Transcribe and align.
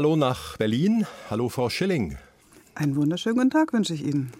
Hallo 0.00 0.16
nach 0.16 0.56
Berlin. 0.56 1.06
Hallo 1.28 1.50
Frau 1.50 1.68
Schilling. 1.68 2.16
Einen 2.74 2.96
wunderschönen 2.96 3.36
guten 3.36 3.50
Tag 3.50 3.74
wünsche 3.74 3.92
ich 3.92 4.02
Ihnen. 4.02 4.32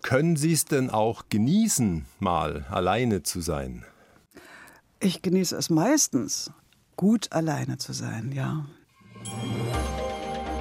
Können 0.00 0.36
Sie 0.36 0.52
es 0.52 0.64
denn 0.64 0.90
auch 0.90 1.24
genießen, 1.28 2.04
mal 2.20 2.66
alleine 2.70 3.24
zu 3.24 3.40
sein? 3.40 3.84
Ich 5.00 5.20
genieße 5.20 5.56
es 5.56 5.70
meistens, 5.70 6.52
gut 6.94 7.32
alleine 7.32 7.78
zu 7.78 7.92
sein, 7.92 8.30
ja. 8.32 8.64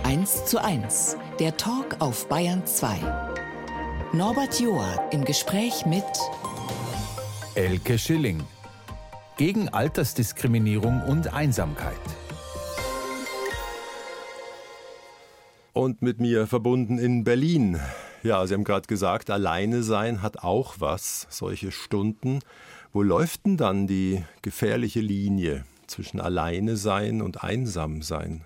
1 0.06 0.46
zu 0.46 0.60
1, 0.60 1.18
der 1.40 1.56
Talk 1.58 1.98
auf 2.00 2.28
Bayern 2.28 2.66
2. 2.66 2.98
Norbert 4.12 4.60
Joa 4.60 5.08
im 5.12 5.24
Gespräch 5.24 5.86
mit 5.86 6.04
Elke 7.54 8.00
Schilling. 8.00 8.42
Gegen 9.38 9.70
Altersdiskriminierung 9.70 11.04
und 11.04 11.32
Einsamkeit. 11.32 12.02
Und 15.74 16.02
mit 16.02 16.20
mir 16.20 16.48
verbunden 16.48 16.98
in 17.00 17.24
Berlin. 17.24 17.80
Ja, 18.24 18.46
Sie 18.46 18.54
haben 18.54 18.66
gerade 18.66 18.88
gesagt, 18.88 19.30
alleine 19.30 19.84
sein 19.84 20.22
hat 20.22 20.40
auch 20.40 20.76
was, 20.80 21.28
solche 21.30 21.72
Stunden. 21.72 22.40
Wo 22.92 23.02
läuft 23.02 23.46
denn 23.46 23.56
dann 23.56 23.88
die 23.88 24.24
gefährliche 24.42 25.00
Linie 25.00 25.64
zwischen 25.88 26.20
alleine 26.20 26.76
sein 26.76 27.22
und 27.22 27.42
einsam 27.42 28.02
sein? 28.02 28.44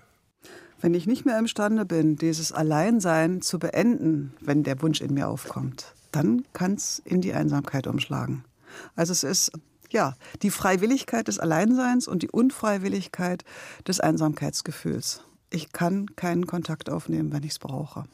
Wenn 0.80 0.94
ich 0.94 1.08
nicht 1.08 1.26
mehr 1.26 1.38
imstande 1.38 1.84
bin, 1.84 2.14
dieses 2.16 2.52
Alleinsein 2.52 3.42
zu 3.42 3.58
beenden, 3.58 4.32
wenn 4.40 4.62
der 4.62 4.80
Wunsch 4.80 5.00
in 5.00 5.14
mir 5.14 5.28
aufkommt, 5.28 5.94
dann 6.12 6.44
kann 6.52 6.74
es 6.74 7.02
in 7.04 7.22
die 7.22 7.32
Einsamkeit 7.32 7.88
umschlagen. 7.88 8.44
Also 8.94 9.12
es 9.12 9.24
ist 9.24 9.52
ja 9.90 10.14
die 10.42 10.50
Freiwilligkeit 10.50 11.26
des 11.26 11.40
Alleinseins 11.40 12.06
und 12.06 12.22
die 12.22 12.30
Unfreiwilligkeit 12.30 13.44
des 13.86 13.98
Einsamkeitsgefühls. 13.98 15.24
Ich 15.50 15.72
kann 15.72 16.14
keinen 16.16 16.46
Kontakt 16.46 16.90
aufnehmen, 16.90 17.32
wenn 17.32 17.42
ich 17.42 17.52
es 17.52 17.58
brauche. 17.58 18.04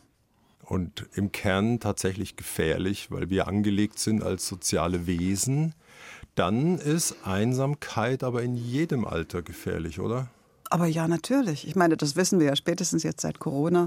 Und 0.64 1.06
im 1.14 1.32
Kern 1.32 1.80
tatsächlich 1.80 2.36
gefährlich, 2.36 3.10
weil 3.10 3.30
wir 3.30 3.48
angelegt 3.48 3.98
sind 3.98 4.22
als 4.22 4.46
soziale 4.46 5.06
Wesen. 5.06 5.74
Dann 6.34 6.78
ist 6.78 7.16
Einsamkeit 7.24 8.22
aber 8.22 8.42
in 8.42 8.54
jedem 8.54 9.04
Alter 9.04 9.42
gefährlich, 9.42 10.00
oder? 10.00 10.28
Aber 10.70 10.86
ja, 10.86 11.06
natürlich. 11.06 11.68
Ich 11.68 11.76
meine, 11.76 11.98
das 11.98 12.16
wissen 12.16 12.40
wir 12.40 12.46
ja 12.46 12.56
spätestens 12.56 13.02
jetzt 13.02 13.20
seit 13.20 13.38
Corona, 13.38 13.84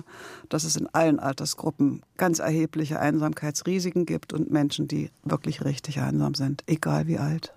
dass 0.50 0.64
es 0.64 0.76
in 0.76 0.88
allen 0.94 1.20
Altersgruppen 1.20 2.04
ganz 2.18 2.38
erhebliche 2.38 3.00
Einsamkeitsrisiken 3.00 4.06
gibt 4.06 4.34
und 4.34 4.52
Menschen, 4.52 4.88
die 4.88 5.10
wirklich 5.24 5.66
richtig 5.66 6.00
einsam 6.00 6.36
sind, 6.36 6.64
egal 6.68 7.08
wie 7.08 7.18
alt. 7.18 7.54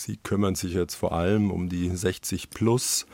Sie 0.00 0.16
kümmern 0.16 0.54
sich 0.54 0.74
jetzt 0.74 0.94
vor 0.94 1.10
allem 1.10 1.50
um 1.50 1.68
die 1.68 1.90
60 1.90 2.50
plus. 2.50 3.06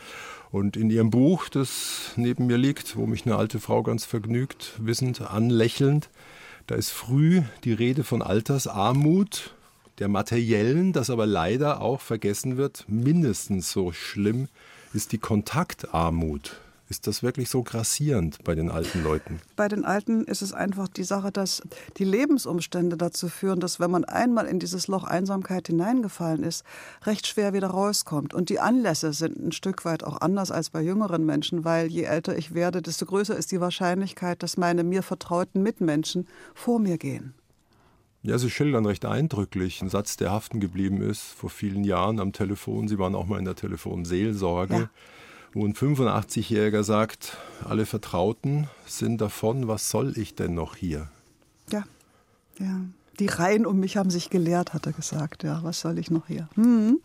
Und 0.51 0.77
in 0.77 0.91
Ihrem 0.91 1.11
Buch, 1.11 1.49
das 1.49 2.13
neben 2.17 2.47
mir 2.47 2.59
liegt, 2.59 2.97
wo 2.97 3.07
mich 3.07 3.25
eine 3.25 3.37
alte 3.37 3.59
Frau 3.59 3.83
ganz 3.83 4.05
vergnügt, 4.05 4.75
wissend, 4.79 5.23
anlächelnd, 5.23 6.11
da 6.67 6.75
ist 6.75 6.91
früh 6.91 7.41
die 7.65 7.73
Rede 7.73 8.05
von 8.05 8.21
Altersarmut, 8.21 9.55
der 9.99 10.09
materiellen, 10.09 10.93
das 10.93 11.09
aber 11.09 11.25
leider 11.25 11.81
auch 11.81 12.03
vergessen 12.03 12.59
wird, 12.59 12.85
mindestens 12.87 13.73
so 13.73 13.93
schlimm 13.93 14.49
ist 14.93 15.13
die 15.13 15.19
Kontaktarmut. 15.19 16.61
Ist 16.95 17.09
das 17.09 17.25
wirklich 17.25 17.51
so 17.51 17.65
grassierend 17.65 18.45
bei 18.45 18.55
den 18.55 18.71
alten 18.71 19.03
Leuten? 19.03 19.41
Bei 19.57 19.67
den 19.67 19.85
Alten 19.85 20.23
ist 20.27 20.43
es 20.43 20.53
einfach 20.53 20.87
die 20.87 21.03
Sache, 21.03 21.33
dass 21.33 21.61
die 21.97 22.05
Lebensumstände 22.05 22.97
dazu 22.97 23.29
führen, 23.29 23.59
dass 23.59 23.81
wenn 23.81 23.91
man 23.91 24.05
einmal 24.05 24.47
in 24.47 24.61
dieses 24.61 24.87
Loch 24.87 25.03
Einsamkeit 25.03 25.67
hineingefallen 25.67 26.45
ist, 26.45 26.65
recht 27.05 27.27
schwer 27.27 27.53
wieder 27.53 27.67
rauskommt. 27.67 28.33
Und 28.33 28.49
die 28.49 28.61
Anlässe 28.61 29.13
sind 29.13 29.37
ein 29.45 29.51
Stück 29.51 29.85
weit 29.85 30.05
auch 30.05 30.21
anders 30.21 30.53
als 30.53 30.71
bei 30.71 30.83
jüngeren 30.83 31.27
Menschen, 31.27 31.65
weil 31.65 31.89
je 31.89 32.05
älter 32.05 32.39
ich 32.39 32.55
werde, 32.55 32.81
desto 32.81 33.07
größer 33.07 33.37
ist 33.37 33.51
die 33.51 33.61
Wahrscheinlichkeit, 33.61 34.45
dass 34.45 34.57
meine 34.57 34.85
mir 34.85 35.03
vertrauten 35.03 35.65
Mitmenschen 35.65 36.29
vor 36.55 36.79
mir 36.79 36.97
gehen. 36.97 37.35
Ja, 38.23 38.39
Sie 38.39 38.51
schildern 38.51 38.87
recht 38.87 39.05
eindrücklich 39.05 39.81
einen 39.81 39.91
Satz, 39.91 40.17
der 40.17 40.31
haften 40.31 40.61
geblieben 40.61 41.03
ist 41.03 41.23
vor 41.23 41.51
vielen 41.51 41.83
Jahren 41.83 42.21
am 42.21 42.33
Telefon. 42.33 42.87
Sie 42.87 43.01
waren 43.01 43.17
auch 43.17 43.27
mal 43.27 43.41
in 43.41 43.45
der 43.47 43.57
Telefonseelsorge, 43.57 44.75
ja. 44.75 44.91
Ein 45.63 45.75
85-Jähriger 45.75 46.83
sagt, 46.83 47.37
alle 47.65 47.87
Vertrauten 47.87 48.69
sind 48.87 49.21
davon, 49.21 49.69
was 49.69 49.89
soll 49.89 50.19
ich 50.19 50.35
denn 50.35 50.55
noch 50.55 50.75
hier? 50.77 51.09
Ja, 51.71 51.85
ja. 52.59 52.81
Die 53.21 53.27
Reihen 53.27 53.65
um 53.65 53.79
mich 53.79 53.97
haben 53.97 54.11
sich 54.11 54.29
gelehrt, 54.29 54.75
hat 54.75 54.87
er 54.87 54.93
gesagt. 54.93 55.45
Ja, 55.45 55.61
was 55.63 55.79
soll 55.79 56.01
ich 56.01 56.11
noch 56.11 56.27
hier? 56.27 56.49
Hm. 56.57 56.99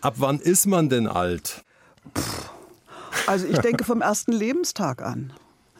Ab 0.00 0.14
wann 0.18 0.38
ist 0.38 0.66
man 0.66 0.88
denn 0.88 1.08
alt? 1.08 1.64
Puh. 2.12 2.22
Also 3.26 3.46
ich 3.46 3.58
denke 3.58 3.84
vom 3.84 4.00
ersten 4.00 4.32
Lebenstag 4.32 5.02
an. 5.02 5.32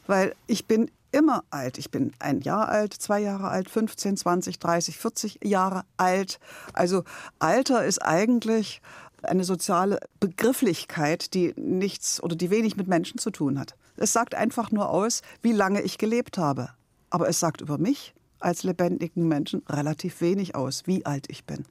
Weil 0.07 0.35
ich 0.47 0.67
bin 0.67 0.91
immer 1.13 1.45
alt. 1.51 1.79
Ich 1.79 1.91
bin 1.91 2.13
ein 2.19 2.41
Jahr 2.41 2.69
alt, 2.69 2.95
zwei 2.95 3.21
Jahre 3.21 3.49
alt, 3.49 3.71
15, 3.71 4.17
20, 4.17 4.59
30, 4.59 4.99
40 4.99 5.39
Jahre 5.45 5.85
alt. 5.97 6.41
Also 6.73 7.05
Alter 7.39 7.85
ist 7.85 8.03
eigentlich 8.03 8.83
eine 9.29 9.45
soziale 9.45 10.01
Begrifflichkeit, 10.21 11.35
die 11.35 11.55
nichts 11.57 12.23
oder 12.23 12.37
die 12.37 12.51
wenig 12.51 12.77
mit 12.77 12.89
Menschen 12.89 13.19
zu 13.19 13.31
tun 13.31 13.59
hat. 13.59 13.75
Es 13.97 14.13
sagt 14.13 14.35
einfach 14.35 14.71
nur 14.71 14.89
aus, 14.91 15.23
wie 15.43 15.53
lange 15.53 15.83
ich 15.83 15.99
gelebt 15.99 16.39
habe. 16.39 16.71
Aber 17.11 17.29
es 17.29 17.41
sagt 17.41 17.61
über 17.61 17.79
mich 17.79 18.15
als 18.41 18.63
lebendigen 18.63 19.27
Menschen 19.27 19.63
relativ 19.69 20.21
wenig 20.21 20.55
aus, 20.55 20.83
wie 20.87 21.07
alt 21.07 21.27
ich 21.31 21.45
bin. 21.45 21.65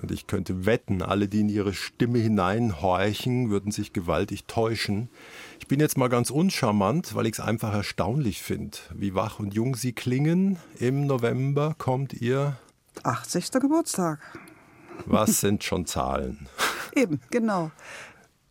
Und 0.00 0.10
ich 0.10 0.26
könnte 0.26 0.66
wetten, 0.66 1.02
alle, 1.02 1.28
die 1.28 1.40
in 1.40 1.48
ihre 1.48 1.74
Stimme 1.74 2.18
hineinhorchen, 2.18 3.50
würden 3.50 3.70
sich 3.70 3.92
gewaltig 3.92 4.46
täuschen. 4.46 5.10
Ich 5.58 5.66
bin 5.66 5.80
jetzt 5.80 5.98
mal 5.98 6.08
ganz 6.08 6.30
uncharmant, 6.30 7.14
weil 7.14 7.26
ich 7.26 7.34
es 7.34 7.40
einfach 7.40 7.72
erstaunlich 7.74 8.40
finde, 8.40 8.78
wie 8.94 9.14
wach 9.14 9.40
und 9.40 9.54
jung 9.54 9.76
Sie 9.76 9.92
klingen. 9.92 10.58
Im 10.78 11.06
November 11.06 11.74
kommt 11.76 12.14
Ihr 12.14 12.56
80. 13.02 13.50
Geburtstag. 13.52 14.20
Was 15.06 15.40
sind 15.40 15.64
schon 15.64 15.86
Zahlen? 15.86 16.48
Eben, 16.94 17.20
genau. 17.30 17.70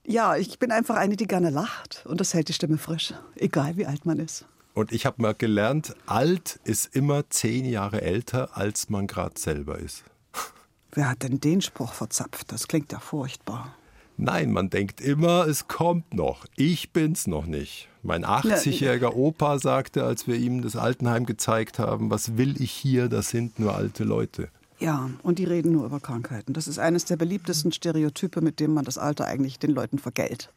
Ja, 0.06 0.36
ich 0.36 0.58
bin 0.60 0.72
einfach 0.72 0.96
eine, 0.96 1.16
die 1.16 1.28
gerne 1.28 1.50
lacht 1.50 2.04
und 2.06 2.20
das 2.20 2.34
hält 2.34 2.50
die 2.50 2.54
Stimme 2.54 2.78
frisch, 2.78 3.14
egal 3.36 3.78
wie 3.78 3.86
alt 3.86 4.06
man 4.06 4.20
ist. 4.20 4.46
Und 4.74 4.92
ich 4.92 5.06
habe 5.06 5.22
mal 5.22 5.36
gelernt, 5.36 5.96
alt 6.06 6.60
ist 6.64 6.96
immer 6.96 7.30
zehn 7.30 7.66
Jahre 7.66 8.02
älter, 8.02 8.58
als 8.58 8.90
man 8.90 9.08
gerade 9.08 9.40
selber 9.40 9.78
ist. 9.78 10.04
Wer 10.92 11.10
hat 11.10 11.24
denn 11.24 11.40
den 11.40 11.62
Spruch 11.62 11.94
verzapft? 11.94 12.52
Das 12.52 12.68
klingt 12.68 12.92
ja 12.92 13.00
furchtbar. 13.00 13.76
Nein, 14.22 14.52
man 14.52 14.70
denkt 14.70 15.00
immer, 15.00 15.48
es 15.48 15.68
kommt 15.68 16.14
noch. 16.14 16.46
Ich 16.58 16.92
bin's 16.92 17.26
noch 17.26 17.46
nicht. 17.46 17.88
Mein 18.04 18.26
80-jähriger 18.26 19.14
Opa 19.14 19.60
sagte, 19.60 20.04
als 20.04 20.28
wir 20.28 20.36
ihm 20.36 20.62
das 20.62 20.76
Altenheim 20.76 21.26
gezeigt 21.26 21.80
haben, 21.80 22.10
was 22.10 22.36
will 22.36 22.62
ich 22.62 22.72
hier, 22.72 23.08
das 23.08 23.30
sind 23.30 23.60
nur 23.60 23.76
alte 23.76 24.04
Leute. 24.04 24.50
Ja, 24.80 25.10
und 25.24 25.40
die 25.40 25.44
reden 25.44 25.72
nur 25.72 25.86
über 25.86 26.00
Krankheiten. 26.00 26.54
Das 26.54 26.68
ist 26.68 26.80
eines 26.80 27.06
der 27.06 27.18
beliebtesten 27.18 27.72
Stereotype, 27.72 28.42
mit 28.42 28.60
dem 28.60 28.74
man 28.74 28.86
das 28.86 28.98
Alter 28.98 29.26
eigentlich 29.26 29.60
den 29.60 29.72
Leuten 29.72 30.00
vergällt. 30.00 30.52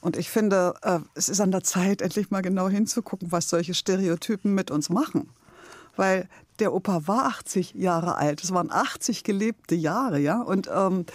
Und 0.00 0.16
ich 0.16 0.30
finde, 0.30 0.74
äh, 0.82 0.98
es 1.14 1.28
ist 1.28 1.40
an 1.40 1.52
der 1.52 1.62
Zeit, 1.62 2.02
endlich 2.02 2.30
mal 2.30 2.40
genau 2.40 2.68
hinzugucken, 2.68 3.30
was 3.32 3.48
solche 3.48 3.74
Stereotypen 3.74 4.54
mit 4.54 4.70
uns 4.70 4.88
machen 4.88 5.28
weil 6.00 6.28
der 6.58 6.72
Opa 6.72 7.06
war 7.06 7.26
80 7.26 7.74
Jahre 7.74 8.16
alt. 8.16 8.42
Es 8.42 8.52
waren 8.52 8.70
80 8.70 9.22
gelebte 9.22 9.74
Jahre, 9.74 10.18
ja. 10.18 10.40
Und 10.40 10.68
ähm, 10.74 11.06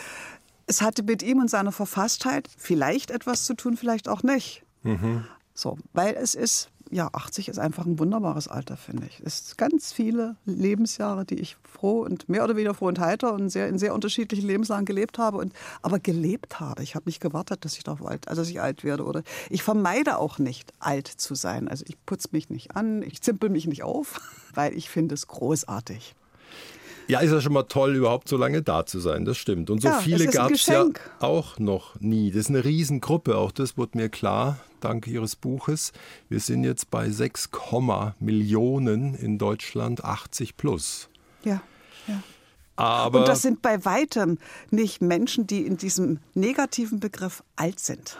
es 0.67 0.81
hatte 0.81 1.03
mit 1.03 1.23
ihm 1.23 1.39
und 1.39 1.49
seiner 1.49 1.71
Verfasstheit 1.71 2.47
vielleicht 2.55 3.11
etwas 3.11 3.45
zu 3.45 3.55
tun, 3.55 3.77
vielleicht 3.77 4.07
auch 4.07 4.23
nicht. 4.23 4.63
Mhm. 4.83 5.25
So, 5.53 5.77
weil 5.93 6.15
es 6.15 6.35
ist 6.35 6.69
ja, 6.91 7.09
80 7.11 7.49
ist 7.49 7.59
einfach 7.59 7.85
ein 7.85 7.99
wunderbares 7.99 8.47
Alter, 8.47 8.77
finde 8.77 9.07
ich. 9.07 9.21
Es 9.25 9.47
sind 9.47 9.57
ganz 9.57 9.91
viele 9.91 10.35
Lebensjahre, 10.45 11.25
die 11.25 11.39
ich 11.39 11.57
froh 11.63 12.01
und 12.01 12.29
mehr 12.29 12.43
oder 12.43 12.55
weniger 12.55 12.73
froh 12.73 12.87
und 12.87 12.99
heiter 12.99 13.33
und 13.33 13.49
sehr, 13.49 13.67
in 13.67 13.79
sehr 13.79 13.93
unterschiedlichen 13.93 14.47
Lebenslagen 14.47 14.85
gelebt 14.85 15.17
habe. 15.17 15.37
Und, 15.37 15.53
aber 15.81 15.99
gelebt 15.99 16.59
habe. 16.59 16.83
Ich 16.83 16.95
habe 16.95 17.05
nicht 17.07 17.19
gewartet, 17.19 17.65
dass 17.65 17.77
ich 17.77 17.83
darauf 17.83 18.05
alt, 18.05 18.27
also 18.27 18.41
dass 18.41 18.49
ich 18.49 18.61
alt 18.61 18.83
werde. 18.83 19.05
Oder 19.05 19.23
ich 19.49 19.63
vermeide 19.63 20.17
auch 20.17 20.37
nicht, 20.37 20.73
alt 20.79 21.07
zu 21.07 21.35
sein. 21.35 21.67
Also 21.67 21.85
ich 21.87 21.97
putze 22.05 22.29
mich 22.31 22.49
nicht 22.49 22.75
an, 22.75 23.01
ich 23.01 23.21
zimpel 23.21 23.49
mich 23.49 23.67
nicht 23.67 23.83
auf, 23.83 24.21
weil 24.53 24.73
ich 24.73 24.89
finde 24.89 25.15
es 25.15 25.27
großartig. 25.27 26.15
Ja, 27.07 27.19
ist 27.19 27.31
ja 27.31 27.41
schon 27.41 27.53
mal 27.53 27.63
toll, 27.63 27.95
überhaupt 27.95 28.27
so 28.27 28.37
lange 28.37 28.61
da 28.61 28.85
zu 28.85 28.99
sein, 28.99 29.25
das 29.25 29.37
stimmt. 29.37 29.69
Und 29.69 29.81
so 29.81 29.89
ja, 29.89 29.99
viele 29.99 30.27
gab 30.27 30.51
es 30.51 30.65
ja 30.65 30.85
auch 31.19 31.59
noch 31.59 31.99
nie. 31.99 32.31
Das 32.31 32.41
ist 32.41 32.49
eine 32.49 32.65
Riesengruppe, 32.65 33.37
auch 33.37 33.51
das 33.51 33.77
wurde 33.77 33.97
mir 33.97 34.09
klar, 34.09 34.57
dank 34.79 35.07
Ihres 35.07 35.35
Buches. 35.35 35.91
Wir 36.29 36.39
sind 36.39 36.63
jetzt 36.63 36.89
bei 36.89 37.09
6, 37.09 37.49
Millionen 38.19 39.13
in 39.13 39.37
Deutschland 39.37 40.03
80 40.03 40.57
plus. 40.57 41.09
Ja, 41.43 41.61
ja. 42.07 42.23
Aber 42.75 43.19
Und 43.19 43.27
das 43.27 43.41
sind 43.41 43.61
bei 43.61 43.85
weitem 43.85 44.37
nicht 44.69 45.01
Menschen, 45.01 45.47
die 45.47 45.65
in 45.65 45.77
diesem 45.77 46.19
negativen 46.33 46.99
Begriff 46.99 47.43
alt 47.55 47.79
sind. 47.79 48.17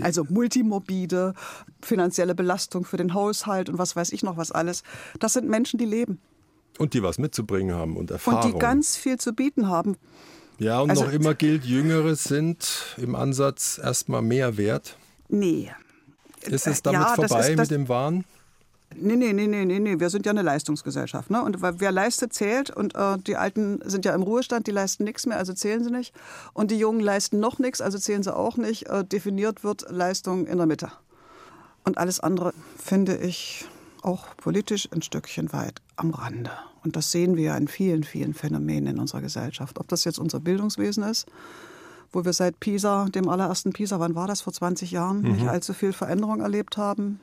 Also 0.00 0.24
multimorbide, 0.24 1.34
finanzielle 1.82 2.34
Belastung 2.34 2.84
für 2.84 2.96
den 2.96 3.14
Haushalt 3.14 3.68
und 3.68 3.78
was 3.78 3.94
weiß 3.96 4.12
ich 4.12 4.22
noch 4.22 4.36
was 4.36 4.50
alles. 4.50 4.82
Das 5.20 5.34
sind 5.34 5.48
Menschen, 5.48 5.78
die 5.78 5.84
leben. 5.84 6.20
Und 6.78 6.94
die 6.94 7.02
was 7.02 7.18
mitzubringen 7.18 7.74
haben 7.74 7.96
und 7.96 8.10
Erfahrung. 8.10 8.44
Und 8.44 8.54
die 8.54 8.58
ganz 8.58 8.96
viel 8.96 9.18
zu 9.18 9.32
bieten 9.32 9.68
haben. 9.68 9.96
Ja, 10.58 10.80
und 10.80 10.90
also, 10.90 11.04
noch 11.04 11.12
immer 11.12 11.34
gilt, 11.34 11.64
Jüngere 11.64 12.14
sind 12.14 12.94
im 12.96 13.14
Ansatz 13.14 13.80
erstmal 13.82 14.22
mehr 14.22 14.56
wert. 14.56 14.96
Nee. 15.28 15.70
Ist 16.42 16.66
es 16.66 16.82
damit 16.82 17.00
ja, 17.00 17.14
vorbei 17.14 17.50
ist, 17.50 17.58
mit 17.58 17.70
dem 17.70 17.88
Wahn? 17.88 18.24
Nee, 18.96 19.16
nee, 19.16 19.32
nee, 19.32 19.46
nee, 19.46 19.64
nee, 19.64 19.80
nee. 19.80 19.98
Wir 19.98 20.10
sind 20.10 20.26
ja 20.26 20.30
eine 20.30 20.42
Leistungsgesellschaft. 20.42 21.30
Ne? 21.30 21.42
Und 21.42 21.60
wer 21.62 21.90
leistet, 21.90 22.32
zählt. 22.32 22.70
Und 22.70 22.94
äh, 22.94 23.18
die 23.18 23.36
Alten 23.36 23.80
sind 23.84 24.04
ja 24.04 24.14
im 24.14 24.22
Ruhestand, 24.22 24.66
die 24.66 24.70
leisten 24.70 25.04
nichts 25.04 25.26
mehr, 25.26 25.38
also 25.38 25.52
zählen 25.52 25.82
sie 25.82 25.90
nicht. 25.90 26.14
Und 26.52 26.70
die 26.70 26.78
Jungen 26.78 27.00
leisten 27.00 27.40
noch 27.40 27.58
nichts, 27.58 27.80
also 27.80 27.98
zählen 27.98 28.22
sie 28.22 28.34
auch 28.34 28.56
nicht. 28.56 28.88
Äh, 28.88 29.04
definiert 29.04 29.64
wird 29.64 29.90
Leistung 29.90 30.46
in 30.46 30.58
der 30.58 30.66
Mitte. 30.66 30.92
Und 31.84 31.98
alles 31.98 32.20
andere 32.20 32.52
finde 32.78 33.16
ich 33.16 33.66
auch 34.04 34.36
politisch 34.36 34.88
ein 34.92 35.02
Stückchen 35.02 35.52
weit 35.52 35.80
am 35.96 36.10
Rande. 36.10 36.50
Und 36.82 36.96
das 36.96 37.10
sehen 37.10 37.36
wir 37.36 37.44
ja 37.44 37.56
in 37.56 37.68
vielen, 37.68 38.04
vielen 38.04 38.34
Phänomenen 38.34 38.94
in 38.94 38.98
unserer 38.98 39.22
Gesellschaft. 39.22 39.78
Ob 39.78 39.88
das 39.88 40.04
jetzt 40.04 40.18
unser 40.18 40.40
Bildungswesen 40.40 41.02
ist, 41.04 41.26
wo 42.12 42.24
wir 42.24 42.32
seit 42.32 42.60
Pisa, 42.60 43.06
dem 43.06 43.28
allerersten 43.28 43.72
Pisa, 43.72 43.98
wann 44.00 44.14
war 44.14 44.26
das, 44.26 44.42
vor 44.42 44.52
20 44.52 44.90
Jahren, 44.90 45.22
mhm. 45.22 45.32
nicht 45.32 45.48
allzu 45.48 45.72
viel 45.72 45.92
Veränderung 45.92 46.40
erlebt 46.40 46.76
haben 46.76 47.20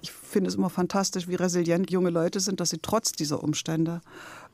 ich 0.00 0.12
finde 0.12 0.48
es 0.48 0.56
immer 0.56 0.70
fantastisch, 0.70 1.28
wie 1.28 1.34
resilient 1.34 1.90
junge 1.90 2.10
Leute 2.10 2.40
sind, 2.40 2.60
dass 2.60 2.70
sie 2.70 2.78
trotz 2.80 3.12
dieser 3.12 3.42
Umstände 3.42 4.00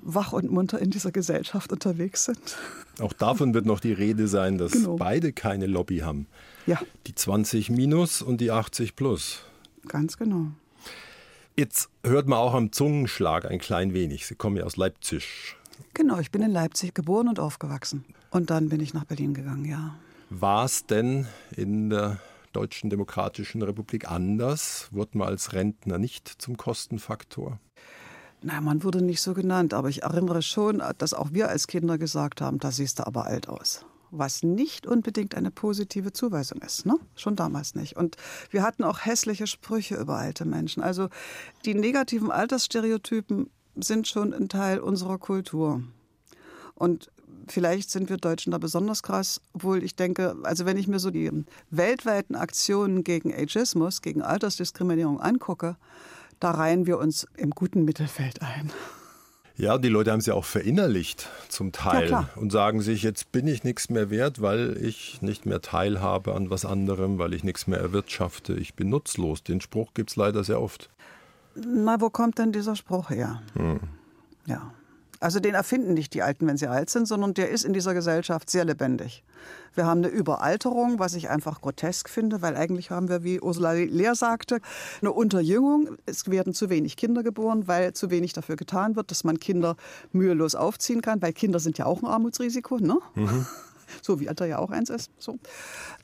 wach 0.01 0.33
und 0.33 0.51
munter 0.51 0.79
in 0.79 0.91
dieser 0.91 1.13
Gesellschaft 1.13 1.73
unterwegs 1.73 2.25
sind. 2.25 2.57
Auch 3.01 3.13
davon 3.13 3.55
wird 3.55 3.67
noch 3.67 3.81
die 3.81 3.93
Rede 3.93 4.29
sein, 4.29 4.59
dass 4.59 4.73
genau. 4.73 4.97
beide 4.97 5.33
keine 5.33 5.67
Lobby 5.67 5.99
haben. 5.99 6.27
Ja. 6.67 6.79
Die 7.07 7.15
20 7.15 7.71
minus 7.71 8.23
und 8.23 8.41
die 8.41 8.51
80 8.51 8.97
plus. 8.97 9.41
Ganz 9.89 10.17
genau. 10.17 10.49
Jetzt 11.57 11.89
hört 12.03 12.27
man 12.27 12.41
auch 12.41 12.53
am 12.53 12.73
Zungenschlag 12.73 13.45
ein 13.45 13.61
klein 13.61 13.95
wenig. 13.95 14.27
Sie 14.27 14.35
kommen 14.35 14.57
ja 14.57 14.65
aus 14.65 14.77
Leipzig. 14.77 15.55
Genau, 15.95 16.19
ich 16.19 16.33
bin 16.33 16.43
in 16.43 16.51
Leipzig 16.51 16.95
geboren 16.95 17.29
und 17.29 17.39
aufgewachsen. 17.39 18.05
Und 18.31 18.51
dann 18.51 18.71
bin 18.71 18.81
ich 18.81 18.93
nach 18.93 19.05
Berlin 19.05 19.35
gegangen, 19.35 19.65
ja. 19.65 19.95
War 20.31 20.65
es 20.65 20.87
denn 20.87 21.29
in 21.57 21.91
der 21.91 22.19
Deutschen 22.53 22.91
Demokratischen 22.91 23.63
Republik 23.63 24.11
anders? 24.11 24.89
Wurde 24.91 25.17
man 25.17 25.29
als 25.29 25.53
Rentner 25.53 25.99
nicht 25.99 26.27
zum 26.27 26.57
Kostenfaktor? 26.57 27.61
Nein, 28.43 28.65
man 28.65 28.83
wurde 28.83 29.01
nicht 29.01 29.23
so 29.23 29.33
genannt, 29.33 29.75
aber 29.75 29.89
ich 29.89 30.03
erinnere 30.03 30.43
schon, 30.43 30.83
dass 30.99 31.15
auch 31.15 31.33
wir 31.33 31.49
als 31.49 31.69
Kinder 31.69 31.99
gesagt 31.99 32.41
haben, 32.41 32.59
da 32.59 32.73
siehst 32.73 32.99
du 32.99 33.07
aber 33.07 33.27
alt 33.27 33.49
aus. 33.49 33.87
Was 34.17 34.45
nicht 34.45 34.87
unbedingt 34.87 35.35
eine 35.35 35.51
positive 35.51 36.13
Zuweisung 36.13 36.61
ist, 36.63 36.87
ne? 36.87 36.99
Schon 37.17 37.35
damals 37.35 37.75
nicht. 37.75 37.97
Und 37.97 38.17
wir 38.51 38.63
hatten 38.63 38.85
auch 38.85 39.05
hässliche 39.05 39.49
Sprüche 39.49 39.97
über 39.97 40.17
alte 40.17 40.45
Menschen. 40.45 40.85
Also 40.85 41.09
die 41.65 41.75
negativen 41.75 42.31
Altersstereotypen 42.31 43.51
sind 43.75 44.07
schon 44.07 44.33
ein 44.33 44.49
Teil 44.49 44.79
unserer 44.79 45.19
Kultur. 45.19 45.83
Und 46.77 47.11
vielleicht 47.49 47.91
sind 47.91 48.09
wir 48.09 48.19
Deutschen 48.19 48.53
da 48.53 48.59
besonders 48.59 49.03
krass, 49.03 49.41
obwohl 49.53 49.83
ich 49.83 49.97
denke, 49.97 50.37
also 50.45 50.65
wenn 50.65 50.77
ich 50.77 50.87
mir 50.87 51.01
so 51.01 51.11
die 51.11 51.45
weltweiten 51.71 52.37
Aktionen 52.37 53.03
gegen 53.03 53.35
Ageismus, 53.35 54.01
gegen 54.01 54.23
Altersdiskriminierung 54.23 55.21
angucke, 55.21 55.77
da 56.39 56.53
reihen 56.53 56.87
wir 56.87 56.99
uns 56.99 57.27
im 57.37 57.51
guten 57.51 57.85
Mittelfeld 57.85 58.43
ein. 58.43 58.71
Ja, 59.57 59.79
die 59.79 59.89
Leute 59.89 60.11
haben 60.11 60.19
es 60.19 60.27
ja 60.27 60.35
auch 60.35 60.45
verinnerlicht 60.45 61.29
zum 61.49 61.71
Teil 61.71 62.11
ja, 62.11 62.29
und 62.35 62.51
sagen 62.51 62.81
sich, 62.81 63.05
jetzt 63.05 63.31
bin 63.31 63.47
ich 63.47 63.63
nichts 63.63 63.89
mehr 63.89 64.11
wert, 64.11 64.43
weil 64.43 64.77
ich 64.83 65.23
nicht 65.23 65.47
mehr 65.47 65.61
teilhabe 65.61 66.35
an 66.35 66.51
was 66.51 66.65
anderem, 66.65 67.19
weil 67.19 67.35
ich 67.35 67.45
nichts 67.45 67.69
mehr 67.69 67.79
erwirtschafte, 67.79 68.55
ich 68.55 68.75
bin 68.75 68.89
nutzlos. 68.89 69.45
Den 69.45 69.61
Spruch 69.61 69.95
gibt 69.95 70.11
es 70.11 70.17
leider 70.17 70.43
sehr 70.43 70.61
oft. 70.61 70.91
Na, 71.55 72.01
wo 72.01 72.11
kommt 72.11 72.39
denn 72.39 72.51
dieser 72.51 72.75
Spruch 72.75 73.11
her? 73.11 73.43
Hm. 73.55 73.79
Ja. 74.47 74.73
Also 75.21 75.41
den 75.41 75.55
erfinden 75.55 75.95
nicht 75.95 76.15
die 76.15 76.23
Alten, 76.23 76.47
wenn 76.47 76.57
sie 76.57 76.67
alt 76.67 76.91
sind, 76.91 77.07
sondern 77.07 77.35
der 77.35 77.51
ist 77.51 77.65
in 77.65 77.73
dieser 77.73 77.95
Gesellschaft 77.95 78.51
sehr 78.51 78.65
lebendig. 78.65 79.23
Wir 79.75 79.87
haben 79.87 79.99
eine 79.99 80.09
Überalterung, 80.09 80.99
was 80.99 81.15
ich 81.15 81.29
einfach 81.29 81.61
grotesk 81.61 82.09
finde, 82.09 82.43
weil 82.43 82.57
eigentlich 82.57 82.91
haben 82.91 83.09
wir, 83.09 83.25
wie 83.25 83.41
Ursula 83.41 83.73
Lehr 83.73 84.15
sagte, 84.15 84.61
eine 85.01 85.13
Unterjüngung. 85.13 85.97
Es 86.07 86.29
werden 86.31 86.55
zu 86.55 86.71
wenig 86.71 86.97
Kinder 86.97 87.23
geboren, 87.23 87.67
weil 87.67 87.93
zu 87.93 88.11
wenig 88.11 88.33
dafür 88.33 88.57
getan 88.57 88.97
wird, 88.97 89.11
dass 89.11 89.25
man 89.25 89.39
Kinder 89.41 89.77
mühelos 90.13 90.55
aufziehen 90.55 91.03
kann, 91.03 91.23
weil 91.23 91.33
Kinder 91.33 91.59
sind 91.59 91.79
ja 91.79 91.87
auch 91.87 92.03
ein 92.03 92.07
Armutsrisiko, 92.07 92.79
ne? 92.79 92.99
Mhm. 93.15 93.47
So 94.03 94.19
wie 94.19 94.29
Alter 94.29 94.47
ja 94.47 94.59
auch 94.59 94.71
eins 94.71 94.91
ist. 94.91 95.11
So. 95.19 95.39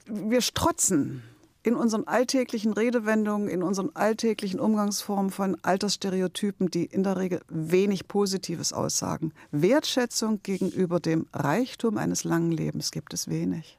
Wir 0.06 0.42
strotzen 0.42 1.22
in 1.62 1.74
unseren 1.74 2.04
alltäglichen 2.04 2.72
Redewendungen, 2.72 3.48
in 3.48 3.62
unseren 3.62 3.90
alltäglichen 3.94 4.60
Umgangsformen 4.60 5.30
von 5.30 5.56
Altersstereotypen, 5.62 6.70
die 6.70 6.86
in 6.86 7.02
der 7.02 7.16
Regel 7.16 7.40
wenig 7.48 8.08
Positives 8.08 8.72
aussagen. 8.72 9.32
Wertschätzung 9.50 10.40
gegenüber 10.42 11.00
dem 11.00 11.26
Reichtum 11.32 11.98
eines 11.98 12.24
langen 12.24 12.52
Lebens 12.52 12.90
gibt 12.90 13.12
es 13.12 13.28
wenig. 13.28 13.78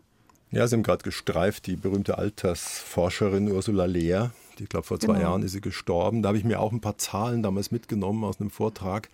Ja, 0.52 0.68
Sie 0.68 0.76
haben 0.76 0.84
gerade 0.84 1.04
gestreift, 1.04 1.66
die 1.66 1.78
berühmte 1.78 2.18
Altersforscherin 2.18 3.50
Ursula 3.52 3.86
Lehr. 3.86 4.32
Ich 4.60 4.70
glaube, 4.70 4.86
vor 4.86 5.00
zwei 5.00 5.14
genau. 5.14 5.30
Jahren 5.30 5.44
ist 5.44 5.54
sie 5.54 5.62
gestorben. 5.62 6.22
Da 6.22 6.28
habe 6.28 6.38
ich 6.38 6.44
mir 6.44 6.60
auch 6.60 6.72
ein 6.72 6.82
paar 6.82 6.98
Zahlen 6.98 7.42
damals 7.42 7.72
mitgenommen 7.72 8.24
aus 8.24 8.40
einem 8.40 8.52
Vortrag, 8.52 9.10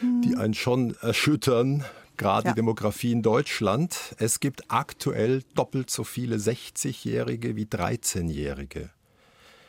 hm. 0.00 0.22
die 0.22 0.36
einen 0.36 0.54
schon 0.54 0.96
erschüttern 1.02 1.84
gerade 2.20 2.48
ja. 2.48 2.52
die 2.52 2.56
Demografie 2.56 3.12
in 3.12 3.22
Deutschland. 3.22 4.14
Es 4.18 4.40
gibt 4.40 4.70
aktuell 4.70 5.42
doppelt 5.54 5.90
so 5.90 6.04
viele 6.04 6.36
60-Jährige 6.36 7.56
wie 7.56 7.64
13-Jährige. 7.64 8.90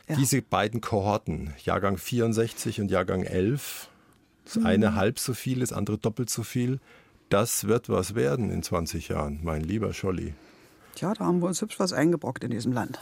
Ja. 0.08 0.16
Diese 0.16 0.42
beiden 0.42 0.80
Kohorten, 0.82 1.54
Jahrgang 1.64 1.96
64 1.96 2.80
und 2.80 2.90
Jahrgang 2.90 3.22
11, 3.22 3.88
das 4.44 4.56
mhm. 4.56 4.66
eine 4.66 4.94
halb 4.94 5.18
so 5.18 5.32
viel, 5.32 5.60
das 5.60 5.72
andere 5.72 5.96
doppelt 5.96 6.28
so 6.28 6.42
viel, 6.42 6.78
das 7.30 7.66
wird 7.68 7.88
was 7.88 8.14
werden 8.14 8.50
in 8.50 8.62
20 8.62 9.08
Jahren, 9.08 9.40
mein 9.42 9.62
lieber 9.62 9.94
Scholli. 9.94 10.34
Tja, 10.94 11.14
da 11.14 11.24
haben 11.24 11.40
wir 11.40 11.46
uns 11.46 11.62
hübsch 11.62 11.80
was 11.80 11.94
eingebrockt 11.94 12.44
in 12.44 12.50
diesem 12.50 12.72
Land. 12.72 12.98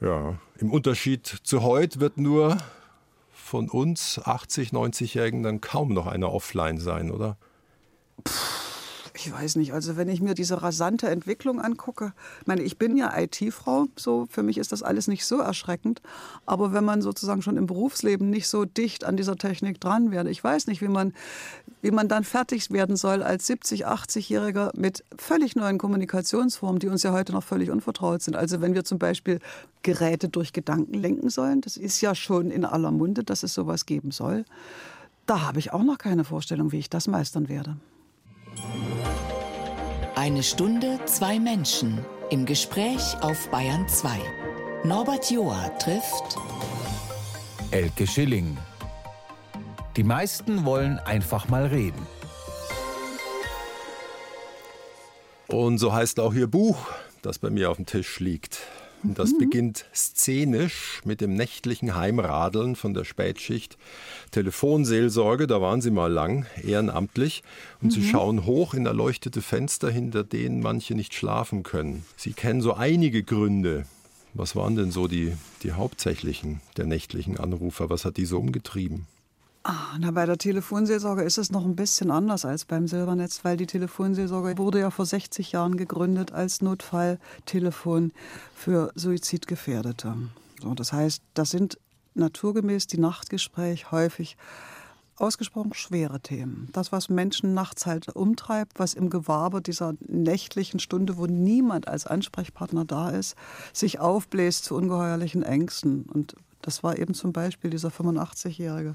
Ja, 0.00 0.38
im 0.58 0.70
Unterschied 0.70 1.26
zu 1.26 1.62
heute 1.62 1.98
wird 1.98 2.16
nur 2.16 2.58
von 3.32 3.68
uns 3.68 4.20
80, 4.22 4.70
90-Jährigen 4.70 5.42
dann 5.42 5.60
kaum 5.60 5.92
noch 5.92 6.06
einer 6.06 6.32
offline 6.32 6.78
sein, 6.78 7.10
oder? 7.10 7.36
Puh 8.22 8.53
ich 9.16 9.32
weiß 9.32 9.56
nicht, 9.56 9.72
also 9.72 9.96
wenn 9.96 10.08
ich 10.08 10.20
mir 10.20 10.34
diese 10.34 10.60
rasante 10.60 11.08
Entwicklung 11.08 11.60
angucke, 11.60 12.12
ich 12.40 12.46
meine, 12.48 12.62
ich 12.62 12.78
bin 12.78 12.96
ja 12.96 13.16
IT-Frau, 13.16 13.86
so 13.94 14.26
für 14.28 14.42
mich 14.42 14.58
ist 14.58 14.72
das 14.72 14.82
alles 14.82 15.06
nicht 15.06 15.24
so 15.24 15.38
erschreckend, 15.38 16.02
aber 16.46 16.72
wenn 16.72 16.84
man 16.84 17.00
sozusagen 17.00 17.40
schon 17.40 17.56
im 17.56 17.66
Berufsleben 17.66 18.28
nicht 18.28 18.48
so 18.48 18.64
dicht 18.64 19.04
an 19.04 19.16
dieser 19.16 19.36
Technik 19.36 19.80
dran 19.80 20.10
wäre, 20.10 20.28
ich 20.28 20.42
weiß 20.42 20.66
nicht, 20.66 20.82
wie 20.82 20.88
man, 20.88 21.14
wie 21.80 21.92
man 21.92 22.08
dann 22.08 22.24
fertig 22.24 22.72
werden 22.72 22.96
soll 22.96 23.22
als 23.22 23.46
70, 23.46 23.86
80-Jähriger 23.86 24.76
mit 24.76 25.04
völlig 25.16 25.54
neuen 25.54 25.78
Kommunikationsformen, 25.78 26.80
die 26.80 26.88
uns 26.88 27.04
ja 27.04 27.12
heute 27.12 27.32
noch 27.32 27.44
völlig 27.44 27.70
unvertraut 27.70 28.20
sind. 28.20 28.34
Also 28.34 28.60
wenn 28.60 28.74
wir 28.74 28.84
zum 28.84 28.98
Beispiel 28.98 29.38
Geräte 29.84 30.28
durch 30.28 30.52
Gedanken 30.52 30.94
lenken 30.94 31.30
sollen, 31.30 31.60
das 31.60 31.76
ist 31.76 32.00
ja 32.00 32.16
schon 32.16 32.50
in 32.50 32.64
aller 32.64 32.90
Munde, 32.90 33.22
dass 33.22 33.44
es 33.44 33.54
sowas 33.54 33.86
geben 33.86 34.10
soll. 34.10 34.44
Da 35.26 35.42
habe 35.42 35.60
ich 35.60 35.72
auch 35.72 35.84
noch 35.84 35.98
keine 35.98 36.24
Vorstellung, 36.24 36.72
wie 36.72 36.78
ich 36.78 36.90
das 36.90 37.06
meistern 37.06 37.48
werde. 37.48 37.76
Eine 40.14 40.42
Stunde, 40.42 41.00
zwei 41.06 41.38
Menschen 41.38 42.04
im 42.30 42.46
Gespräch 42.46 43.16
auf 43.20 43.48
Bayern 43.50 43.88
2. 43.88 44.08
Norbert 44.84 45.30
Joa 45.30 45.68
trifft 45.78 46.36
Elke 47.70 48.06
Schilling. 48.06 48.56
Die 49.96 50.04
meisten 50.04 50.64
wollen 50.64 50.98
einfach 50.98 51.48
mal 51.48 51.66
reden. 51.66 52.06
Und 55.48 55.78
so 55.78 55.92
heißt 55.92 56.20
auch 56.20 56.34
Ihr 56.34 56.46
Buch, 56.46 56.76
das 57.22 57.38
bei 57.38 57.50
mir 57.50 57.70
auf 57.70 57.76
dem 57.76 57.86
Tisch 57.86 58.20
liegt. 58.20 58.60
Das 59.04 59.32
mhm. 59.32 59.38
beginnt 59.38 59.84
szenisch 59.94 61.02
mit 61.04 61.20
dem 61.20 61.34
nächtlichen 61.34 61.94
Heimradeln 61.94 62.74
von 62.74 62.94
der 62.94 63.04
Spätschicht. 63.04 63.76
Telefonseelsorge, 64.30 65.46
da 65.46 65.60
waren 65.60 65.82
Sie 65.82 65.90
mal 65.90 66.10
lang, 66.10 66.46
ehrenamtlich. 66.62 67.42
Und 67.82 67.88
mhm. 67.88 67.90
Sie 67.90 68.08
schauen 68.08 68.46
hoch 68.46 68.72
in 68.72 68.86
erleuchtete 68.86 69.42
Fenster, 69.42 69.90
hinter 69.90 70.24
denen 70.24 70.60
manche 70.60 70.94
nicht 70.94 71.14
schlafen 71.14 71.62
können. 71.62 72.04
Sie 72.16 72.32
kennen 72.32 72.62
so 72.62 72.74
einige 72.74 73.22
Gründe. 73.22 73.84
Was 74.32 74.56
waren 74.56 74.74
denn 74.74 74.90
so 74.90 75.06
die, 75.06 75.32
die 75.62 75.72
hauptsächlichen 75.72 76.60
der 76.76 76.86
nächtlichen 76.86 77.38
Anrufer? 77.38 77.90
Was 77.90 78.04
hat 78.04 78.16
die 78.16 78.24
so 78.24 78.38
umgetrieben? 78.38 79.06
Ah, 79.66 79.96
na, 79.98 80.10
bei 80.10 80.26
der 80.26 80.36
Telefonseelsorge 80.36 81.22
ist 81.22 81.38
es 81.38 81.50
noch 81.50 81.64
ein 81.64 81.74
bisschen 81.74 82.10
anders 82.10 82.44
als 82.44 82.66
beim 82.66 82.86
Silbernetz, 82.86 83.46
weil 83.46 83.56
die 83.56 83.66
Telefonseelsorge 83.66 84.58
wurde 84.58 84.80
ja 84.80 84.90
vor 84.90 85.06
60 85.06 85.52
Jahren 85.52 85.78
gegründet 85.78 86.32
als 86.32 86.60
Notfalltelefon 86.60 88.12
für 88.54 88.92
Suizidgefährdete. 88.94 90.16
So, 90.60 90.74
das 90.74 90.92
heißt, 90.92 91.22
das 91.32 91.48
sind 91.48 91.78
naturgemäß 92.12 92.88
die 92.88 92.98
Nachtgespräche 92.98 93.90
häufig 93.90 94.36
ausgesprochen 95.16 95.72
schwere 95.72 96.20
Themen. 96.20 96.68
Das, 96.74 96.92
was 96.92 97.08
Menschen 97.08 97.54
nachts 97.54 97.86
halt 97.86 98.14
umtreibt, 98.14 98.78
was 98.78 98.92
im 98.92 99.08
Gewaber 99.08 99.62
dieser 99.62 99.94
nächtlichen 100.06 100.78
Stunde, 100.78 101.16
wo 101.16 101.24
niemand 101.24 101.88
als 101.88 102.06
Ansprechpartner 102.06 102.84
da 102.84 103.08
ist, 103.08 103.34
sich 103.72 103.98
aufbläst 103.98 104.66
zu 104.66 104.74
ungeheuerlichen 104.74 105.42
Ängsten. 105.42 106.02
Und 106.02 106.36
das 106.60 106.82
war 106.82 106.98
eben 106.98 107.14
zum 107.14 107.32
Beispiel 107.32 107.70
dieser 107.70 107.88
85-Jährige 107.88 108.94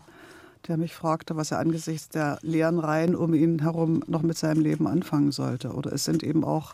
der 0.68 0.78
mich 0.78 0.94
fragte, 0.94 1.36
was 1.36 1.52
er 1.52 1.60
angesichts 1.60 2.10
der 2.10 2.40
leeren 2.42 2.80
Reihen 2.80 3.16
um 3.16 3.34
ihn 3.34 3.60
herum 3.60 4.04
noch 4.08 4.22
mit 4.22 4.38
seinem 4.38 4.62
Leben 4.62 4.88
anfangen 4.88 5.32
sollte. 5.32 5.74
Oder 5.74 5.94
es 5.94 6.04
sind 6.04 6.24
eben 6.24 6.44
auch 6.44 6.74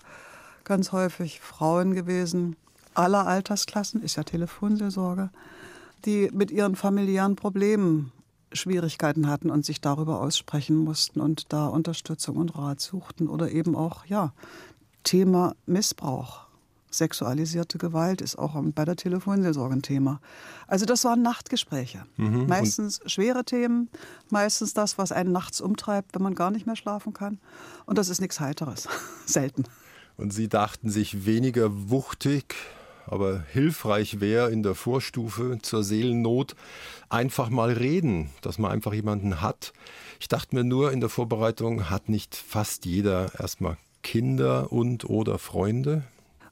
ganz 0.64 0.92
häufig 0.92 1.40
Frauen 1.40 1.94
gewesen, 1.94 2.56
aller 2.94 3.28
Altersklassen, 3.28 4.02
ist 4.02 4.16
ja 4.16 4.24
Telefonseelsorge, 4.24 5.30
die 6.06 6.30
mit 6.34 6.52
ihren 6.52 6.76
familiären 6.76 7.36
Problemen 7.36 8.12
Schwierigkeiten 8.54 9.28
hatten 9.28 9.50
und 9.50 9.66
sich 9.66 9.82
darüber 9.82 10.22
aussprechen 10.22 10.78
mussten 10.78 11.20
und 11.20 11.52
da 11.52 11.68
Unterstützung 11.68 12.38
und 12.38 12.56
Rat 12.58 12.80
suchten 12.80 13.28
oder 13.28 13.52
eben 13.52 13.76
auch, 13.76 14.06
ja, 14.06 14.34
Thema 15.04 15.56
Missbrauch. 15.66 16.45
Sexualisierte 16.98 17.78
Gewalt 17.78 18.22
ist 18.22 18.38
auch 18.38 18.56
bei 18.74 18.86
der 18.86 18.96
Telefonseelsorge 18.96 19.76
ein 19.76 19.82
Thema. 19.82 20.20
Also 20.68 20.86
das 20.86 21.04
waren 21.04 21.22
Nachtgespräche. 21.22 22.06
Mhm. 22.18 22.48
Meistens 22.48 23.02
schwere 23.06 23.44
Themen, 23.44 23.90
meistens 24.30 24.74
das, 24.74 24.98
was 24.98 25.12
einen 25.12 25.32
nachts 25.32 25.62
umtreibt, 25.62 26.16
wenn 26.16 26.22
man 26.22 26.36
gar 26.36 26.52
nicht 26.52 26.66
mehr 26.66 26.76
schlafen 26.76 27.14
kann. 27.14 27.40
Und 27.86 27.98
das 27.98 28.10
ist 28.10 28.22
nichts 28.22 28.40
Heiteres. 28.40 28.88
Selten. 29.26 29.66
Und 30.18 30.34
Sie 30.34 30.48
dachten 30.48 30.90
sich 30.90 31.26
weniger 31.26 31.90
wuchtig, 31.90 32.56
aber 33.06 33.42
hilfreich 33.52 34.20
wäre 34.20 34.52
in 34.52 34.64
der 34.64 34.76
Vorstufe 34.76 35.60
zur 35.62 35.84
Seelennot 35.84 36.56
einfach 37.10 37.50
mal 37.50 37.72
reden, 37.72 38.30
dass 38.42 38.58
man 38.58 38.72
einfach 38.72 38.94
jemanden 38.94 39.42
hat. 39.42 39.74
Ich 40.20 40.28
dachte 40.28 40.56
mir 40.56 40.64
nur 40.64 40.92
in 40.92 41.02
der 41.02 41.10
Vorbereitung, 41.10 41.90
hat 41.90 42.10
nicht 42.10 42.36
fast 42.36 42.86
jeder 42.86 43.40
erstmal 43.40 43.78
Kinder 44.02 44.72
und 44.72 45.10
oder 45.10 45.38
Freunde? 45.38 46.04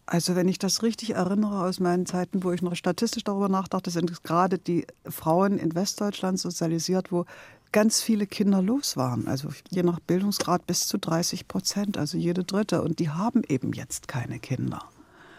Also 0.06 0.36
wenn 0.36 0.48
ich 0.48 0.60
das 0.60 0.84
richtig 0.84 1.12
erinnere 1.12 1.64
aus 1.64 1.80
meinen 1.80 2.06
Zeiten, 2.06 2.44
wo 2.44 2.52
ich 2.52 2.62
noch 2.62 2.76
statistisch 2.76 3.24
darüber 3.24 3.50
nachdachte, 3.50 3.90
sind 3.90 4.24
gerade 4.24 4.58
die 4.58 4.86
Frauen 5.06 5.58
in 5.58 5.76
Westdeutschland 5.76 6.40
sozialisiert, 6.40 7.12
wo 7.12 7.26
ganz 7.72 8.02
viele 8.02 8.28
Kinder 8.28 8.62
los 8.62 8.98
waren. 8.98 9.28
Also 9.28 9.50
je 9.70 9.84
nach 9.84 10.00
Bildungsgrad 10.00 10.68
bis 10.68 10.88
zu 10.88 10.98
30 10.98 11.48
Prozent, 11.48 11.98
also 11.98 12.18
jede 12.18 12.44
dritte. 12.44 12.82
Und 12.82 13.00
die 13.00 13.10
haben 13.10 13.44
eben 13.48 13.74
jetzt 13.74 14.08
keine 14.08 14.40
Kinder 14.40 14.82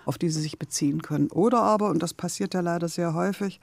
auf 0.05 0.19
die 0.19 0.31
sie 0.31 0.41
sich 0.41 0.59
beziehen 0.59 1.03
können. 1.03 1.31
Oder 1.31 1.63
aber, 1.63 1.91
und 1.91 2.03
das 2.03 2.15
passiert 2.15 2.55
ja 2.55 2.61
leider 2.61 2.89
sehr 2.89 3.15
häufig, 3.15 3.61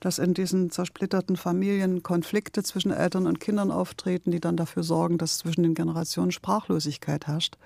dass 0.00 0.18
in 0.18 0.34
diesen 0.34 0.70
zersplitterten 0.70 1.36
Familien 1.36 2.02
Konflikte 2.02 2.62
zwischen 2.62 2.90
Eltern 2.90 3.26
und 3.26 3.40
Kindern 3.40 3.70
auftreten, 3.70 4.30
die 4.30 4.40
dann 4.40 4.56
dafür 4.56 4.82
sorgen, 4.82 5.16
dass 5.16 5.38
zwischen 5.38 5.62
den 5.62 5.74
Generationen 5.74 6.32
Sprachlosigkeit 6.32 7.26
herrscht. 7.26 7.56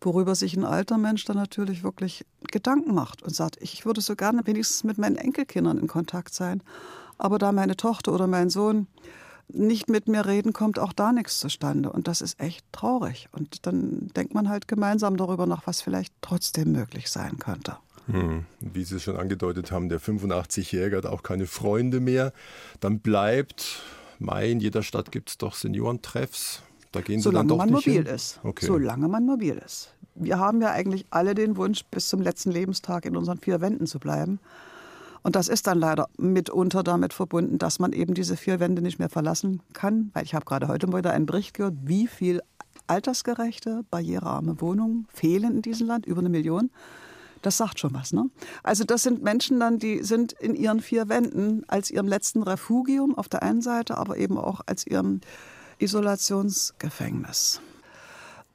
Worüber 0.00 0.34
sich 0.34 0.56
ein 0.56 0.64
alter 0.64 0.98
Mensch 0.98 1.24
dann 1.24 1.36
natürlich 1.36 1.82
wirklich 1.82 2.24
Gedanken 2.50 2.94
macht 2.94 3.22
und 3.22 3.34
sagt, 3.34 3.56
ich 3.60 3.84
würde 3.84 4.00
so 4.00 4.14
gerne 4.14 4.46
wenigstens 4.46 4.84
mit 4.84 4.98
meinen 4.98 5.16
Enkelkindern 5.16 5.78
in 5.78 5.88
Kontakt 5.88 6.34
sein. 6.34 6.62
Aber 7.18 7.38
da 7.38 7.50
meine 7.50 7.76
Tochter 7.76 8.12
oder 8.12 8.26
mein 8.26 8.48
Sohn 8.48 8.86
nicht 9.48 9.88
mit 9.88 10.08
mir 10.08 10.26
reden, 10.26 10.52
kommt 10.52 10.78
auch 10.78 10.92
da 10.92 11.12
nichts 11.12 11.40
zustande. 11.40 11.90
Und 11.90 12.06
das 12.06 12.20
ist 12.20 12.38
echt 12.38 12.64
traurig. 12.70 13.28
Und 13.32 13.66
dann 13.66 14.08
denkt 14.14 14.34
man 14.34 14.48
halt 14.48 14.68
gemeinsam 14.68 15.16
darüber 15.16 15.46
nach, 15.46 15.66
was 15.66 15.80
vielleicht 15.80 16.12
trotzdem 16.20 16.72
möglich 16.72 17.10
sein 17.10 17.38
könnte. 17.38 17.76
Hm. 18.06 18.46
Wie 18.60 18.84
Sie 18.84 18.96
es 18.96 19.02
schon 19.02 19.16
angedeutet 19.16 19.72
haben, 19.72 19.88
der 19.88 20.00
85-Jährige 20.00 20.98
hat 20.98 21.06
auch 21.06 21.22
keine 21.22 21.46
Freunde 21.46 22.00
mehr. 22.00 22.32
Dann 22.80 23.00
bleibt, 23.00 23.80
Mai, 24.18 24.50
in 24.50 24.60
jeder 24.60 24.82
Stadt 24.82 25.12
gibt 25.12 25.30
es 25.30 25.38
doch 25.38 25.54
Seniorentreffs. 25.54 26.62
Da 26.92 27.00
gehen 27.00 27.20
Solange 27.20 27.48
dann 27.48 27.48
doch 27.48 27.56
man 27.58 27.68
nicht 27.70 27.86
mobil 27.86 28.04
hin? 28.04 28.14
ist. 28.14 28.40
Okay. 28.42 28.66
Solange 28.66 29.08
man 29.08 29.26
mobil 29.26 29.60
ist. 29.64 29.94
Wir 30.14 30.38
haben 30.38 30.60
ja 30.60 30.72
eigentlich 30.72 31.06
alle 31.10 31.34
den 31.34 31.56
Wunsch, 31.56 31.84
bis 31.90 32.08
zum 32.08 32.20
letzten 32.20 32.50
Lebenstag 32.50 33.04
in 33.04 33.16
unseren 33.16 33.38
vier 33.38 33.60
Wänden 33.60 33.86
zu 33.86 33.98
bleiben. 33.98 34.40
Und 35.22 35.36
das 35.36 35.48
ist 35.48 35.66
dann 35.66 35.78
leider 35.78 36.08
mitunter 36.16 36.82
damit 36.82 37.12
verbunden, 37.12 37.58
dass 37.58 37.78
man 37.78 37.92
eben 37.92 38.14
diese 38.14 38.36
vier 38.36 38.60
Wände 38.60 38.82
nicht 38.82 38.98
mehr 38.98 39.08
verlassen 39.10 39.62
kann. 39.72 40.10
Weil 40.14 40.24
ich 40.24 40.34
habe 40.34 40.44
gerade 40.44 40.68
heute 40.68 40.88
wieder 40.92 41.12
einen 41.12 41.26
Bericht 41.26 41.54
gehört, 41.54 41.74
wie 41.84 42.06
viel 42.06 42.40
altersgerechte, 42.86 43.84
barrierearme 43.90 44.60
Wohnungen 44.60 45.06
fehlen 45.12 45.56
in 45.56 45.62
diesem 45.62 45.86
Land, 45.86 46.06
über 46.06 46.20
eine 46.20 46.30
Million. 46.30 46.70
Das 47.42 47.56
sagt 47.56 47.78
schon 47.78 47.94
was, 47.94 48.12
ne? 48.12 48.30
Also 48.64 48.84
das 48.84 49.02
sind 49.02 49.22
Menschen 49.22 49.60
dann, 49.60 49.78
die 49.78 50.02
sind 50.02 50.32
in 50.32 50.54
ihren 50.54 50.80
vier 50.80 51.08
Wänden 51.08 51.64
als 51.68 51.90
ihrem 51.90 52.08
letzten 52.08 52.42
Refugium 52.42 53.16
auf 53.16 53.28
der 53.28 53.42
einen 53.42 53.62
Seite, 53.62 53.96
aber 53.98 54.16
eben 54.16 54.38
auch 54.38 54.60
als 54.66 54.86
ihrem 54.86 55.20
Isolationsgefängnis. 55.78 57.60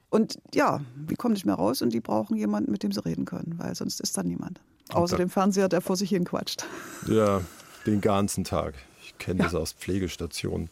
Und 0.10 0.38
ja, 0.54 0.82
die 0.96 1.16
kommen 1.16 1.34
nicht 1.34 1.46
mehr 1.46 1.56
raus 1.56 1.82
und 1.82 1.92
die 1.92 2.00
brauchen 2.00 2.38
jemanden, 2.38 2.72
mit 2.72 2.84
dem 2.84 2.92
sie 2.92 3.04
reden 3.04 3.26
können, 3.26 3.56
weil 3.58 3.74
sonst 3.74 4.00
ist 4.00 4.18
da 4.18 4.24
niemand. 4.24 4.62
Außer 4.92 5.18
dem 5.18 5.30
Fernseher, 5.30 5.70
der 5.70 5.82
vor 5.82 5.96
sich 5.96 6.10
hin 6.10 6.26
quatscht. 6.26 6.66
Ja, 7.08 7.42
den 7.86 8.00
ganzen 8.02 8.44
Tag. 8.44 8.76
Kenne 9.24 9.40
ja. 9.40 9.46
das 9.46 9.56
aus 9.56 9.72
Pflegestationen. 9.72 10.70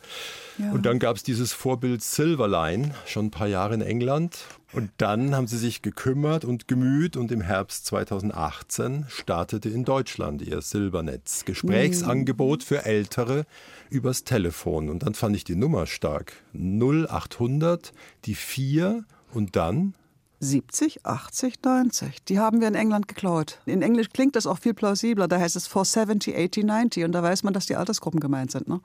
Ja. 0.58 0.72
Und 0.74 0.86
dann 0.86 1.00
gab 1.00 1.16
es 1.16 1.24
dieses 1.24 1.54
Vorbild 1.54 2.04
Silverline, 2.04 2.94
schon 3.06 3.28
ein 3.28 3.32
paar 3.32 3.48
Jahre 3.48 3.74
in 3.74 3.82
England. 3.82 4.40
Und 4.74 4.92
dann 4.98 5.34
haben 5.36 5.48
sie 5.48 5.58
sich 5.58 5.82
gekümmert 5.82 6.44
und 6.44 6.68
gemüht 6.68 7.16
und 7.16 7.32
im 7.32 7.40
Herbst 7.42 7.86
2018 7.86 9.06
startete 9.08 9.70
in 9.70 9.86
Deutschland 9.86 10.42
ihr 10.42 10.62
Silbernetz. 10.62 11.46
Gesprächsangebot 11.46 12.64
für 12.64 12.86
Ältere 12.86 13.46
übers 13.90 14.26
Telefon. 14.26 14.90
Und 14.90 15.04
dann 15.04 15.14
fand 15.14 15.36
ich 15.38 15.46
die 15.46 15.56
Nummer 15.56 15.88
stark. 15.88 16.34
0800, 16.54 17.94
die 18.26 18.36
4 18.36 19.06
und 19.34 19.56
dann 19.56 19.94
70, 20.42 21.06
80, 21.06 21.64
90. 21.64 22.24
Die 22.26 22.40
haben 22.40 22.62
wir 22.62 22.68
in 22.68 22.74
England 22.74 23.08
geklaut. 23.08 23.60
In 23.68 23.84
Englisch 23.84 24.10
klingt 24.10 24.36
das 24.36 24.48
auch 24.48 24.58
viel 24.58 24.74
plausibler. 24.74 25.28
Da 25.28 25.40
heißt 25.40 25.56
es 25.56 25.68
470, 25.68 26.36
80, 26.36 26.64
90. 26.66 27.04
Und 27.04 27.12
da 27.12 27.22
weiß 27.22 27.44
man, 27.44 27.54
dass 27.54 27.68
die 27.68 27.76
Altersgruppen 27.76 28.20
gemeint 28.20 28.52
sind. 28.52 28.68
Ne? 28.68 28.82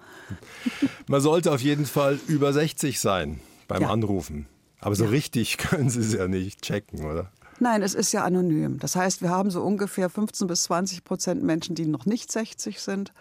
Man 1.09 1.23
sollte 1.23 1.51
auf 1.51 1.63
jeden 1.63 1.87
Fall 1.87 2.21
über 2.27 2.53
60 2.53 3.01
sein 3.01 3.41
beim 3.69 3.83
ja. 3.83 3.91
Anrufen. 3.91 4.47
Aber 4.81 4.95
so 4.95 5.05
ja. 5.05 5.11
richtig 5.11 5.57
können 5.59 5.89
Sie 5.89 6.01
es 6.01 6.13
ja 6.13 6.29
nicht 6.29 6.61
checken, 6.61 7.05
oder? 7.05 7.31
Nein, 7.59 7.83
es 7.83 7.95
ist 7.95 8.13
ja 8.13 8.23
anonym. 8.23 8.79
Das 8.79 8.95
heißt, 8.95 9.23
wir 9.23 9.31
haben 9.31 9.51
so 9.51 9.63
ungefähr 9.63 10.11
15 10.11 10.47
bis 10.47 10.65
20 10.65 11.05
Prozent 11.05 11.43
Menschen, 11.43 11.75
die 11.75 11.87
noch 11.87 12.05
nicht 12.05 12.31
60 12.31 12.81
sind. 12.83 13.15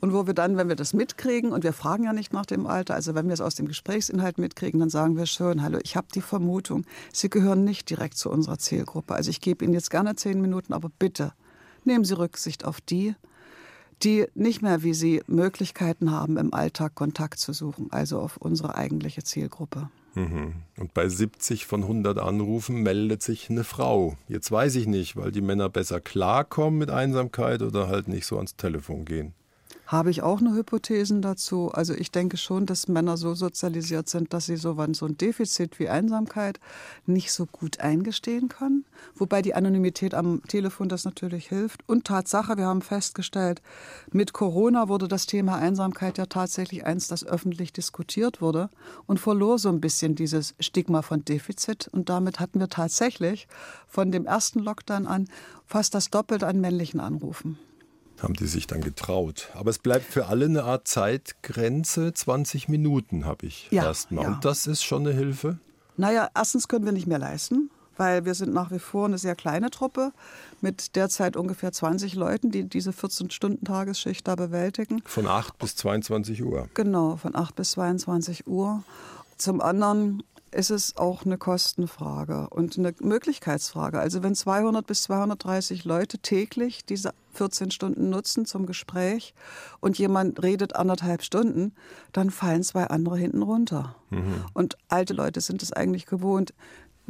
Und 0.00 0.14
wo 0.14 0.26
wir 0.26 0.34
dann, 0.34 0.56
wenn 0.56 0.68
wir 0.68 0.76
das 0.76 0.94
mitkriegen, 0.94 1.52
und 1.52 1.62
wir 1.62 1.74
fragen 1.74 2.04
ja 2.04 2.12
nicht 2.12 2.32
nach 2.32 2.46
dem 2.46 2.66
Alter, 2.66 2.94
also 2.94 3.14
wenn 3.14 3.26
wir 3.26 3.34
es 3.34 3.40
aus 3.42 3.54
dem 3.54 3.68
Gesprächsinhalt 3.68 4.38
mitkriegen, 4.38 4.80
dann 4.80 4.88
sagen 4.88 5.16
wir 5.16 5.26
schon, 5.26 5.62
hallo, 5.62 5.78
ich 5.82 5.94
habe 5.94 6.08
die 6.14 6.22
Vermutung, 6.22 6.86
Sie 7.12 7.28
gehören 7.28 7.64
nicht 7.64 7.90
direkt 7.90 8.16
zu 8.16 8.30
unserer 8.30 8.58
Zielgruppe. 8.58 9.14
Also 9.14 9.30
ich 9.30 9.40
gebe 9.40 9.64
Ihnen 9.64 9.74
jetzt 9.74 9.90
gerne 9.90 10.16
zehn 10.16 10.40
Minuten, 10.40 10.72
aber 10.72 10.90
bitte 10.98 11.32
nehmen 11.84 12.04
Sie 12.04 12.16
Rücksicht 12.16 12.64
auf 12.64 12.80
die, 12.80 13.14
die 14.02 14.26
nicht 14.34 14.62
mehr 14.62 14.82
wie 14.82 14.94
Sie 14.94 15.22
Möglichkeiten 15.26 16.10
haben, 16.10 16.38
im 16.38 16.54
Alltag 16.54 16.94
Kontakt 16.94 17.38
zu 17.38 17.52
suchen, 17.52 17.88
also 17.90 18.20
auf 18.20 18.38
unsere 18.38 18.76
eigentliche 18.76 19.22
Zielgruppe. 19.22 19.90
Mhm. 20.14 20.54
Und 20.78 20.94
bei 20.94 21.08
70 21.08 21.66
von 21.66 21.82
100 21.82 22.18
Anrufen 22.18 22.82
meldet 22.82 23.22
sich 23.22 23.50
eine 23.50 23.64
Frau. 23.64 24.16
Jetzt 24.28 24.50
weiß 24.50 24.76
ich 24.76 24.86
nicht, 24.86 25.16
weil 25.16 25.30
die 25.30 25.42
Männer 25.42 25.68
besser 25.68 26.00
klarkommen 26.00 26.78
mit 26.78 26.90
Einsamkeit 26.90 27.60
oder 27.62 27.88
halt 27.88 28.08
nicht 28.08 28.26
so 28.26 28.36
ans 28.36 28.56
Telefon 28.56 29.04
gehen. 29.04 29.34
Habe 29.90 30.12
ich 30.12 30.22
auch 30.22 30.38
eine 30.38 30.54
Hypothesen 30.54 31.20
dazu. 31.20 31.72
Also 31.72 31.94
ich 31.94 32.12
denke 32.12 32.36
schon, 32.36 32.64
dass 32.64 32.86
Männer 32.86 33.16
so 33.16 33.34
sozialisiert 33.34 34.08
sind, 34.08 34.32
dass 34.32 34.46
sie 34.46 34.54
so, 34.54 34.76
so 34.92 35.06
ein 35.06 35.16
Defizit 35.16 35.80
wie 35.80 35.88
Einsamkeit 35.88 36.60
nicht 37.06 37.32
so 37.32 37.46
gut 37.46 37.80
eingestehen 37.80 38.48
können. 38.48 38.84
Wobei 39.16 39.42
die 39.42 39.52
Anonymität 39.52 40.14
am 40.14 40.44
Telefon 40.46 40.88
das 40.88 41.04
natürlich 41.04 41.48
hilft. 41.48 41.80
Und 41.88 42.04
Tatsache, 42.04 42.56
wir 42.56 42.66
haben 42.66 42.82
festgestellt, 42.82 43.62
mit 44.12 44.32
Corona 44.32 44.88
wurde 44.88 45.08
das 45.08 45.26
Thema 45.26 45.56
Einsamkeit 45.56 46.18
ja 46.18 46.26
tatsächlich 46.26 46.86
eins, 46.86 47.08
das 47.08 47.26
öffentlich 47.26 47.72
diskutiert 47.72 48.40
wurde 48.40 48.70
und 49.08 49.18
verlor 49.18 49.58
so 49.58 49.70
ein 49.70 49.80
bisschen 49.80 50.14
dieses 50.14 50.54
Stigma 50.60 51.02
von 51.02 51.24
Defizit. 51.24 51.88
Und 51.90 52.08
damit 52.08 52.38
hatten 52.38 52.60
wir 52.60 52.68
tatsächlich 52.68 53.48
von 53.88 54.12
dem 54.12 54.24
ersten 54.24 54.60
Lockdown 54.60 55.08
an 55.08 55.26
fast 55.66 55.96
das 55.96 56.10
Doppelte 56.10 56.46
an 56.46 56.60
männlichen 56.60 57.00
Anrufen 57.00 57.58
haben 58.22 58.34
die 58.34 58.46
sich 58.46 58.66
dann 58.66 58.80
getraut. 58.80 59.50
Aber 59.54 59.70
es 59.70 59.78
bleibt 59.78 60.06
für 60.12 60.26
alle 60.26 60.46
eine 60.46 60.64
Art 60.64 60.86
Zeitgrenze. 60.88 62.12
20 62.12 62.68
Minuten 62.68 63.24
habe 63.24 63.46
ich 63.46 63.68
ja, 63.70 63.84
erstmal. 63.84 64.24
Ja. 64.24 64.32
Und 64.32 64.44
das 64.44 64.66
ist 64.66 64.82
schon 64.82 65.06
eine 65.06 65.14
Hilfe? 65.14 65.58
Naja, 65.96 66.28
erstens 66.34 66.68
können 66.68 66.84
wir 66.84 66.92
nicht 66.92 67.06
mehr 67.06 67.18
leisten, 67.18 67.70
weil 67.96 68.24
wir 68.24 68.34
sind 68.34 68.54
nach 68.54 68.70
wie 68.70 68.78
vor 68.78 69.06
eine 69.06 69.18
sehr 69.18 69.34
kleine 69.34 69.70
Truppe 69.70 70.12
mit 70.60 70.96
derzeit 70.96 71.36
ungefähr 71.36 71.72
20 71.72 72.14
Leuten, 72.14 72.50
die 72.50 72.64
diese 72.64 72.90
14-Stunden-Tagesschicht 72.90 74.26
da 74.26 74.34
bewältigen. 74.34 75.02
Von 75.04 75.26
8 75.26 75.58
bis 75.58 75.76
22 75.76 76.42
Uhr. 76.42 76.68
Genau, 76.74 77.16
von 77.16 77.36
8 77.36 77.54
bis 77.54 77.72
22 77.72 78.46
Uhr. 78.46 78.82
Zum 79.36 79.60
anderen 79.60 80.22
ist 80.52 80.70
es 80.70 80.96
auch 80.96 81.24
eine 81.24 81.38
Kostenfrage 81.38 82.48
und 82.50 82.78
eine 82.78 82.94
Möglichkeitsfrage. 83.00 84.00
Also 84.00 84.22
wenn 84.22 84.34
200 84.34 84.86
bis 84.86 85.02
230 85.02 85.84
Leute 85.84 86.18
täglich 86.18 86.84
diese 86.84 87.12
14 87.34 87.70
Stunden 87.70 88.10
nutzen 88.10 88.46
zum 88.46 88.66
Gespräch 88.66 89.34
und 89.80 89.98
jemand 89.98 90.42
redet 90.42 90.74
anderthalb 90.74 91.22
Stunden, 91.22 91.72
dann 92.12 92.30
fallen 92.30 92.62
zwei 92.62 92.84
andere 92.84 93.16
hinten 93.16 93.42
runter. 93.42 93.94
Mhm. 94.10 94.44
Und 94.52 94.76
alte 94.88 95.14
Leute 95.14 95.40
sind 95.40 95.62
es 95.62 95.72
eigentlich 95.72 96.06
gewohnt, 96.06 96.52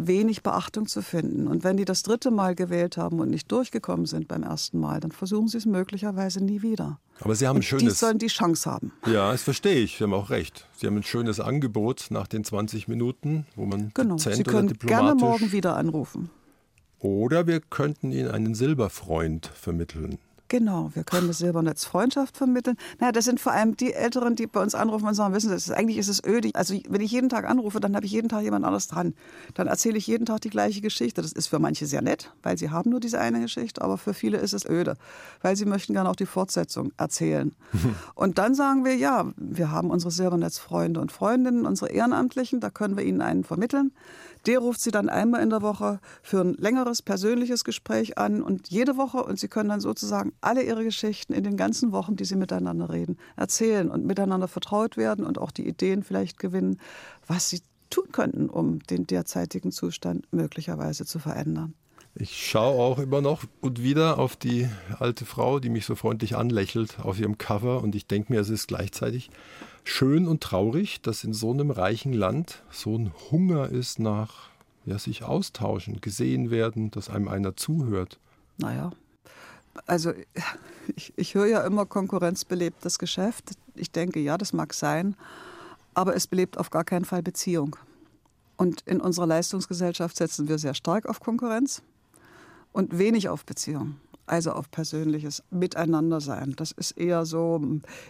wenig 0.06 0.42
Beachtung 0.42 0.86
zu 0.86 1.02
finden. 1.02 1.46
Und 1.46 1.64
wenn 1.64 1.76
die 1.76 1.84
das 1.84 2.02
dritte 2.02 2.30
Mal 2.30 2.54
gewählt 2.54 2.96
haben 2.96 3.20
und 3.20 3.30
nicht 3.30 3.50
durchgekommen 3.50 4.06
sind 4.06 4.28
beim 4.28 4.42
ersten 4.42 4.78
Mal, 4.78 5.00
dann 5.00 5.12
versuchen 5.12 5.48
sie 5.48 5.58
es 5.58 5.66
möglicherweise 5.66 6.42
nie 6.44 6.62
wieder. 6.62 6.98
Aber 7.20 7.34
Sie 7.34 7.46
haben 7.46 7.56
ein 7.56 7.62
schönes. 7.62 7.84
Die 7.84 7.98
sollen 7.98 8.18
die 8.18 8.28
Chance 8.28 8.70
haben. 8.70 8.92
Ja, 9.06 9.32
das 9.32 9.42
verstehe 9.42 9.80
ich. 9.80 9.98
Sie 9.98 10.04
haben 10.04 10.14
auch 10.14 10.30
recht. 10.30 10.66
Sie 10.76 10.86
haben 10.86 10.96
ein 10.96 11.02
schönes 11.02 11.40
Angebot 11.40 12.06
nach 12.10 12.26
den 12.26 12.44
20 12.44 12.88
Minuten, 12.88 13.46
wo 13.56 13.66
man 13.66 13.90
genau. 13.94 14.16
Sie 14.16 14.42
können 14.42 14.72
gerne 14.78 15.14
morgen 15.14 15.52
wieder 15.52 15.76
anrufen. 15.76 16.30
Oder 16.98 17.46
wir 17.46 17.60
könnten 17.60 18.12
Ihnen 18.12 18.30
einen 18.30 18.54
Silberfreund 18.54 19.46
vermitteln. 19.46 20.18
Genau, 20.50 20.90
wir 20.94 21.04
können 21.04 21.28
das 21.28 21.38
Silbernetz 21.38 21.84
Freundschaft 21.84 22.36
vermitteln. 22.36 22.76
Naja, 22.98 23.12
das 23.12 23.24
sind 23.24 23.38
vor 23.38 23.52
allem 23.52 23.76
die 23.76 23.92
Älteren, 23.92 24.34
die 24.34 24.48
bei 24.48 24.60
uns 24.60 24.74
anrufen 24.74 25.06
und 25.06 25.14
sagen, 25.14 25.32
wissen 25.32 25.48
Sie, 25.48 25.54
ist, 25.54 25.70
eigentlich 25.70 25.96
ist 25.96 26.08
es 26.08 26.24
öde. 26.24 26.50
Also 26.54 26.74
wenn 26.88 27.00
ich 27.00 27.12
jeden 27.12 27.28
Tag 27.28 27.48
anrufe, 27.48 27.78
dann 27.78 27.94
habe 27.94 28.04
ich 28.04 28.10
jeden 28.10 28.28
Tag 28.28 28.42
jemand 28.42 28.64
anderes 28.64 28.88
dran. 28.88 29.14
Dann 29.54 29.68
erzähle 29.68 29.96
ich 29.96 30.08
jeden 30.08 30.26
Tag 30.26 30.40
die 30.40 30.50
gleiche 30.50 30.80
Geschichte. 30.80 31.22
Das 31.22 31.30
ist 31.30 31.46
für 31.46 31.60
manche 31.60 31.86
sehr 31.86 32.02
nett, 32.02 32.32
weil 32.42 32.58
sie 32.58 32.70
haben 32.70 32.90
nur 32.90 32.98
diese 32.98 33.20
eine 33.20 33.40
Geschichte, 33.40 33.80
aber 33.80 33.96
für 33.96 34.12
viele 34.12 34.38
ist 34.38 34.52
es 34.52 34.68
öde, 34.68 34.96
weil 35.40 35.54
sie 35.54 35.66
möchten 35.66 35.92
gerne 35.92 36.10
auch 36.10 36.16
die 36.16 36.26
Fortsetzung 36.26 36.90
erzählen. 36.96 37.54
und 38.16 38.38
dann 38.38 38.56
sagen 38.56 38.84
wir, 38.84 38.96
ja, 38.96 39.26
wir 39.36 39.70
haben 39.70 39.88
unsere 39.88 40.10
Silbernetz-Freunde 40.10 40.98
und 40.98 41.12
Freundinnen, 41.12 41.64
unsere 41.64 41.92
Ehrenamtlichen, 41.92 42.58
da 42.58 42.70
können 42.70 42.96
wir 42.96 43.04
ihnen 43.04 43.22
einen 43.22 43.44
vermitteln. 43.44 43.92
Der 44.46 44.58
ruft 44.58 44.80
sie 44.80 44.90
dann 44.90 45.08
einmal 45.08 45.42
in 45.42 45.50
der 45.50 45.62
Woche 45.62 46.00
für 46.22 46.40
ein 46.40 46.54
längeres 46.54 47.02
persönliches 47.02 47.64
Gespräch 47.64 48.16
an 48.16 48.42
und 48.42 48.68
jede 48.68 48.96
Woche 48.96 49.22
und 49.22 49.38
sie 49.38 49.48
können 49.48 49.68
dann 49.68 49.80
sozusagen 49.80 50.32
alle 50.40 50.62
ihre 50.62 50.84
Geschichten 50.84 51.32
in 51.32 51.44
den 51.44 51.56
ganzen 51.56 51.92
Wochen, 51.92 52.16
die 52.16 52.24
sie 52.24 52.36
miteinander 52.36 52.90
reden, 52.90 53.18
erzählen 53.36 53.90
und 53.90 54.06
miteinander 54.06 54.48
vertraut 54.48 54.96
werden 54.96 55.26
und 55.26 55.38
auch 55.38 55.50
die 55.50 55.68
Ideen 55.68 56.02
vielleicht 56.02 56.38
gewinnen, 56.38 56.78
was 57.26 57.50
sie 57.50 57.60
tun 57.90 58.12
könnten, 58.12 58.48
um 58.48 58.78
den 58.80 59.06
derzeitigen 59.06 59.72
Zustand 59.72 60.32
möglicherweise 60.32 61.04
zu 61.04 61.18
verändern. 61.18 61.74
Ich 62.14 62.48
schaue 62.48 62.82
auch 62.82 62.98
immer 62.98 63.20
noch 63.20 63.44
und 63.60 63.82
wieder 63.82 64.18
auf 64.18 64.34
die 64.34 64.68
alte 64.98 65.24
Frau, 65.24 65.60
die 65.60 65.68
mich 65.68 65.86
so 65.86 65.94
freundlich 65.94 66.36
anlächelt 66.36 66.98
auf 67.00 67.20
ihrem 67.20 67.38
Cover 67.38 67.82
und 67.82 67.94
ich 67.94 68.06
denke 68.06 68.32
mir, 68.32 68.40
es 68.40 68.48
ist 68.48 68.66
gleichzeitig 68.66 69.30
schön 69.84 70.26
und 70.26 70.42
traurig, 70.42 71.00
dass 71.02 71.22
in 71.22 71.32
so 71.32 71.52
einem 71.52 71.70
reichen 71.70 72.12
Land 72.12 72.64
so 72.70 72.96
ein 72.96 73.12
Hunger 73.30 73.68
ist 73.68 74.00
nach 74.00 74.50
ja, 74.86 74.98
sich 74.98 75.22
austauschen, 75.22 76.00
gesehen 76.00 76.50
werden, 76.50 76.90
dass 76.90 77.08
einem 77.08 77.28
einer 77.28 77.56
zuhört. 77.56 78.18
Naja, 78.58 78.90
also 79.86 80.12
ich, 80.96 81.12
ich 81.16 81.34
höre 81.34 81.46
ja 81.46 81.64
immer, 81.64 81.86
Konkurrenz 81.86 82.44
belebt 82.44 82.84
das 82.84 82.98
Geschäft. 82.98 83.52
Ich 83.76 83.92
denke, 83.92 84.18
ja, 84.18 84.36
das 84.36 84.52
mag 84.52 84.74
sein, 84.74 85.14
aber 85.94 86.16
es 86.16 86.26
belebt 86.26 86.58
auf 86.58 86.70
gar 86.70 86.84
keinen 86.84 87.04
Fall 87.04 87.22
Beziehung. 87.22 87.76
Und 88.56 88.82
in 88.82 89.00
unserer 89.00 89.26
Leistungsgesellschaft 89.26 90.16
setzen 90.16 90.48
wir 90.48 90.58
sehr 90.58 90.74
stark 90.74 91.06
auf 91.06 91.20
Konkurrenz 91.20 91.82
und 92.72 92.98
wenig 92.98 93.28
auf 93.28 93.44
Beziehung 93.44 93.96
also 94.30 94.52
auf 94.52 94.70
persönliches 94.70 95.42
Miteinandersein. 95.50 96.54
Das 96.56 96.70
ist 96.70 96.92
eher 96.92 97.26
so 97.26 97.60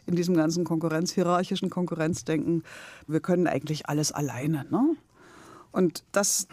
in 0.07 0.17
diesem 0.17 0.37
ganzen 0.37 0.65
Konkurrenz, 0.65 1.13
hierarchischen 1.13 1.71
Konkurrenzdenken, 1.71 2.63
wir 3.07 3.21
können 3.21 3.47
eigentlich 3.47 3.89
alles 3.89 4.13
alleine. 4.13 4.67
Ne? 4.71 4.97
Und 5.73 6.05
das 6.13 6.47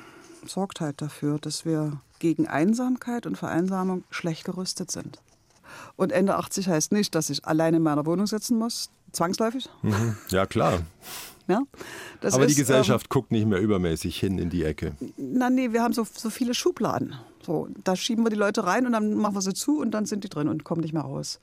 sorgt 0.45 0.79
halt 0.79 1.01
dafür, 1.01 1.37
dass 1.39 1.65
wir 1.65 1.99
gegen 2.19 2.47
Einsamkeit 2.47 3.25
und 3.25 3.37
Vereinsamung 3.37 4.03
schlecht 4.09 4.45
gerüstet 4.45 4.89
sind. 4.89 5.21
Und 5.97 6.11
Ende 6.11 6.35
80 6.37 6.69
heißt 6.69 6.91
nicht, 6.93 7.13
dass 7.13 7.29
ich 7.29 7.45
alleine 7.45 7.77
in 7.77 7.83
meiner 7.83 8.05
Wohnung 8.05 8.25
sitzen 8.25 8.57
muss, 8.57 8.89
zwangsläufig. 9.11 9.69
Mhm. 9.81 10.15
Ja, 10.29 10.45
klar. 10.45 10.79
Ja, 11.47 11.61
Aber 12.21 12.45
ist, 12.45 12.49
die 12.49 12.59
Gesellschaft 12.59 13.05
ähm, 13.05 13.09
guckt 13.09 13.31
nicht 13.31 13.47
mehr 13.47 13.59
übermäßig 13.59 14.19
hin 14.19 14.37
in 14.37 14.49
die 14.49 14.63
Ecke. 14.63 14.95
Na, 15.17 15.49
nee, 15.49 15.71
wir 15.71 15.81
haben 15.81 15.93
so, 15.93 16.05
so 16.11 16.29
viele 16.29 16.53
Schubladen. 16.53 17.15
So, 17.45 17.69
da 17.83 17.95
schieben 17.95 18.25
wir 18.25 18.29
die 18.29 18.35
Leute 18.35 18.65
rein 18.65 18.85
und 18.85 18.91
dann 18.91 19.13
machen 19.13 19.35
wir 19.35 19.41
sie 19.41 19.53
zu 19.53 19.79
und 19.79 19.91
dann 19.91 20.05
sind 20.05 20.25
die 20.25 20.29
drin 20.29 20.49
und 20.49 20.65
kommen 20.65 20.81
nicht 20.81 20.93
mehr 20.93 21.03
raus. 21.03 21.39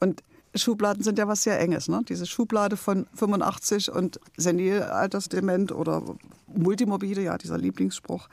Und 0.00 0.22
Schubladen 0.54 1.02
sind 1.02 1.18
ja 1.18 1.28
was 1.28 1.42
sehr 1.42 1.60
Enges. 1.60 1.88
Ne? 1.88 2.02
Diese 2.08 2.26
Schublade 2.26 2.76
von 2.76 3.06
85 3.14 3.90
und 3.92 4.20
Senilaltersdement 4.36 5.72
oder 5.72 6.02
Multimorbide, 6.46 7.22
ja, 7.22 7.38
dieser 7.38 7.58
Lieblingsspruch. 7.58 8.28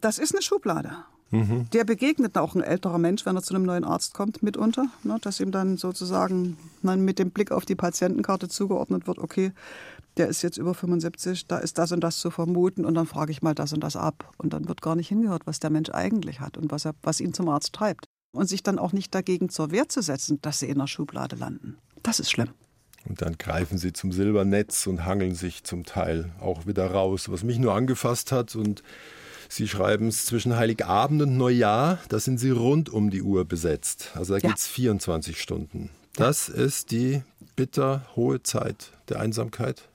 Das 0.00 0.18
ist 0.18 0.34
eine 0.34 0.42
Schublade. 0.42 0.92
Mhm. 1.30 1.70
Der 1.72 1.84
begegnet 1.84 2.36
auch 2.36 2.54
ein 2.54 2.62
älterer 2.62 2.98
Mensch, 2.98 3.24
wenn 3.24 3.36
er 3.36 3.42
zu 3.42 3.54
einem 3.54 3.64
neuen 3.64 3.84
Arzt 3.84 4.14
kommt, 4.14 4.42
mitunter. 4.42 4.86
Ne, 5.04 5.18
dass 5.20 5.40
ihm 5.40 5.52
dann 5.52 5.76
sozusagen 5.76 6.56
dann 6.82 7.04
mit 7.04 7.18
dem 7.18 7.30
Blick 7.30 7.52
auf 7.52 7.64
die 7.64 7.76
Patientenkarte 7.76 8.48
zugeordnet 8.48 9.06
wird, 9.06 9.18
okay, 9.18 9.52
der 10.20 10.28
ist 10.28 10.42
jetzt 10.42 10.58
über 10.58 10.74
75, 10.74 11.46
da 11.46 11.56
ist 11.56 11.78
das 11.78 11.92
und 11.92 12.00
das 12.00 12.18
zu 12.18 12.30
vermuten 12.30 12.84
und 12.84 12.94
dann 12.94 13.06
frage 13.06 13.32
ich 13.32 13.40
mal 13.40 13.54
das 13.54 13.72
und 13.72 13.80
das 13.80 13.96
ab. 13.96 14.34
Und 14.36 14.52
dann 14.52 14.68
wird 14.68 14.82
gar 14.82 14.94
nicht 14.94 15.08
hingehört, 15.08 15.46
was 15.46 15.60
der 15.60 15.70
Mensch 15.70 15.88
eigentlich 15.88 16.40
hat 16.40 16.58
und 16.58 16.70
was, 16.70 16.84
er, 16.84 16.94
was 17.02 17.20
ihn 17.20 17.32
zum 17.32 17.48
Arzt 17.48 17.72
treibt. 17.72 18.04
Und 18.32 18.46
sich 18.46 18.62
dann 18.62 18.78
auch 18.78 18.92
nicht 18.92 19.14
dagegen 19.14 19.48
zur 19.48 19.70
Wehr 19.70 19.88
zu 19.88 20.02
setzen, 20.02 20.38
dass 20.42 20.58
sie 20.58 20.68
in 20.68 20.78
der 20.78 20.86
Schublade 20.86 21.36
landen. 21.36 21.78
Das 22.02 22.20
ist 22.20 22.30
schlimm. 22.30 22.50
Und 23.08 23.22
dann 23.22 23.38
greifen 23.38 23.78
sie 23.78 23.94
zum 23.94 24.12
Silbernetz 24.12 24.86
und 24.86 25.06
hangeln 25.06 25.34
sich 25.34 25.64
zum 25.64 25.84
Teil 25.84 26.30
auch 26.38 26.66
wieder 26.66 26.90
raus. 26.90 27.30
Was 27.30 27.42
mich 27.42 27.58
nur 27.58 27.74
angefasst 27.74 28.30
hat 28.30 28.54
und 28.54 28.82
Sie 29.48 29.66
schreiben 29.66 30.06
es 30.06 30.26
zwischen 30.26 30.54
Heiligabend 30.54 31.22
und 31.22 31.36
Neujahr, 31.36 31.98
da 32.08 32.20
sind 32.20 32.38
Sie 32.38 32.50
rund 32.50 32.88
um 32.88 33.10
die 33.10 33.22
Uhr 33.22 33.44
besetzt. 33.46 34.10
Also 34.14 34.34
da 34.34 34.40
ja. 34.40 34.50
geht 34.50 34.58
es 34.58 34.68
24 34.68 35.40
Stunden. 35.40 35.90
Das 36.14 36.48
ist 36.48 36.92
die 36.92 37.22
bitter 37.56 38.06
hohe 38.14 38.42
Zeit 38.44 38.92
der 39.08 39.18
Einsamkeit. 39.18 39.89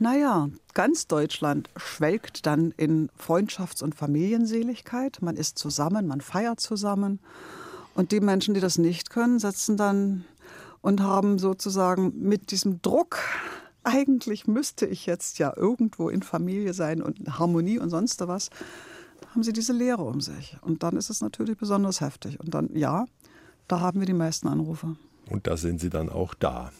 Naja, 0.00 0.48
ganz 0.74 1.08
Deutschland 1.08 1.70
schwelgt 1.76 2.46
dann 2.46 2.72
in 2.76 3.10
Freundschafts- 3.18 3.82
und 3.82 3.96
Familienseligkeit. 3.96 5.18
Man 5.20 5.36
ist 5.36 5.58
zusammen, 5.58 6.06
man 6.06 6.20
feiert 6.20 6.60
zusammen. 6.60 7.18
Und 7.94 8.12
die 8.12 8.20
Menschen, 8.20 8.54
die 8.54 8.60
das 8.60 8.78
nicht 8.78 9.10
können, 9.10 9.40
sitzen 9.40 9.76
dann 9.76 10.24
und 10.82 11.00
haben 11.00 11.38
sozusagen 11.40 12.12
mit 12.16 12.52
diesem 12.52 12.80
Druck, 12.80 13.18
eigentlich 13.82 14.46
müsste 14.46 14.86
ich 14.86 15.06
jetzt 15.06 15.38
ja 15.38 15.52
irgendwo 15.56 16.08
in 16.08 16.22
Familie 16.22 16.74
sein 16.74 17.02
und 17.02 17.38
Harmonie 17.38 17.78
und 17.78 17.90
sonst 17.90 18.20
was, 18.28 18.50
haben 19.30 19.42
sie 19.42 19.52
diese 19.52 19.72
Leere 19.72 20.04
um 20.04 20.20
sich. 20.20 20.56
Und 20.60 20.84
dann 20.84 20.96
ist 20.96 21.10
es 21.10 21.20
natürlich 21.20 21.58
besonders 21.58 22.00
heftig. 22.00 22.38
Und 22.38 22.54
dann, 22.54 22.70
ja, 22.74 23.06
da 23.66 23.80
haben 23.80 23.98
wir 23.98 24.06
die 24.06 24.12
meisten 24.12 24.46
Anrufe. 24.46 24.96
Und 25.28 25.46
da 25.46 25.56
sind 25.56 25.80
sie 25.80 25.90
dann 25.90 26.08
auch 26.08 26.34
da. 26.34 26.70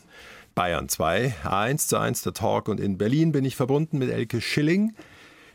Bayern 0.58 0.88
2, 0.88 1.36
1 1.44 1.86
zu 1.86 1.98
1 1.98 2.22
der 2.22 2.32
Talk. 2.32 2.66
Und 2.66 2.80
in 2.80 2.98
Berlin 2.98 3.30
bin 3.30 3.44
ich 3.44 3.54
verbunden 3.54 3.98
mit 3.98 4.10
Elke 4.10 4.40
Schilling. 4.40 4.92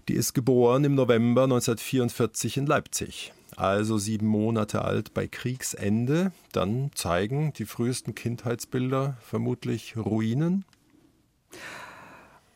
Die 0.07 0.13
ist 0.13 0.31
geboren 0.31 0.85
im 0.85 0.95
November 0.95 1.43
1944 1.43 2.55
in 2.55 2.67
Leipzig. 2.67 3.33
Also 3.57 3.97
sieben 3.97 4.27
Monate 4.27 4.81
alt 4.81 5.13
bei 5.13 5.27
Kriegsende. 5.27 6.31
Dann 6.53 6.89
zeigen 6.95 7.51
die 7.51 7.65
frühesten 7.65 8.15
Kindheitsbilder 8.15 9.17
vermutlich 9.19 9.97
Ruinen. 9.97 10.63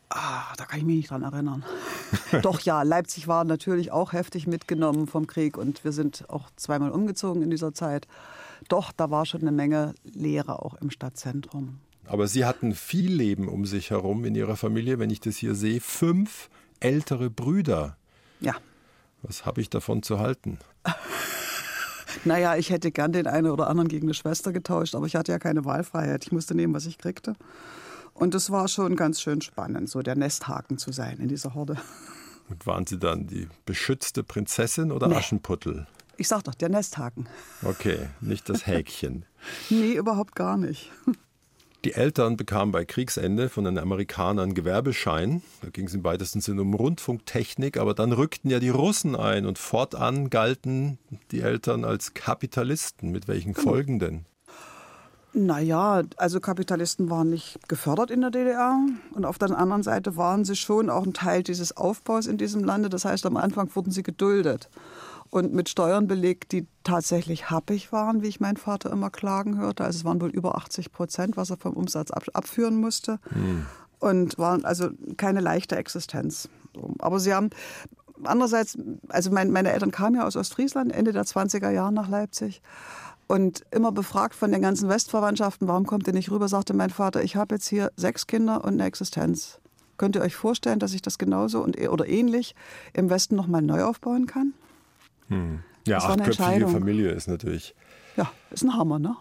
Ah, 0.08 0.54
da 0.56 0.64
kann 0.64 0.78
ich 0.78 0.86
mich 0.86 0.96
nicht 0.96 1.10
dran 1.10 1.24
erinnern. 1.24 1.66
Doch 2.40 2.60
ja, 2.60 2.80
Leipzig 2.82 3.28
war 3.28 3.44
natürlich 3.44 3.92
auch 3.92 4.14
heftig 4.14 4.46
mitgenommen 4.46 5.06
vom 5.06 5.26
Krieg 5.26 5.58
und 5.58 5.84
wir 5.84 5.92
sind 5.92 6.24
auch 6.30 6.48
zweimal 6.56 6.92
umgezogen 6.92 7.42
in 7.42 7.50
dieser 7.50 7.74
Zeit. 7.74 8.08
Doch, 8.70 8.90
da 8.90 9.10
war 9.10 9.26
schon 9.26 9.42
eine 9.42 9.52
Menge 9.52 9.94
Leere 10.02 10.62
auch 10.62 10.72
im 10.80 10.90
Stadtzentrum. 10.90 11.80
Aber 12.08 12.26
Sie 12.26 12.44
hatten 12.44 12.74
viel 12.74 13.12
Leben 13.12 13.48
um 13.48 13.66
sich 13.66 13.90
herum 13.90 14.24
in 14.24 14.34
Ihrer 14.34 14.56
Familie, 14.56 14.98
wenn 14.98 15.10
ich 15.10 15.20
das 15.20 15.36
hier 15.36 15.54
sehe. 15.54 15.80
Fünf 15.80 16.48
ältere 16.80 17.28
Brüder. 17.28 17.96
Ja. 18.40 18.54
Was 19.22 19.44
habe 19.44 19.60
ich 19.60 19.68
davon 19.68 20.02
zu 20.02 20.18
halten? 20.18 20.58
naja, 22.24 22.56
ich 22.56 22.70
hätte 22.70 22.90
gern 22.90 23.12
den 23.12 23.26
einen 23.26 23.50
oder 23.50 23.68
anderen 23.68 23.88
gegen 23.88 24.06
eine 24.06 24.14
Schwester 24.14 24.52
getauscht, 24.52 24.94
aber 24.94 25.06
ich 25.06 25.16
hatte 25.16 25.32
ja 25.32 25.38
keine 25.38 25.64
Wahlfreiheit. 25.66 26.24
Ich 26.24 26.32
musste 26.32 26.54
nehmen, 26.54 26.72
was 26.72 26.86
ich 26.86 26.96
kriegte. 26.96 27.34
Und 28.14 28.34
es 28.34 28.50
war 28.50 28.68
schon 28.68 28.96
ganz 28.96 29.20
schön 29.20 29.42
spannend, 29.42 29.90
so 29.90 30.00
der 30.00 30.16
Nesthaken 30.16 30.78
zu 30.78 30.92
sein 30.92 31.18
in 31.18 31.28
dieser 31.28 31.54
Horde. 31.54 31.76
Und 32.48 32.66
waren 32.66 32.86
Sie 32.86 32.98
dann 32.98 33.26
die 33.26 33.46
beschützte 33.66 34.24
Prinzessin 34.24 34.90
oder 34.92 35.08
nee. 35.08 35.16
Aschenputtel? 35.16 35.86
Ich 36.16 36.28
sag 36.28 36.42
doch, 36.44 36.54
der 36.54 36.70
Nesthaken. 36.70 37.28
Okay, 37.62 38.08
nicht 38.22 38.48
das 38.48 38.66
Häkchen. 38.66 39.26
nee, 39.68 39.92
überhaupt 39.92 40.34
gar 40.34 40.56
nicht. 40.56 40.90
Die 41.84 41.94
Eltern 41.94 42.36
bekamen 42.36 42.72
bei 42.72 42.84
Kriegsende 42.84 43.48
von 43.48 43.62
den 43.62 43.78
Amerikanern 43.78 44.54
Gewerbeschein. 44.54 45.42
Da 45.62 45.70
ging 45.70 45.86
es 45.86 45.94
im 45.94 46.02
weitesten 46.02 46.40
Sinne 46.40 46.62
um 46.62 46.74
Rundfunktechnik, 46.74 47.76
aber 47.76 47.94
dann 47.94 48.10
rückten 48.12 48.50
ja 48.50 48.58
die 48.58 48.68
Russen 48.68 49.14
ein 49.14 49.46
und 49.46 49.58
fortan 49.58 50.28
galten 50.28 50.98
die 51.30 51.40
Eltern 51.40 51.84
als 51.84 52.14
Kapitalisten. 52.14 53.12
Mit 53.12 53.28
welchen 53.28 53.52
genau. 53.52 53.70
Folgen 53.70 54.00
denn? 54.00 54.24
Naja, 55.34 56.02
also 56.16 56.40
Kapitalisten 56.40 57.10
waren 57.10 57.30
nicht 57.30 57.68
gefördert 57.68 58.10
in 58.10 58.22
der 58.22 58.30
DDR 58.30 58.80
und 59.14 59.24
auf 59.24 59.38
der 59.38 59.56
anderen 59.56 59.84
Seite 59.84 60.16
waren 60.16 60.44
sie 60.44 60.56
schon 60.56 60.90
auch 60.90 61.04
ein 61.04 61.12
Teil 61.12 61.44
dieses 61.44 61.76
Aufbaus 61.76 62.26
in 62.26 62.38
diesem 62.38 62.64
Lande. 62.64 62.88
Das 62.88 63.04
heißt, 63.04 63.24
am 63.24 63.36
Anfang 63.36 63.70
wurden 63.76 63.92
sie 63.92 64.02
geduldet 64.02 64.68
und 65.30 65.52
mit 65.52 65.68
Steuern 65.68 66.06
belegt, 66.06 66.52
die 66.52 66.66
tatsächlich 66.84 67.50
happig 67.50 67.92
waren, 67.92 68.22
wie 68.22 68.28
ich 68.28 68.40
meinen 68.40 68.56
Vater 68.56 68.90
immer 68.90 69.10
klagen 69.10 69.58
hörte. 69.58 69.84
Also 69.84 69.98
es 69.98 70.04
waren 70.04 70.20
wohl 70.20 70.30
über 70.30 70.56
80 70.56 70.92
Prozent, 70.92 71.36
was 71.36 71.50
er 71.50 71.56
vom 71.56 71.74
Umsatz 71.74 72.10
ab, 72.10 72.24
abführen 72.32 72.76
musste. 72.76 73.18
Mhm. 73.30 73.66
Und 73.98 74.38
waren 74.38 74.64
also 74.64 74.90
keine 75.16 75.40
leichte 75.40 75.76
Existenz. 75.76 76.48
Aber 77.00 77.18
sie 77.18 77.34
haben 77.34 77.50
andererseits, 78.24 78.78
also 79.08 79.30
mein, 79.30 79.50
meine 79.50 79.72
Eltern 79.72 79.90
kamen 79.90 80.16
ja 80.16 80.26
aus 80.26 80.36
Ostfriesland, 80.36 80.92
Ende 80.92 81.12
der 81.12 81.24
20er 81.24 81.70
Jahre 81.70 81.92
nach 81.92 82.08
Leipzig. 82.08 82.62
Und 83.26 83.64
immer 83.70 83.92
befragt 83.92 84.34
von 84.34 84.52
den 84.52 84.62
ganzen 84.62 84.88
Westverwandtschaften, 84.88 85.68
warum 85.68 85.84
kommt 85.84 86.06
ihr 86.06 86.14
nicht 86.14 86.30
rüber, 86.30 86.48
sagte 86.48 86.72
mein 86.72 86.90
Vater, 86.90 87.22
ich 87.22 87.36
habe 87.36 87.56
jetzt 87.56 87.68
hier 87.68 87.92
sechs 87.96 88.26
Kinder 88.26 88.64
und 88.64 88.74
eine 88.74 88.84
Existenz. 88.84 89.60
Könnt 89.98 90.16
ihr 90.16 90.22
euch 90.22 90.34
vorstellen, 90.34 90.78
dass 90.78 90.94
ich 90.94 91.02
das 91.02 91.18
genauso 91.18 91.60
und, 91.60 91.78
oder 91.88 92.06
ähnlich 92.06 92.54
im 92.94 93.10
Westen 93.10 93.36
nochmal 93.36 93.60
neu 93.60 93.82
aufbauen 93.82 94.26
kann? 94.26 94.54
Hm. 95.28 95.60
Ja, 95.86 95.98
achtköpfige. 95.98 96.68
Familie 96.68 97.10
ist 97.10 97.28
natürlich, 97.28 97.74
Ja, 98.16 98.30
ist 98.50 98.62
ein 98.64 98.74
Hammer, 98.74 98.98
ne? 98.98 99.16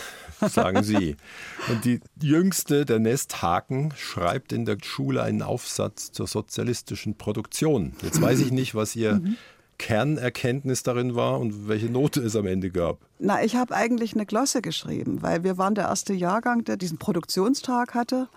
sagen 0.48 0.82
Sie. 0.82 1.16
Und 1.68 1.84
die 1.84 2.00
jüngste 2.20 2.84
der 2.84 2.98
Nesthaken 2.98 3.92
schreibt 3.96 4.52
in 4.52 4.64
der 4.64 4.76
Schule 4.82 5.22
einen 5.22 5.42
Aufsatz 5.42 6.12
zur 6.12 6.26
sozialistischen 6.26 7.16
Produktion. 7.16 7.92
Jetzt 8.02 8.20
weiß 8.20 8.40
ich 8.40 8.50
nicht, 8.52 8.74
was 8.74 8.94
ihr 8.96 9.14
Mhm. 9.14 9.36
Kernerkenntnis 9.78 10.84
darin 10.84 11.16
war 11.16 11.40
und 11.40 11.66
welche 11.66 11.86
Note 11.86 12.20
es 12.20 12.36
am 12.36 12.46
Ende 12.46 12.70
gab. 12.70 12.98
Na, 13.18 13.42
ich 13.42 13.56
habe 13.56 13.74
eigentlich 13.74 14.14
eine 14.14 14.26
Glosse 14.26 14.62
geschrieben, 14.62 15.22
weil 15.22 15.42
wir 15.42 15.58
waren 15.58 15.74
der 15.74 15.84
erste 15.86 16.12
Jahrgang, 16.12 16.62
der 16.64 16.76
diesen 16.76 16.98
Produktionstag 16.98 17.94
hatte. 17.94 18.28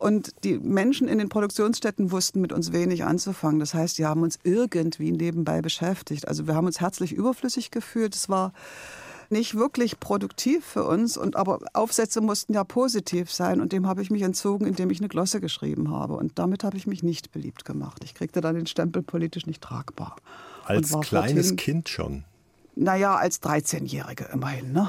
Und 0.00 0.32
die 0.44 0.58
Menschen 0.58 1.08
in 1.08 1.18
den 1.18 1.28
Produktionsstätten 1.28 2.10
wussten 2.10 2.40
mit 2.40 2.54
uns 2.54 2.72
wenig 2.72 3.04
anzufangen. 3.04 3.60
Das 3.60 3.74
heißt, 3.74 3.98
die 3.98 4.06
haben 4.06 4.22
uns 4.22 4.38
irgendwie 4.44 5.12
nebenbei 5.12 5.60
beschäftigt. 5.60 6.26
Also 6.26 6.46
wir 6.46 6.54
haben 6.54 6.64
uns 6.66 6.80
herzlich 6.80 7.12
überflüssig 7.12 7.70
gefühlt. 7.70 8.14
Es 8.14 8.30
war 8.30 8.54
nicht 9.28 9.56
wirklich 9.56 10.00
produktiv 10.00 10.64
für 10.64 10.84
uns. 10.86 11.18
Und 11.18 11.36
aber 11.36 11.58
Aufsätze 11.74 12.22
mussten 12.22 12.54
ja 12.54 12.64
positiv 12.64 13.30
sein. 13.30 13.60
Und 13.60 13.72
dem 13.72 13.86
habe 13.86 14.00
ich 14.00 14.10
mich 14.10 14.22
entzogen, 14.22 14.64
indem 14.64 14.88
ich 14.88 15.00
eine 15.00 15.08
Glosse 15.08 15.38
geschrieben 15.38 15.90
habe. 15.90 16.14
Und 16.14 16.38
damit 16.38 16.64
habe 16.64 16.78
ich 16.78 16.86
mich 16.86 17.02
nicht 17.02 17.30
beliebt 17.30 17.66
gemacht. 17.66 18.02
Ich 18.02 18.14
kriegte 18.14 18.40
dann 18.40 18.54
den 18.54 18.66
Stempel 18.66 19.02
politisch 19.02 19.44
nicht 19.44 19.60
tragbar. 19.60 20.16
Als 20.64 20.98
kleines 21.02 21.48
forthin- 21.50 21.56
Kind 21.56 21.88
schon. 21.90 22.24
Naja, 22.74 23.16
als 23.16 23.42
13-Jährige 23.42 24.30
immerhin. 24.32 24.72
Ne? 24.72 24.88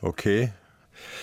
Okay. 0.00 0.52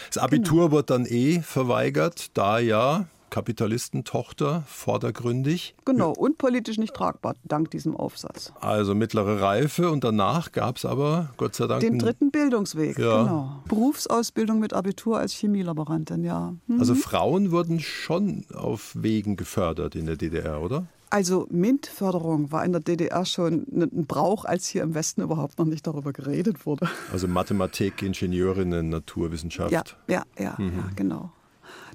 Das 0.08 0.18
Abitur 0.18 0.72
wird 0.72 0.90
dann 0.90 1.06
eh 1.06 1.42
verweigert, 1.42 2.38
da 2.38 2.60
ja 2.60 3.06
Kapitalistentochter 3.30 4.64
vordergründig. 4.68 5.76
Genau, 5.86 6.12
und 6.12 6.38
politisch 6.38 6.78
nicht 6.78 6.94
tragbar, 6.94 7.36
dank 7.44 7.72
diesem 7.72 7.96
Aufsatz. 7.96 8.54
Also 8.60 8.96
mittlere 8.96 9.42
Reife 9.42 9.92
und 9.92 10.04
danach 10.04 10.52
gab 10.52 10.78
es 10.78 10.86
aber, 10.86 11.30
Gott 11.38 11.56
sei 11.56 11.68
Dank, 11.68 11.82
Den 11.82 12.00
dritten 12.00 12.32
Bildungsweg, 12.32 12.98
Ja. 12.98 13.24
genau. 13.24 13.64
Berufsausbildung 13.68 14.60
mit 14.60 14.74
Abitur 14.74 15.20
als 15.20 15.34
Chemielaborantin, 15.34 16.24
ja. 16.24 16.54
Hm. 16.68 16.80
also 16.80 16.96
Frauen 16.96 17.52
wurden 17.52 17.80
schon 17.80 18.46
auf 18.54 18.92
Wegen 18.96 19.36
gefördert 19.38 19.96
in 19.96 20.06
der 20.06 20.16
DDR, 20.16 20.62
oder? 20.62 20.88
Also 21.12 21.48
MINT-Förderung 21.50 22.52
war 22.52 22.64
in 22.64 22.72
der 22.72 22.82
DDR 22.82 23.26
schon 23.26 23.66
ein 23.72 24.06
Brauch, 24.06 24.46
als 24.46 24.68
hier 24.68 24.84
im 24.84 24.94
Westen 24.94 25.22
überhaupt 25.22 25.58
noch 25.58 25.66
nicht 25.66 25.88
darüber 25.88 26.14
geredet 26.14 26.68
wurde. 26.68 26.88
Also 27.12 27.28
Mathematik, 27.28 28.04
Ingenieurinnen, 28.04 28.90
Naturwissenschaft. 28.90 29.72
Ja, 29.72 29.84
ja, 30.08 30.24
ja, 30.38 30.56
ja 30.60 30.90
genau. 30.96 31.32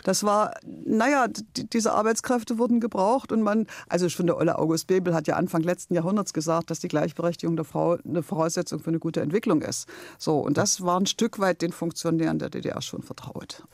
Das 0.05 0.23
war, 0.23 0.55
naja, 0.64 1.27
die, 1.29 1.69
diese 1.69 1.93
Arbeitskräfte 1.93 2.59
wurden 2.59 2.79
gebraucht 2.79 3.33
und 3.33 3.43
man, 3.43 3.67
also 3.88 4.09
schon 4.09 4.27
der 4.27 4.37
Olle 4.37 4.59
August 4.59 4.87
Bebel 4.87 5.14
hat 5.14 5.27
ja 5.27 5.35
Anfang 5.35 5.62
letzten 5.62 5.95
Jahrhunderts 5.95 6.33
gesagt, 6.33 6.71
dass 6.71 6.79
die 6.79 6.88
Gleichberechtigung 6.88 7.57
der 7.57 7.64
Frau 7.64 7.97
eine 7.97 8.23
Voraussetzung 8.23 8.81
für 8.81 8.90
eine 8.90 9.01
gute 9.01 9.23
Entwicklung 9.23 9.62
ist. 9.62 9.88
So, 10.19 10.38
und 10.38 10.57
das 10.57 10.83
war 10.83 11.01
ein 11.01 11.07
Stück 11.07 11.40
weit 11.40 11.62
den 11.62 11.73
Funktionären 11.73 12.38
der 12.38 12.51
DDR 12.51 12.81
schon 12.83 13.03
vertraut. 13.03 13.64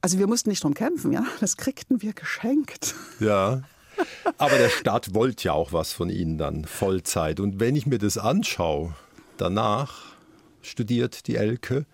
Also 0.00 0.18
wir 0.18 0.26
mussten 0.26 0.48
nicht 0.48 0.64
drum 0.64 0.74
kämpfen, 0.74 1.12
ja, 1.12 1.24
das 1.40 1.56
kriegten 1.56 2.02
wir 2.02 2.14
geschenkt. 2.14 2.94
Ja. 3.20 3.62
Aber 4.38 4.56
der 4.56 4.70
Staat 4.70 5.14
wollte 5.14 5.44
ja 5.44 5.52
auch 5.52 5.72
was 5.72 5.92
von 5.92 6.08
ihnen 6.08 6.38
dann, 6.38 6.64
Vollzeit. 6.64 7.40
Und 7.40 7.60
wenn 7.60 7.76
ich 7.76 7.86
mir 7.86 7.98
das 7.98 8.16
anschaue, 8.16 8.94
danach 9.36 10.16
studiert 10.62 11.26
die 11.26 11.36
Elke 11.36 11.84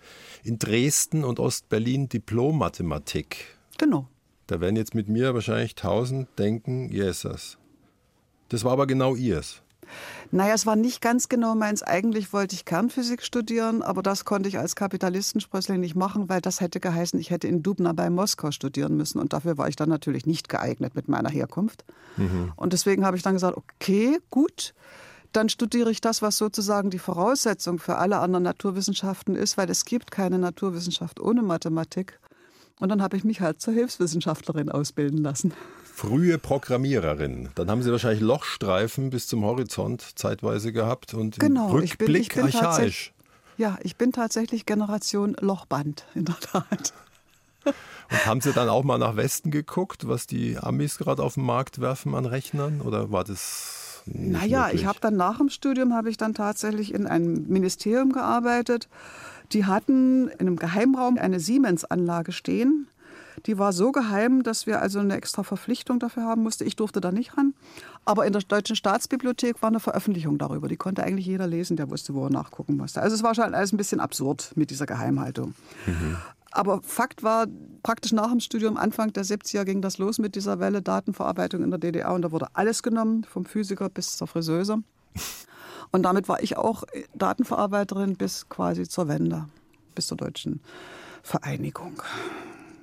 in 0.43 0.59
Dresden 0.59 1.23
und 1.23 1.39
Ostberlin 1.39 2.07
Diplom-Mathematik. 2.07 3.54
Genau. 3.77 4.07
Da 4.47 4.61
werden 4.61 4.75
jetzt 4.75 4.95
mit 4.95 5.09
mir 5.09 5.33
wahrscheinlich 5.33 5.75
tausend 5.75 6.27
denken, 6.37 6.89
Jesus. 6.91 7.57
Das 8.49 8.63
war 8.63 8.73
aber 8.73 8.85
genau 8.85 9.15
ihrs. 9.15 9.61
Naja, 10.31 10.53
es 10.53 10.65
war 10.65 10.75
nicht 10.75 11.01
ganz 11.01 11.29
genau 11.29 11.55
meins. 11.55 11.83
Eigentlich 11.83 12.33
wollte 12.33 12.55
ich 12.55 12.65
Kernphysik 12.65 13.21
studieren, 13.21 13.81
aber 13.81 14.01
das 14.01 14.25
konnte 14.25 14.49
ich 14.49 14.57
als 14.57 14.75
Kapitalistensprössling 14.75 15.79
nicht 15.79 15.95
machen, 15.95 16.29
weil 16.29 16.41
das 16.41 16.61
hätte 16.61 16.79
geheißen, 16.79 17.19
ich 17.19 17.29
hätte 17.29 17.47
in 17.47 17.63
Dubna 17.63 17.93
bei 17.93 18.09
Moskau 18.09 18.51
studieren 18.51 18.97
müssen. 18.97 19.19
Und 19.19 19.33
dafür 19.33 19.57
war 19.57 19.67
ich 19.67 19.75
dann 19.75 19.89
natürlich 19.89 20.25
nicht 20.25 20.49
geeignet 20.49 20.95
mit 20.95 21.07
meiner 21.07 21.29
Herkunft. 21.29 21.85
Und 22.55 22.73
deswegen 22.73 23.05
habe 23.05 23.17
ich 23.17 23.23
dann 23.23 23.33
gesagt, 23.33 23.57
okay, 23.57 24.19
gut. 24.29 24.73
Dann 25.31 25.49
studiere 25.49 25.91
ich 25.91 25.99
das, 25.99 26.21
was 26.21 26.37
sozusagen 26.37 26.89
die 26.89 26.99
Voraussetzung 26.99 27.77
für 27.77 27.97
alle 27.97 28.19
anderen 28.19 28.43
Naturwissenschaften 28.43 29.35
ist, 29.35 29.57
weil 29.57 29.69
es 29.69 29.83
gibt 29.83 30.09
keine 30.09 30.39
Naturwissenschaft 30.39 31.19
ohne 31.19 31.41
Mathematik. 31.41 32.19
Und 32.79 32.89
dann 32.89 33.01
habe 33.01 33.15
ich 33.17 33.23
mich 33.23 33.39
halt 33.41 33.61
zur 33.61 33.73
Hilfswissenschaftlerin 33.73 34.69
ausbilden 34.69 35.19
lassen. 35.23 35.53
Frühe 35.83 36.37
Programmiererin. 36.37 37.49
Dann 37.55 37.69
haben 37.71 37.81
sie 37.81 37.91
wahrscheinlich 37.91 38.21
Lochstreifen 38.21 39.09
bis 39.11 39.27
zum 39.27 39.45
Horizont 39.45 40.01
zeitweise 40.15 40.73
gehabt 40.73 41.13
und 41.13 41.39
Genau, 41.39 41.77
im 41.77 41.83
ich 41.83 41.97
bin, 41.97 42.07
Rückblick 42.07 42.21
ich 42.23 42.29
bin 42.35 42.43
archaisch. 42.43 42.59
tatsächlich, 42.61 43.13
ja, 43.57 43.77
ich 43.81 43.95
bin 43.95 44.11
tatsächlich 44.11 44.65
Generation 44.65 45.37
Lochband, 45.39 46.05
in 46.15 46.25
der 46.25 46.37
Tat. 46.41 46.93
Und 48.11 48.25
haben 48.25 48.41
Sie 48.41 48.51
dann 48.51 48.69
auch 48.69 48.83
mal 48.83 48.97
nach 48.99 49.15
Westen 49.15 49.49
geguckt, 49.51 50.07
was 50.07 50.27
die 50.27 50.57
Amis 50.57 50.97
gerade 50.97 51.23
auf 51.23 51.35
den 51.35 51.43
Markt 51.43 51.79
werfen 51.81 52.13
an 52.13 52.25
Rechnern? 52.25 52.81
Oder 52.81 53.09
war 53.11 53.23
das 53.23 54.01
nicht 54.05 54.31
Naja, 54.33 54.65
möglich? 54.65 54.81
ich 54.81 54.87
habe 54.87 54.99
dann 55.01 55.15
nach 55.15 55.37
dem 55.37 55.49
Studium 55.49 55.93
habe 55.93 56.09
ich 56.09 56.17
dann 56.17 56.33
tatsächlich 56.35 56.93
in 56.93 57.07
einem 57.07 57.47
Ministerium 57.47 58.11
gearbeitet. 58.11 58.87
Die 59.51 59.65
hatten 59.65 60.27
in 60.27 60.39
einem 60.41 60.55
Geheimraum 60.57 61.17
eine 61.17 61.39
Siemens-Anlage 61.39 62.31
stehen. 62.31 62.87
Die 63.45 63.57
war 63.57 63.73
so 63.73 63.91
geheim, 63.91 64.43
dass 64.43 64.65
wir 64.65 64.81
also 64.81 64.99
eine 64.99 65.15
extra 65.15 65.43
Verpflichtung 65.43 65.99
dafür 65.99 66.23
haben 66.23 66.43
mussten. 66.43 66.65
Ich 66.65 66.75
durfte 66.75 67.01
da 67.01 67.11
nicht 67.11 67.37
ran. 67.37 67.53
Aber 68.05 68.25
in 68.25 68.33
der 68.33 68.41
Deutschen 68.41 68.75
Staatsbibliothek 68.75 69.61
war 69.61 69.69
eine 69.69 69.79
Veröffentlichung 69.79 70.37
darüber. 70.37 70.67
Die 70.67 70.77
konnte 70.77 71.03
eigentlich 71.03 71.25
jeder 71.25 71.45
lesen, 71.45 71.77
der 71.77 71.89
wusste, 71.89 72.13
wo 72.13 72.25
er 72.25 72.29
nachgucken 72.29 72.77
musste. 72.77 73.01
Also 73.01 73.15
es 73.15 73.23
war 73.23 73.35
schon 73.35 73.53
alles 73.53 73.71
ein 73.71 73.77
bisschen 73.77 73.99
absurd 73.99 74.51
mit 74.55 74.71
dieser 74.71 74.85
Geheimhaltung. 74.85 75.53
Aber 76.51 76.81
Fakt 76.81 77.21
war, 77.21 77.47
praktisch 77.83 78.13
nach 78.13 78.31
dem 78.31 78.39
Studium, 78.39 78.77
Anfang 78.77 79.11
der 79.11 79.25
70er, 79.25 79.65
ging 79.65 79.81
das 79.81 79.97
los 79.97 80.19
mit 80.19 80.35
dieser 80.35 80.59
Welle 80.59 80.81
Datenverarbeitung 80.81 81.61
in 81.61 81.69
der 81.69 81.79
DDR. 81.79 82.13
Und 82.13 82.21
da 82.21 82.31
wurde 82.31 82.47
alles 82.53 82.81
genommen, 82.81 83.25
vom 83.25 83.45
Physiker 83.45 83.89
bis 83.89 84.15
zur 84.15 84.27
Friseuse. 84.27 84.77
Und 85.95 86.03
damit 86.03 86.27
war 86.27 86.43
ich 86.43 86.57
auch 86.57 86.83
Datenverarbeiterin 87.13 88.17
bis 88.17 88.49
quasi 88.49 88.85
zur 88.85 89.07
Wende, 89.07 89.45
bis 89.95 90.07
zur 90.07 90.17
deutschen 90.17 90.59
Vereinigung. 91.23 92.01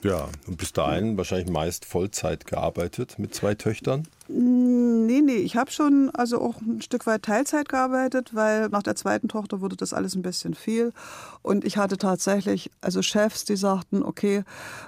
Ja, 0.03 0.31
und 0.47 0.57
bis 0.57 0.73
dahin 0.73 1.19
wahrscheinlich 1.19 1.51
meist 1.51 1.85
Vollzeit 1.85 2.47
gearbeitet 2.47 3.19
mit 3.19 3.35
zwei 3.35 3.55
Töchtern. 3.55 4.09
Nee, 4.29 5.21
nee, 5.21 5.37
ich 5.37 5.57
habe 5.57 5.71
schon 5.71 6.09
also 6.15 6.41
auch 6.41 6.63
ein 6.63 6.81
Stück 6.81 7.05
weit 7.05 7.25
Teilzeit 7.25 7.69
gearbeitet, 7.69 8.35
weil 8.35 8.71
nach 8.71 8.83
der 8.83 8.97
zweiten 8.97 9.29
Tochter 9.29 9.61
wurde 9.61 9.77
das 9.77 9.93
alles 9.93 10.15
ein 10.15 10.23
bisschen 10.23 10.55
viel. 10.55 10.95
Und 11.43 11.67
ich 11.67 11.77
hatte 11.77 11.99
tatsächlich 11.99 12.71
also 12.81 13.03
Chefs, 13.03 13.45
die 13.45 13.57
sagten, 13.57 14.03
okay, 14.03 14.43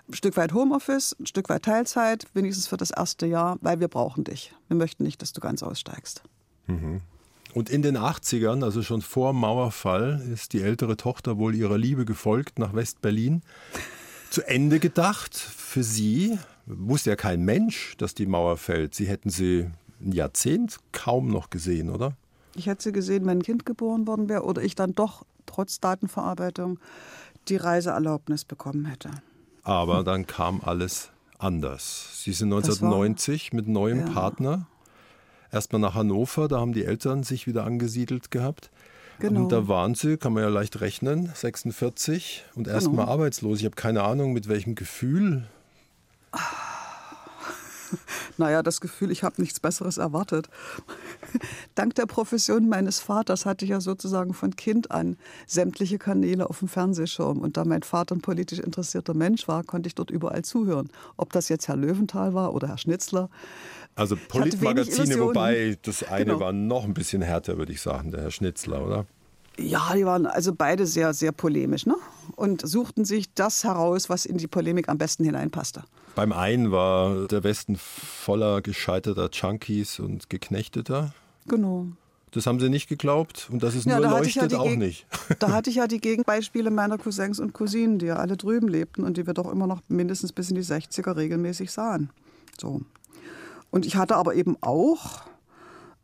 ein 0.08 0.14
Stück 0.14 0.38
weit 0.38 0.54
Homeoffice, 0.54 1.14
ein 1.20 1.26
Stück 1.26 1.50
weit 1.50 1.64
Teilzeit, 1.64 2.26
wenigstens 2.32 2.68
für 2.68 2.78
das 2.78 2.90
erste 2.90 3.26
Jahr, 3.26 3.58
weil 3.60 3.80
wir 3.80 3.88
brauchen 3.88 4.24
dich. 4.24 4.54
Wir 4.68 4.78
möchten 4.78 5.02
nicht, 5.04 5.20
dass 5.20 5.34
du 5.34 5.42
ganz 5.42 5.62
aussteigst. 5.62 6.22
Und 7.54 7.70
in 7.70 7.82
den 7.82 7.96
80ern, 7.96 8.64
also 8.64 8.82
schon 8.82 9.00
vor 9.00 9.32
Mauerfall, 9.32 10.20
ist 10.32 10.52
die 10.52 10.60
ältere 10.62 10.96
Tochter 10.96 11.38
wohl 11.38 11.54
ihrer 11.54 11.78
Liebe 11.78 12.04
gefolgt 12.04 12.58
nach 12.58 12.74
West-Berlin. 12.74 13.42
Zu 14.30 14.42
Ende 14.42 14.80
gedacht 14.80 15.36
für 15.36 15.84
sie, 15.84 16.36
wusste 16.66 17.10
ja 17.10 17.16
kein 17.16 17.44
Mensch, 17.44 17.94
dass 17.98 18.14
die 18.14 18.26
Mauer 18.26 18.56
fällt. 18.56 18.96
Sie 18.96 19.06
hätten 19.06 19.30
sie 19.30 19.70
ein 20.00 20.10
Jahrzehnt 20.12 20.78
kaum 20.90 21.28
noch 21.28 21.48
gesehen, 21.50 21.90
oder? 21.90 22.16
Ich 22.56 22.66
hätte 22.66 22.82
sie 22.82 22.92
gesehen, 22.92 23.24
wenn 23.26 23.38
ein 23.38 23.42
Kind 23.42 23.64
geboren 23.64 24.06
worden 24.08 24.28
wäre 24.28 24.42
oder 24.44 24.60
ich 24.62 24.74
dann 24.74 24.94
doch 24.96 25.24
trotz 25.46 25.78
Datenverarbeitung 25.78 26.80
die 27.48 27.56
Reiseerlaubnis 27.56 28.44
bekommen 28.44 28.86
hätte. 28.86 29.10
Aber 29.62 30.02
dann 30.02 30.26
kam 30.26 30.60
alles 30.60 31.10
anders. 31.38 32.20
Sie 32.24 32.32
sind 32.32 32.50
Das 32.50 32.80
war- 32.82 32.88
1990 32.88 33.52
mit 33.52 33.68
neuem 33.68 34.00
Ja. 34.00 34.06
Partner 34.12 34.66
erstmal 35.54 35.80
nach 35.80 35.94
Hannover, 35.94 36.48
da 36.48 36.58
haben 36.60 36.72
die 36.72 36.84
Eltern 36.84 37.22
sich 37.22 37.46
wieder 37.46 37.64
angesiedelt 37.64 38.30
gehabt. 38.30 38.70
Genau. 39.20 39.42
Und 39.44 39.52
da 39.52 39.68
waren 39.68 39.94
sie, 39.94 40.16
kann 40.16 40.32
man 40.32 40.42
ja 40.42 40.48
leicht 40.48 40.80
rechnen, 40.80 41.30
46 41.34 42.44
und 42.56 42.66
erstmal 42.66 43.04
Genau. 43.04 43.12
arbeitslos. 43.12 43.60
Ich 43.60 43.64
habe 43.64 43.76
keine 43.76 44.02
Ahnung, 44.02 44.32
mit 44.32 44.48
welchem 44.48 44.74
Gefühl. 44.74 45.46
Naja, 48.36 48.64
das 48.64 48.80
Gefühl, 48.80 49.12
ich 49.12 49.22
habe 49.22 49.40
nichts 49.40 49.60
Besseres 49.60 49.98
erwartet. 49.98 50.48
Dank 51.76 51.94
der 51.94 52.06
Profession 52.06 52.68
meines 52.68 52.98
Vaters 52.98 53.46
hatte 53.46 53.64
ich 53.64 53.70
ja 53.70 53.80
sozusagen 53.80 54.34
von 54.34 54.56
Kind 54.56 54.90
an 54.90 55.16
sämtliche 55.46 55.98
Kanäle 55.98 56.50
auf 56.50 56.58
dem 56.58 56.66
Fernsehschirm. 56.66 57.38
Und 57.38 57.56
da 57.56 57.64
mein 57.64 57.84
Vater 57.84 58.16
ein 58.16 58.20
politisch 58.20 58.58
interessierter 58.58 59.14
Mensch 59.14 59.46
war, 59.46 59.62
konnte 59.62 59.86
ich 59.86 59.94
dort 59.94 60.10
überall 60.10 60.42
zuhören. 60.42 60.90
Ob 61.16 61.32
das 61.32 61.48
jetzt 61.48 61.68
Herr 61.68 61.76
Löwenthal 61.76 62.34
war 62.34 62.54
oder 62.54 62.66
Herr 62.66 62.78
Schnitzler. 62.78 63.30
Also 63.96 64.16
Politmagazine, 64.16 65.20
wobei 65.20 65.78
das 65.82 66.02
eine 66.02 66.24
Genau. 66.24 66.40
war 66.40 66.52
noch 66.52 66.84
ein 66.84 66.94
bisschen 66.94 67.22
härter, 67.22 67.58
würde 67.58 67.72
ich 67.72 67.80
sagen, 67.80 68.10
der 68.10 68.22
Herr 68.22 68.30
Schnitzler, 68.30 68.84
oder? 68.84 69.06
Ja, 69.56 69.94
die 69.94 70.04
waren 70.04 70.26
also 70.26 70.52
beide 70.52 70.84
sehr, 70.86 71.14
sehr 71.14 71.30
polemisch 71.30 71.86
ne? 71.86 71.94
und 72.34 72.66
suchten 72.66 73.04
sich 73.04 73.32
das 73.34 73.62
heraus, 73.62 74.08
was 74.08 74.26
in 74.26 74.36
die 74.36 74.48
Polemik 74.48 74.88
am 74.88 74.98
besten 74.98 75.24
hineinpasste. 75.24 75.84
Beim 76.16 76.32
einen 76.32 76.72
war 76.72 77.28
der 77.28 77.44
Westen 77.44 77.76
voller 77.76 78.62
gescheiterter 78.62 79.30
Junkies 79.32 80.00
und 80.00 80.28
Geknechteter. 80.28 81.14
Genau. 81.46 81.86
Das 82.32 82.46
haben 82.48 82.58
Sie 82.58 82.68
nicht 82.68 82.88
geglaubt 82.88 83.48
und 83.52 83.62
das 83.62 83.76
ist 83.76 83.86
ja, 83.86 84.00
nur 84.00 84.08
da 84.08 84.18
leuchtet 84.18 84.50
ja 84.50 84.58
auch 84.58 84.64
Geg 84.64 84.78
nicht. 84.78 85.06
Da 85.38 85.52
hatte 85.52 85.70
ich 85.70 85.76
ja 85.76 85.86
die 85.86 86.00
Gegenbeispiele 86.00 86.70
meiner 86.70 86.98
Cousins 86.98 87.38
und 87.38 87.52
Cousinen, 87.52 88.00
die 88.00 88.06
ja 88.06 88.16
alle 88.16 88.36
drüben 88.36 88.66
lebten 88.66 89.04
und 89.04 89.16
die 89.16 89.26
wir 89.26 89.34
doch 89.34 89.50
immer 89.50 89.68
noch 89.68 89.82
mindestens 89.86 90.32
bis 90.32 90.50
in 90.50 90.56
die 90.56 90.64
60er 90.64 91.14
regelmäßig 91.16 91.70
sahen. 91.70 92.10
So. 92.60 92.80
Und 93.74 93.86
ich 93.86 93.96
hatte 93.96 94.14
aber 94.14 94.36
eben 94.36 94.56
auch 94.60 95.22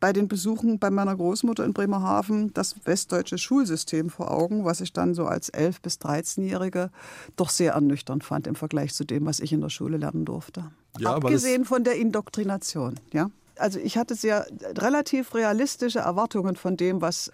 bei 0.01 0.11
den 0.11 0.27
Besuchen 0.27 0.77
bei 0.77 0.89
meiner 0.89 1.15
Großmutter 1.15 1.63
in 1.63 1.71
Bremerhaven 1.71 2.53
das 2.53 2.75
westdeutsche 2.83 3.37
Schulsystem 3.37 4.09
vor 4.09 4.29
Augen, 4.29 4.65
was 4.65 4.81
ich 4.81 4.91
dann 4.91 5.13
so 5.13 5.23
als 5.23 5.53
11- 5.53 5.75
bis 5.81 5.95
13-Jährige 5.99 6.91
doch 7.37 7.49
sehr 7.49 7.71
ernüchternd 7.71 8.25
fand 8.25 8.45
im 8.45 8.55
Vergleich 8.55 8.93
zu 8.93 9.05
dem, 9.05 9.25
was 9.25 9.39
ich 9.39 9.53
in 9.53 9.61
der 9.61 9.69
Schule 9.69 9.95
lernen 9.95 10.25
durfte. 10.25 10.65
Ja, 10.99 11.15
Abgesehen 11.15 11.63
von 11.63 11.85
der 11.85 11.95
Indoktrination. 11.95 12.99
Ja? 13.13 13.31
Also 13.55 13.79
ich 13.79 13.97
hatte 13.97 14.15
sehr 14.15 14.47
relativ 14.77 15.33
realistische 15.33 15.99
Erwartungen 15.99 16.57
von 16.57 16.75
dem, 16.75 16.99
was 16.99 17.31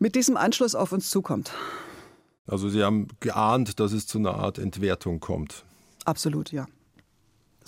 mit 0.00 0.16
diesem 0.16 0.36
Anschluss 0.36 0.74
auf 0.74 0.90
uns 0.90 1.08
zukommt. 1.08 1.52
Also 2.48 2.68
Sie 2.68 2.82
haben 2.82 3.06
geahnt, 3.20 3.78
dass 3.78 3.92
es 3.92 4.08
zu 4.08 4.18
einer 4.18 4.34
Art 4.34 4.58
Entwertung 4.58 5.20
kommt. 5.20 5.64
Absolut, 6.04 6.50
ja. 6.50 6.66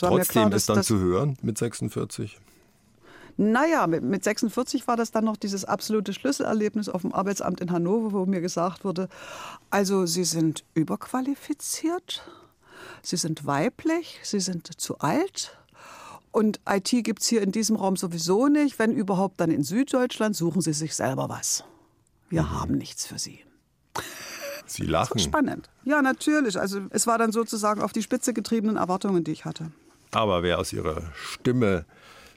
Trotzdem 0.08 0.48
klar, 0.48 0.52
ist 0.54 0.68
dann 0.68 0.82
zu 0.82 0.98
hören 0.98 1.36
mit 1.42 1.58
46. 1.58 2.38
Naja, 3.36 3.86
mit, 3.86 4.02
mit 4.02 4.22
46 4.24 4.86
war 4.86 4.96
das 4.96 5.12
dann 5.12 5.24
noch 5.24 5.36
dieses 5.36 5.64
absolute 5.64 6.12
Schlüsselerlebnis 6.12 6.88
auf 6.88 7.02
dem 7.02 7.14
Arbeitsamt 7.14 7.60
in 7.60 7.72
Hannover, 7.72 8.12
wo 8.12 8.26
mir 8.26 8.40
gesagt 8.40 8.84
wurde, 8.84 9.08
also 9.70 10.04
Sie 10.04 10.24
sind 10.24 10.64
überqualifiziert, 10.74 12.22
Sie 13.02 13.16
sind 13.16 13.46
weiblich, 13.46 14.20
Sie 14.22 14.40
sind 14.40 14.80
zu 14.80 14.98
alt. 14.98 15.56
Und 16.32 16.60
IT 16.68 16.90
gibt 17.02 17.22
es 17.22 17.28
hier 17.28 17.42
in 17.42 17.50
diesem 17.50 17.76
Raum 17.76 17.96
sowieso 17.96 18.46
nicht. 18.46 18.78
Wenn 18.78 18.92
überhaupt, 18.92 19.40
dann 19.40 19.50
in 19.50 19.64
Süddeutschland 19.64 20.36
suchen 20.36 20.60
Sie 20.60 20.72
sich 20.72 20.94
selber 20.94 21.28
was. 21.28 21.64
Wir 22.28 22.42
mhm. 22.42 22.60
haben 22.60 22.74
nichts 22.76 23.06
für 23.06 23.18
Sie. 23.18 23.40
Sie 24.66 24.84
lachen. 24.84 25.18
spannend. 25.18 25.68
Ja, 25.84 26.02
natürlich. 26.02 26.58
Also 26.58 26.82
es 26.90 27.06
war 27.06 27.18
dann 27.18 27.32
sozusagen 27.32 27.82
auf 27.82 27.92
die 27.92 28.02
Spitze 28.02 28.32
getriebenen 28.32 28.76
Erwartungen, 28.76 29.24
die 29.24 29.32
ich 29.32 29.44
hatte. 29.44 29.72
Aber 30.12 30.42
wer 30.42 30.58
aus 30.58 30.72
Ihrer 30.72 31.02
Stimme 31.14 31.84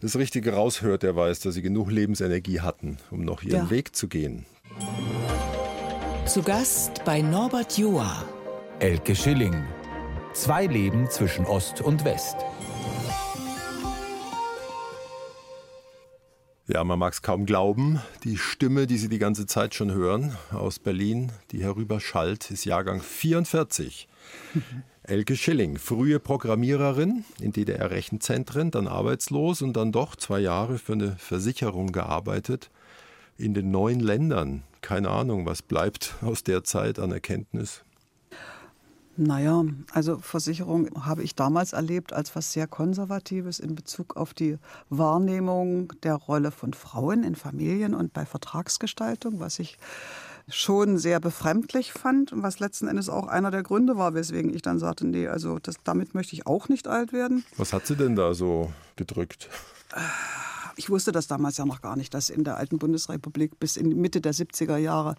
das 0.04 0.18
Richtige 0.18 0.54
raushört, 0.54 1.04
der 1.04 1.16
weiß, 1.16 1.40
dass 1.40 1.56
sie 1.56 1.62
genug 1.62 1.90
Lebensenergie 1.90 2.60
hatten, 2.60 2.98
um 3.10 3.24
noch 3.24 3.42
ihren 3.42 3.66
ja. 3.66 3.70
Weg 3.70 3.96
zu 3.96 4.10
gehen. 4.10 4.46
Zu 6.26 6.44
Gast 6.44 7.06
bei 7.06 7.22
Norbert 7.22 7.78
Joa. 7.78 8.26
Elke 8.80 9.16
Schilling. 9.16 9.64
Zwei 10.34 10.66
Leben 10.66 11.10
zwischen 11.10 11.46
Ost 11.46 11.80
und 11.80 12.04
West. 12.04 12.36
Ja, 16.68 16.84
man 16.84 17.00
mag 17.00 17.14
es 17.14 17.22
kaum 17.22 17.46
glauben. 17.46 18.02
Die 18.24 18.38
Stimme, 18.38 18.88
die 18.88 18.98
Sie 18.98 19.10
die 19.10 19.20
ganze 19.20 19.46
Zeit 19.46 19.74
schon 19.74 19.92
hören, 19.92 20.36
aus 20.52 20.80
Berlin, 20.80 21.32
die 21.52 21.64
herüber 21.64 22.00
schallt, 22.00 22.52
ist 22.52 22.66
Jahrgang 22.66 23.02
44. 23.02 24.08
Elke 25.06 25.36
Schilling, 25.36 25.80
frühe 25.80 26.18
Programmiererin 26.18 27.26
in 27.42 27.52
DDR-Rechenzentren, 27.52 28.72
dann 28.72 28.88
arbeitslos 28.88 29.62
und 29.62 29.74
dann 29.74 29.92
doch 29.92 30.16
zwei 30.16 30.40
Jahre 30.40 30.78
für 30.78 30.94
eine 30.94 31.18
Versicherung 31.18 31.92
gearbeitet. 31.92 32.72
In 33.38 33.54
den 33.54 33.70
neuen 33.70 34.00
Ländern. 34.00 34.64
Keine 34.80 35.10
Ahnung, 35.10 35.46
was 35.46 35.62
bleibt 35.62 36.16
aus 36.22 36.46
der 36.46 36.64
Zeit 36.64 37.00
an 37.00 37.12
Erkenntnis? 37.12 37.84
Naja, 39.18 39.66
also 39.92 40.20
Versicherung 40.20 41.06
habe 41.06 41.22
ich 41.22 41.36
damals 41.36 41.74
erlebt 41.74 42.14
als 42.14 42.34
was 42.34 42.54
sehr 42.54 42.66
Konservatives 42.66 43.60
in 43.60 43.76
Bezug 43.76 44.16
auf 44.16 44.34
die 44.34 44.58
Wahrnehmung 44.90 45.92
der 46.04 46.16
Rolle 46.16 46.52
von 46.52 46.74
Frauen 46.74 47.24
in 47.24 47.36
Familien 47.36 47.94
und 47.94 48.14
bei 48.14 48.26
Vertragsgestaltung, 48.26 49.42
was 49.42 49.60
ich 49.60 49.78
schon 50.50 50.98
sehr 50.98 51.20
befremdlich 51.20 51.94
fand 51.94 52.34
und 52.34 52.44
was 52.44 52.60
letzten 52.60 52.88
Endes 52.88 53.10
auch 53.10 53.28
einer 53.28 53.52
der 53.52 53.64
Gründe 53.64 53.98
war, 53.98 54.14
weswegen 54.14 54.54
ich 54.54 54.62
dann 54.62 54.80
sagte, 54.80 55.08
nee, 55.08 55.28
also 55.28 55.60
das, 55.60 55.76
damit 55.84 56.14
möchte 56.16 56.36
ich 56.36 56.46
auch 56.46 56.70
nicht 56.70 56.88
alt 56.88 57.14
werden. 57.14 57.46
Was 57.58 57.74
hat 57.74 57.88
sie 57.88 57.96
denn 57.96 58.16
da 58.16 58.34
so 58.34 58.72
gedrückt? 58.96 59.50
Ich 60.76 60.90
wusste 60.90 61.12
das 61.12 61.28
damals 61.28 61.58
ja 61.58 61.66
noch 61.66 61.82
gar 61.82 61.96
nicht, 61.96 62.14
dass 62.16 62.32
in 62.32 62.44
der 62.44 62.58
alten 62.58 62.80
Bundesrepublik 62.80 63.60
bis 63.60 63.78
in 63.78 63.90
Mitte 64.02 64.22
der 64.22 64.34
70er 64.34 64.78
Jahre 64.78 65.16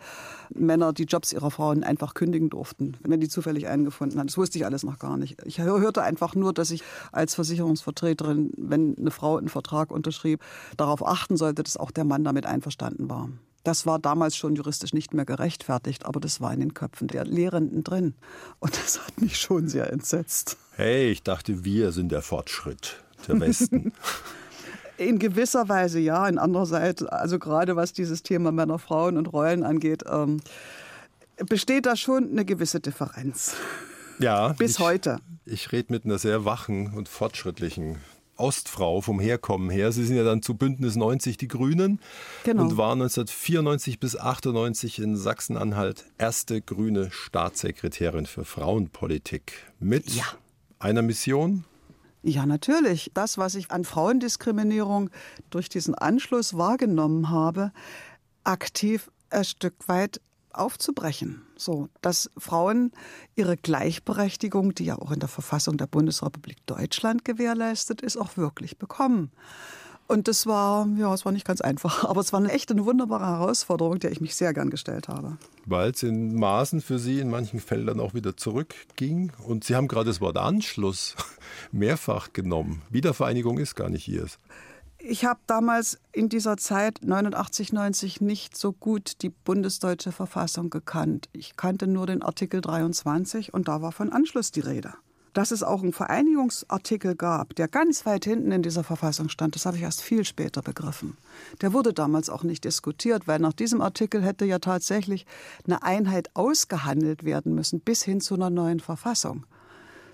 Männer 0.53 0.93
die 0.93 1.05
Jobs 1.05 1.33
ihrer 1.33 1.51
Frauen 1.51 1.85
einfach 1.85 2.15
kündigen 2.15 2.51
durften, 2.51 2.97
wenn 3.03 3.21
die 3.21 3.29
zufällig 3.29 3.69
eingefunden 3.69 4.19
haben. 4.19 4.27
Das 4.27 4.37
wusste 4.37 4.59
ich 4.59 4.67
alles 4.67 4.83
noch 4.83 4.99
gar 4.99 5.17
nicht. 5.17 5.41
Ich 5.45 5.61
hörte 5.61 6.03
einfach 6.03 6.35
nur, 6.35 6.53
dass 6.53 6.73
ich 6.73 6.83
als 7.13 7.37
Versicherungsvertreterin, 7.37 8.51
wenn 8.57 8.97
eine 8.99 9.13
Frau 9.13 9.37
einen 9.37 9.49
Vertrag 9.49 9.93
unterschrieb, 9.93 10.43
darauf 10.77 11.07
achten 11.07 11.37
sollte, 11.37 11.63
dass 11.63 11.77
auch 11.77 11.93
der 11.93 12.05
Mann 12.05 12.25
damit 12.25 12.47
einverstanden 12.47 13.09
war. 13.09 13.29
Das 13.65 13.87
war 13.87 13.99
damals 13.99 14.37
schon 14.37 14.55
juristisch 14.55 14.93
nicht 14.93 15.15
mehr 15.15 15.25
gerechtfertigt, 15.25 16.07
aber 16.07 16.21
das 16.21 16.41
war 16.41 16.53
in 16.53 16.61
den 16.61 16.75
Köpfen 16.75 17.09
der 17.09 17.25
Lehrenden 17.25 17.83
drin. 17.83 18.15
Und 18.61 18.77
das 18.77 19.05
hat 19.05 19.21
mich 19.21 19.39
schon 19.39 19.69
sehr 19.69 19.93
entsetzt. 19.93 20.57
Hey, 20.77 21.11
ich 21.11 21.23
dachte, 21.23 21.65
wir 21.65 21.91
sind 21.93 22.13
der 22.13 22.23
Fortschritt 22.23 23.03
der 23.27 23.41
Westen. 23.41 23.93
In 24.97 25.19
gewisser 25.19 25.69
Weise 25.69 25.99
ja, 25.99 26.29
in 26.29 26.39
anderer 26.39 26.67
Seite, 26.67 27.13
also 27.13 27.41
gerade 27.41 27.75
was 27.75 27.93
dieses 27.93 28.23
Thema 28.23 28.53
Männer, 28.53 28.79
Frauen 28.79 29.17
und 29.17 29.33
Rollen 29.33 29.65
angeht, 29.65 30.05
ähm, 30.09 30.41
besteht 31.49 31.87
da 31.87 31.97
schon 31.97 32.31
eine 32.31 32.45
gewisse 32.45 32.79
Differenz. 32.79 33.57
Ja. 34.21 34.53
Bis 34.53 34.73
ich, 34.73 34.79
heute. 34.79 35.19
Ich 35.47 35.73
rede 35.73 35.93
mit 35.93 36.05
einer 36.05 36.19
sehr 36.19 36.45
wachen 36.45 36.95
und 36.95 37.09
fortschrittlichen 37.09 37.97
Ostfrau 38.37 39.01
vom 39.01 39.21
Herkommen 39.21 39.71
her. 39.71 39.93
Sie 39.93 40.05
sind 40.05 40.17
ja 40.17 40.25
dann 40.25 40.43
zu 40.43 40.55
Bündnis 40.55 40.97
90 40.97 41.37
die 41.37 41.49
Grünen 41.49 42.01
genau. 42.45 42.63
und 42.63 42.77
waren 42.77 43.03
1994 43.03 44.01
bis 44.01 44.17
98 44.17 44.99
in 44.99 45.17
Sachsen-Anhalt 45.17 46.05
erste 46.19 46.61
grüne 46.61 47.11
Staatssekretärin 47.11 48.27
für 48.27 48.45
Frauenpolitik 48.45 49.55
mit 49.79 50.11
ja. 50.11 50.25
einer 50.79 51.03
Mission. 51.03 51.65
Ja, 52.23 52.47
natürlich. 52.47 53.11
Das, 53.13 53.37
was 53.37 53.55
ich 53.55 53.71
an 53.71 53.85
Frauendiskriminierung 53.85 55.11
durch 55.51 55.69
diesen 55.69 55.95
Anschluss 55.95 56.57
wahrgenommen 56.57 57.29
habe, 57.29 57.71
aktiv 58.45 59.11
ein 59.31 59.45
Stück 59.45 59.75
weit 59.89 60.21
aufzubrechen. 60.59 61.43
So, 61.57 61.89
dass 62.01 62.31
Frauen 62.37 62.93
ihre 63.37 63.57
Gleichberechtigung, 63.57 64.75
die 64.75 64.85
ja 64.85 64.97
auch 64.99 65.11
in 65.11 65.21
der 65.21 65.29
Verfassung 65.29 65.77
der 65.77 65.87
Bundesrepublik 65.87 66.65
Deutschland 66.67 67.25
gewährleistet 67.25 68.01
ist, 68.01 68.17
auch 68.17 68.37
wirklich 68.37 68.79
bekommen. 68.79 69.31
Und 70.07 70.29
das 70.29 70.47
war, 70.47 70.87
ja, 70.99 71.15
es 71.15 71.25
war 71.25 71.33
nicht 71.33 71.47
ganz 71.47 71.61
einfach, 71.61 72.05
aber 72.09 72.21
es 72.21 72.33
war 72.33 72.41
eine 72.41 72.53
echt 72.53 72.71
eine 72.71 72.85
wunderbare 72.85 73.27
Herausforderung, 73.27 73.99
der 73.99 74.13
ich 74.13 74.21
mich 74.21 74.35
sehr 74.35 74.53
gern 74.53 74.71
gestellt 74.71 75.09
habe. 75.09 75.39
Weil 75.65 75.91
es 75.93 76.03
in 76.03 76.35
Maßen 76.35 76.83
für 76.83 76.99
Sie 76.99 77.21
in 77.21 77.31
manchen 77.31 77.61
Feldern 77.61 78.01
auch 78.01 78.15
wieder 78.15 78.37
zurückging. 78.37 79.33
Und 79.47 79.65
Sie 79.65 79.75
haben 79.75 79.89
gerade 79.89 80.07
das 80.07 80.21
Wort 80.21 80.37
Anschluss 80.37 81.17
mehrfach 81.73 82.33
genommen. 82.33 82.83
Wiedervereinigung 82.91 83.59
ist 83.59 83.75
gar 83.75 83.89
nicht 83.89 84.09
Ihres. 84.09 84.39
Ich 85.07 85.27
habe 85.27 85.41
damals 85.47 85.99
in 86.13 86.31
dieser 86.31 86.57
Zeit 86.57 87.01
89, 87.03 87.75
90 87.75 88.23
nicht 88.23 88.57
so 88.57 88.73
gut 88.73 89.21
die 89.21 89.29
bundesdeutsche 89.29 90.13
Verfassung 90.13 90.71
gekannt. 90.71 91.29
Ich 91.35 91.59
kannte 91.59 91.87
nur 91.87 92.07
den 92.07 92.23
Artikel 92.23 92.63
23 92.63 93.53
und 93.53 93.69
da 93.69 93.83
war 93.83 93.93
von 93.93 94.11
Anschluss 94.11 94.51
die 94.51 94.61
Rede. 94.61 94.95
Dass 95.35 95.51
es 95.51 95.63
auch 95.63 95.83
einen 95.83 95.93
Vereinigungsartikel 95.93 97.17
gab, 97.17 97.55
der 97.55 97.69
ganz 97.69 98.07
weit 98.07 98.25
hinten 98.25 98.51
in 98.51 98.63
dieser 98.63 98.83
Verfassung 98.83 99.29
stand, 99.29 99.57
das 99.57 99.67
habe 99.67 99.77
ich 99.77 99.83
erst 99.83 100.01
viel 100.01 100.25
später 100.25 100.63
begriffen. 100.63 101.19
Der 101.61 101.75
wurde 101.75 101.93
damals 101.93 102.31
auch 102.31 102.43
nicht 102.43 102.65
diskutiert, 102.65 103.29
weil 103.29 103.41
nach 103.41 103.53
diesem 103.53 103.83
Artikel 103.83 104.23
hätte 104.23 104.47
ja 104.47 104.59
tatsächlich 104.59 105.27
eine 105.67 105.83
Einheit 105.83 106.31
ausgehandelt 106.33 107.25
werden 107.25 107.55
müssen 107.55 107.81
bis 107.81 108.03
hin 108.03 108.23
zu 108.23 108.37
einer 108.37 108.49
neuen 108.49 108.81
Verfassung. 108.81 109.45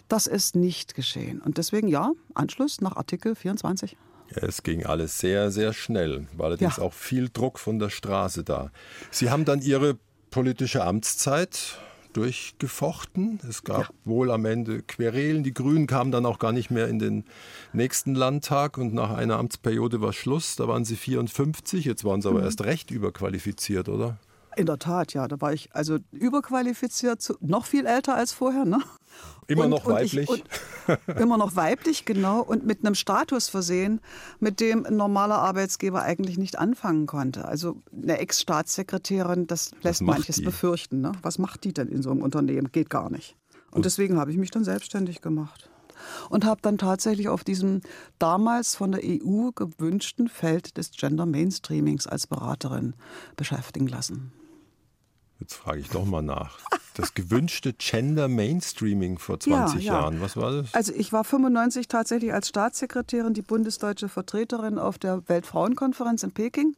Das 0.09 0.27
ist 0.27 0.57
nicht 0.57 0.97
geschehen. 0.97 1.41
Und 1.41 1.59
deswegen 1.59 1.87
ja, 1.87 2.11
Anschluss 2.35 2.81
nach 2.81 2.97
Artikel 2.97 3.37
24. 3.37 3.97
Es 4.35 4.63
ging 4.63 4.87
alles 4.87 5.19
sehr, 5.19 5.51
sehr 5.51 5.73
schnell. 5.73 6.27
War 6.37 6.47
allerdings 6.47 6.77
ja. 6.77 6.83
auch 6.83 6.93
viel 6.93 7.29
Druck 7.29 7.59
von 7.59 7.79
der 7.79 7.91
Straße 7.91 8.45
da. 8.45 8.71
Sie 9.11 9.31
haben 9.31 9.45
dann 9.45 9.61
Ihre 9.61 9.99
politische 10.31 10.85
Amtszeit 10.85 11.79
durchgefochten. 12.13 13.41
Es 13.49 13.63
gab 13.65 13.81
ja. 13.83 13.89
wohl 14.05 14.31
am 14.31 14.45
Ende 14.45 14.83
Querelen. 14.83 15.43
Die 15.43 15.55
Grünen 15.55 15.87
kamen 15.87 16.11
dann 16.11 16.27
auch 16.27 16.39
gar 16.39 16.53
nicht 16.53 16.71
mehr 16.71 16.89
in 16.89 16.99
den 16.99 17.25
nächsten 17.73 18.15
Landtag 18.15 18.79
und 18.79 18.95
nach 18.95 19.11
einer 19.11 19.39
Amtsperiode 19.39 20.01
war 20.01 20.13
Schluss. 20.13 20.57
Da 20.57 20.69
waren 20.69 20.85
sie 20.85 20.97
54. 20.97 21.85
Jetzt 21.85 22.05
waren 22.05 22.23
sie 22.23 22.29
aber 22.29 22.41
mhm. 22.41 22.45
erst 22.45 22.65
recht 22.65 22.91
überqualifiziert, 22.91 23.89
oder? 23.89 24.19
In 24.57 24.67
der 24.67 24.79
Tat, 24.79 25.15
ja. 25.15 25.29
Da 25.29 25.41
war 25.41 25.53
ich 25.53 25.75
also 25.75 25.99
überqualifiziert, 26.11 27.33
noch 27.41 27.67
viel 27.67 27.87
älter 27.87 28.15
als 28.15 28.33
vorher. 28.33 28.65
Ne? 28.65 28.81
Immer 29.47 29.65
und, 29.65 29.71
noch 29.71 29.87
weiblich. 29.87 30.29
Und 30.29 30.45
ich, 30.87 31.17
immer 31.21 31.37
noch 31.39 31.57
weiblich, 31.57 32.05
genau. 32.05 32.41
Und 32.41 32.65
mit 32.67 32.85
einem 32.85 32.95
Status 32.95 33.49
versehen, 33.49 34.01
mit 34.39 34.61
dem 34.61 34.87
ein 34.87 34.97
normaler 34.97 35.39
Arbeitsgeber 35.39 36.03
eigentlich 36.03 36.39
nicht 36.39 36.59
anfangen 36.59 37.07
konnte. 37.07 37.45
Also 37.45 37.81
eine 37.93 38.19
Ex-Staatssekretärin, 38.19 39.47
das 39.47 39.73
lässt 39.83 40.03
manches 40.03 40.37
die? 40.37 40.43
befürchten. 40.43 41.01
Ne? 41.01 41.13
Was 41.23 41.39
macht 41.39 41.65
die 41.65 41.73
denn 41.73 41.89
in 41.89 42.03
so 42.03 42.11
einem 42.11 42.23
Unternehmen? 42.23 42.71
Geht 42.73 42.91
gar 42.91 43.11
nicht. 43.11 43.37
Und 43.71 43.85
deswegen 43.85 44.19
habe 44.19 44.31
ich 44.31 44.37
mich 44.37 44.51
dann 44.51 44.65
selbstständig 44.65 45.21
gemacht. 45.21 45.69
und 46.31 46.45
habe 46.45 46.63
dann 46.63 46.79
tatsächlich 46.79 47.29
auf 47.29 47.45
diesem 47.45 47.83
damals 48.19 48.75
von 48.75 48.93
der 48.93 49.03
EU 49.05 49.51
gewünschten 49.55 50.29
Feld 50.29 50.77
des 50.77 50.93
Gender 50.93 51.27
Mainstreamings 51.27 52.07
als 52.07 52.27
Beraterin 52.27 52.95
beschäftigen 53.37 53.87
lassen. 53.87 54.33
Jetzt 55.41 55.55
frage 55.55 55.81
ich 55.81 55.89
doch 55.89 56.05
mal 56.05 56.23
nach. 56.23 56.59
Das 56.95 57.15
gewünschte 57.15 57.73
Gender 57.73 58.29
Mainstreaming 58.29 59.19
vor 59.19 59.41
20 59.41 59.83
ja, 59.83 59.93
ja. 59.95 60.01
Jahren, 60.01 60.21
was 60.21 60.37
war 60.37 60.53
das? 60.53 60.75
Also 60.75 60.93
ich 60.93 61.15
war 61.15 61.25
95 61.25 61.89
tatsächlich 61.89 62.35
als 62.35 62.49
Staatssekretärin 62.49 63.33
die 63.33 63.41
bundesdeutsche 63.41 64.11
Vertreterin 64.11 64.79
auf 64.79 64.99
der 64.99 65.27
Weltfrauenkonferenz 65.29 66.25
in 66.25 66.33
Peking. 66.33 66.77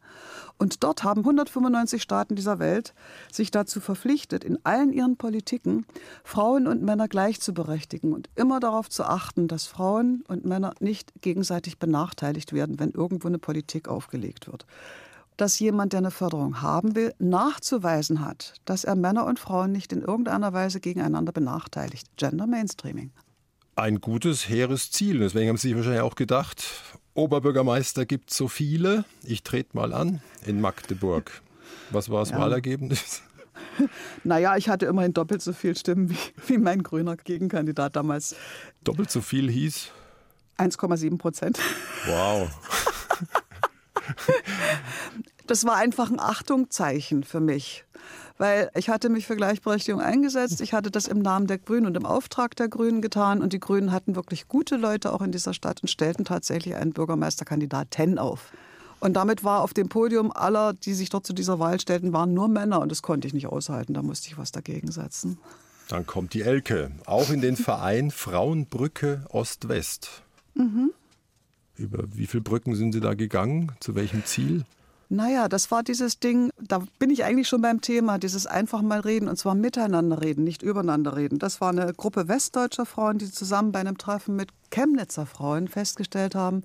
Und 0.59 0.85
dort 0.85 1.03
haben 1.03 1.23
195 1.23 2.01
Staaten 2.01 2.37
dieser 2.37 2.61
Welt 2.61 2.95
sich 3.33 3.51
dazu 3.51 3.81
verpflichtet, 3.81 4.45
in 4.45 4.65
allen 4.65 4.93
ihren 4.93 5.17
Politiken 5.17 5.85
Frauen 6.23 6.69
und 6.69 6.83
Männer 6.83 7.09
gleich 7.09 7.41
zu 7.41 7.53
berechtigen 7.53 8.13
und 8.13 8.31
immer 8.37 8.61
darauf 8.61 8.89
zu 8.89 9.03
achten, 9.03 9.49
dass 9.49 9.67
Frauen 9.67 10.23
und 10.29 10.45
Männer 10.45 10.75
nicht 10.79 11.13
gegenseitig 11.21 11.81
benachteiligt 11.81 12.53
werden, 12.53 12.79
wenn 12.79 12.91
irgendwo 12.91 13.27
eine 13.27 13.39
Politik 13.39 13.89
aufgelegt 13.89 14.47
wird 14.47 14.67
dass 15.37 15.59
jemand, 15.59 15.93
der 15.93 15.99
eine 15.99 16.11
Förderung 16.11 16.63
haben 16.63 16.95
will, 16.95 17.15
nachzuweisen 17.19 18.25
hat, 18.25 18.55
dass 18.65 18.85
er 18.85 18.97
Männer 18.97 19.27
und 19.27 19.39
Frauen 19.39 19.73
nicht 19.73 19.93
in 19.93 20.03
irgendeiner 20.03 20.53
Weise 20.53 20.81
gegeneinander 20.81 21.33
benachteiligt. 21.33 22.07
Gender 22.17 22.47
Mainstreaming. 22.47 23.11
Ein 23.75 24.01
gutes, 24.01 24.49
hehres 24.49 24.91
Ziel. 24.91 25.21
Deswegen 25.21 25.49
haben 25.49 25.57
Sie 25.57 25.69
sich 25.69 25.77
wahrscheinlich 25.77 26.03
auch 26.03 26.15
gedacht, 26.15 26.65
Oberbürgermeister 27.15 28.07
gibt 28.07 28.31
es 28.31 28.37
so 28.37 28.49
viele. 28.49 29.05
Ich 29.23 29.43
trete 29.43 29.77
mal 29.77 29.93
an 29.93 30.23
in 30.47 30.61
Magdeburg. 30.61 31.43
Was 31.91 32.11
war 32.11 32.21
das 32.21 32.31
ja. 32.31 32.39
Wahlergebnis? 32.39 33.23
Naja, 34.25 34.57
ich 34.57 34.69
hatte 34.69 34.87
immerhin 34.87 35.15
doppelt 35.15 35.41
so 35.41 35.53
viele 35.53 35.75
Stimmen 35.77 36.11
wie, 36.11 36.19
wie 36.47 36.59
mein 36.59 36.83
grüner 36.83 37.17
Gegenkandidat 37.17 37.97
damals. 37.97 38.35
Doppelt 38.85 39.11
so 39.11 39.21
viel 39.21 39.51
hieß? 39.51 39.89
1,7 40.59 41.17
Prozent. 41.19 41.59
Wow. 42.07 42.51
das 45.47 45.65
war 45.65 45.77
einfach 45.77 46.11
ein 46.11 46.21
Achtungzeichen 46.21 47.25
für 47.25 47.41
mich. 47.41 47.85
Weil 48.39 48.71
ich 48.75 48.89
hatte 48.89 49.09
mich 49.09 49.27
für 49.27 49.37
Gleichberechtigung 49.37 50.01
eingesetzt. 50.01 50.61
Ich 50.61 50.73
hatte 50.73 50.91
das 50.91 51.07
im 51.07 51.21
Namen 51.21 51.47
der 51.47 51.59
Grünen 51.59 51.87
und 51.87 51.97
im 51.97 52.07
Auftrag 52.07 52.57
der 52.57 52.69
Grünen 52.69 53.01
getan. 53.01 53.41
Und 53.41 53.53
die 53.53 53.61
Grünen 53.61 53.93
hatten 53.93 54.17
wirklich 54.17 54.49
gute 54.49 54.77
Leute 54.77 55.13
auch 55.13 55.21
in 55.21 55.31
dieser 55.31 55.55
Stadt 55.55 55.81
und 55.83 55.89
stellten 55.89 56.25
tatsächlich 56.25 56.75
einen 56.75 56.93
Bürgermeisterkandidaten 56.93 58.19
auf. 58.19 58.53
Und 58.99 59.15
damit 59.15 59.45
war 59.45 59.63
auf 59.63 59.75
dem 59.75 59.89
Podium 59.89 60.33
aller, 60.33 60.73
die 60.73 60.95
sich 60.95 61.11
dort 61.11 61.27
zu 61.27 61.33
dieser 61.33 61.59
Wahl 61.59 61.81
stellten, 61.81 62.13
waren 62.13 62.35
nur 62.35 62.49
Männer. 62.49 62.81
Und 62.81 62.91
das 62.91 63.03
konnte 63.03 63.29
ich 63.29 63.35
nicht 63.35 63.47
aushalten. 63.47 63.95
Da 63.95 64.03
musste 64.03 64.29
ich 64.29 64.39
was 64.39 64.53
dagegen 64.53 64.91
setzen. 64.91 65.39
Dann 65.89 66.07
kommt 66.07 66.35
die 66.35 66.43
Elke, 66.43 66.91
auch 67.05 67.31
in 67.31 67.41
den 67.41 67.57
Verein 67.57 68.11
Frauenbrücke 68.11 69.25
Ost-West. 69.29 70.23
Mhm. 70.55 70.93
Über 71.83 72.05
wie 72.15 72.27
viele 72.27 72.43
Brücken 72.43 72.75
sind 72.75 72.93
Sie 72.93 73.01
da 73.01 73.15
gegangen? 73.15 73.73
Zu 73.81 73.95
welchem 73.95 74.25
Ziel? 74.25 74.65
Naja, 75.09 75.49
das 75.49 75.71
war 75.71 75.83
dieses 75.83 76.21
Ding, 76.21 76.51
da 76.59 76.83
bin 76.99 77.11
ich 77.11 77.25
eigentlich 77.25 77.47
schon 77.47 77.61
beim 77.61 77.83
Thema, 77.83 78.19
dieses 78.19 78.47
einfach 78.47 78.81
mal 78.81 79.01
reden 79.01 79.29
und 79.29 79.37
zwar 79.37 79.55
miteinander 79.55 80.23
reden, 80.23 80.43
nicht 80.43 80.63
übereinander 80.63 81.17
reden. 81.17 81.39
Das 81.39 81.61
war 81.61 81.69
eine 81.69 81.93
Gruppe 81.93 82.29
westdeutscher 82.29 82.87
Frauen, 82.87 83.19
die 83.19 83.31
zusammen 83.31 83.73
bei 83.73 83.81
einem 83.81 83.99
Treffen 83.99 84.37
mit 84.37 84.49
Chemnitzer 84.71 85.27
Frauen 85.27 85.69
festgestellt 85.69 86.35
haben, 86.35 86.63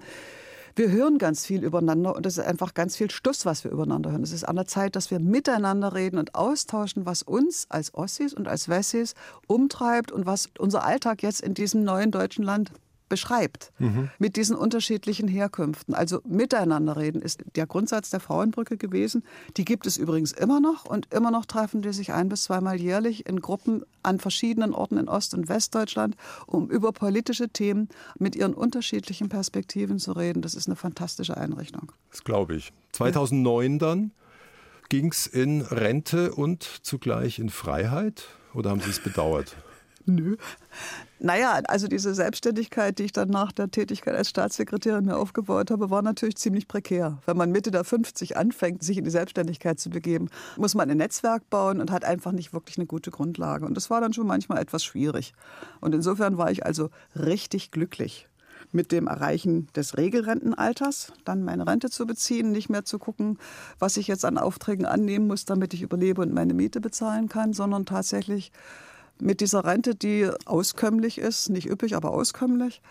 wir 0.78 0.92
hören 0.92 1.18
ganz 1.18 1.44
viel 1.44 1.64
übereinander 1.64 2.16
und 2.16 2.28
es 2.28 2.38
ist 2.38 2.46
einfach 2.46 2.76
ganz 2.76 2.96
viel 2.96 3.10
Stuss, 3.10 3.48
was 3.48 3.64
wir 3.64 3.72
übereinander 3.72 4.12
hören. 4.12 4.22
Es 4.22 4.32
ist 4.32 4.44
an 4.44 4.58
der 4.58 4.68
Zeit, 4.68 4.96
dass 4.96 5.10
wir 5.10 5.18
miteinander 5.18 5.96
reden 5.96 6.20
und 6.20 6.36
austauschen, 6.36 7.08
was 7.08 7.24
uns 7.24 7.66
als 7.70 7.96
Ossis 7.96 8.32
und 8.32 8.48
als 8.48 8.70
Wessis 8.70 9.16
umtreibt 9.48 10.12
und 10.12 10.28
was 10.28 10.50
unser 10.60 10.84
Alltag 10.84 11.24
jetzt 11.24 11.42
in 11.42 11.56
diesem 11.56 11.84
neuen 11.84 12.12
deutschen 12.12 12.44
Land 12.44 12.74
beschreibt, 13.10 13.72
mhm. 13.80 14.10
mit 14.20 14.36
diesen 14.36 14.56
unterschiedlichen 14.56 15.28
Herkünften. 15.28 15.94
Also 15.94 16.22
miteinander 16.26 16.98
reden 16.98 17.22
ist 17.22 17.44
der 17.56 17.66
Grundsatz 17.66 18.10
der 18.10 18.20
Frauenbrücke 18.20 18.78
gewesen. 18.78 19.24
Die 19.58 19.66
gibt 19.66 19.88
es 19.88 19.98
übrigens 19.98 20.32
immer 20.32 20.60
noch 20.60 20.86
und 20.86 21.14
immer 21.14 21.32
noch 21.32 21.46
treffen 21.46 21.82
die 21.82 21.94
sich 21.94 22.14
ein 22.14 22.30
bis 22.30 22.44
zweimal 22.44 22.80
jährlich 22.80 23.28
in 23.28 23.42
Gruppen 23.42 23.84
an 24.04 24.20
verschiedenen 24.20 24.74
Orten 24.74 24.98
in 24.98 25.10
Ost- 25.10 25.34
und 25.34 25.50
Westdeutschland, 25.50 26.16
um 26.46 26.70
über 26.70 26.92
politische 26.92 27.50
Themen 27.50 27.90
mit 28.20 28.36
ihren 28.36 28.54
unterschiedlichen 28.54 29.30
Perspektiven 29.30 30.00
zu 30.00 30.14
reden. 30.14 30.42
Das 30.42 30.56
ist 30.56 30.68
eine 30.68 30.76
fantastische 30.76 31.38
Einrichtung. 31.38 31.92
Das 32.12 32.24
glaube 32.24 32.56
ich. 32.56 32.72
2009 32.94 33.74
ja. 33.74 33.78
dann 33.80 34.12
ging 34.90 35.12
es 35.12 35.28
in 35.28 35.62
Rente 35.62 36.34
und 36.34 36.64
zugleich 36.84 37.40
in 37.40 37.50
Freiheit 37.50 38.28
oder 38.54 38.70
haben 38.70 38.82
Sie 38.82 38.90
es 38.90 39.00
bedauert? 39.00 39.56
Nö. 40.06 40.38
Naja, 41.20 41.60
also 41.68 41.88
diese 41.88 42.14
Selbstständigkeit, 42.14 43.00
die 43.00 43.06
ich 43.06 43.12
dann 43.12 43.30
nach 43.30 43.52
der 43.52 43.72
Tätigkeit 43.72 44.16
als 44.16 44.30
Staatssekretärin 44.30 45.06
mir 45.06 45.18
aufgebaut 45.18 45.72
habe, 45.72 45.90
war 45.90 46.04
natürlich 46.04 46.36
ziemlich 46.36 46.68
prekär. 46.68 47.18
Wenn 47.26 47.38
man 47.38 47.52
Mitte 47.52 47.72
der 47.72 47.84
50 47.84 48.38
anfängt, 48.38 48.84
sich 48.84 48.98
in 48.98 49.04
die 49.04 49.10
Selbstständigkeit 49.10 49.80
zu 49.80 49.90
begeben, 49.90 50.30
muss 50.58 50.76
man 50.76 50.92
ein 50.92 50.98
Netzwerk 50.98 51.50
bauen 51.50 51.82
und 51.82 51.90
hat 51.90 52.06
einfach 52.06 52.32
nicht 52.32 52.54
wirklich 52.54 52.78
eine 52.78 52.86
gute 52.86 53.10
Grundlage. 53.10 53.66
Und 53.66 53.76
das 53.76 53.90
war 53.90 54.00
dann 54.00 54.14
schon 54.14 54.28
manchmal 54.28 54.60
etwas 54.60 54.84
schwierig. 54.84 55.34
Und 55.82 55.96
insofern 55.96 56.38
war 56.38 56.52
ich 56.52 56.66
also 56.66 56.92
richtig 57.16 57.72
glücklich 57.72 58.28
mit 58.72 58.92
dem 58.92 59.08
Erreichen 59.08 59.68
des 59.76 59.98
Regelrentenalters, 59.98 61.14
dann 61.26 61.44
meine 61.44 61.66
Rente 61.66 61.90
zu 61.90 62.06
beziehen, 62.06 62.52
nicht 62.52 62.70
mehr 62.70 62.86
zu 62.86 63.00
gucken, 63.00 63.40
was 63.80 63.98
ich 63.98 64.08
jetzt 64.08 64.26
an 64.26 64.38
Aufträgen 64.38 64.86
annehmen 64.86 65.28
muss, 65.28 65.46
damit 65.46 65.74
ich 65.74 65.82
überlebe 65.82 66.22
und 66.22 66.34
meine 66.34 66.54
Miete 66.54 66.82
bezahlen 66.82 67.30
kann, 67.30 67.54
sondern 67.54 67.86
tatsächlich 67.86 68.52
mit 69.20 69.42
dieser 69.42 69.66
Rente, 69.66 69.96
die 69.96 70.30
auskömmlich 70.46 71.18
ist, 71.18 71.50
nicht 71.50 71.70
üppig, 71.70 71.96
aber 71.96 72.12
auskömmlich, 72.12 72.82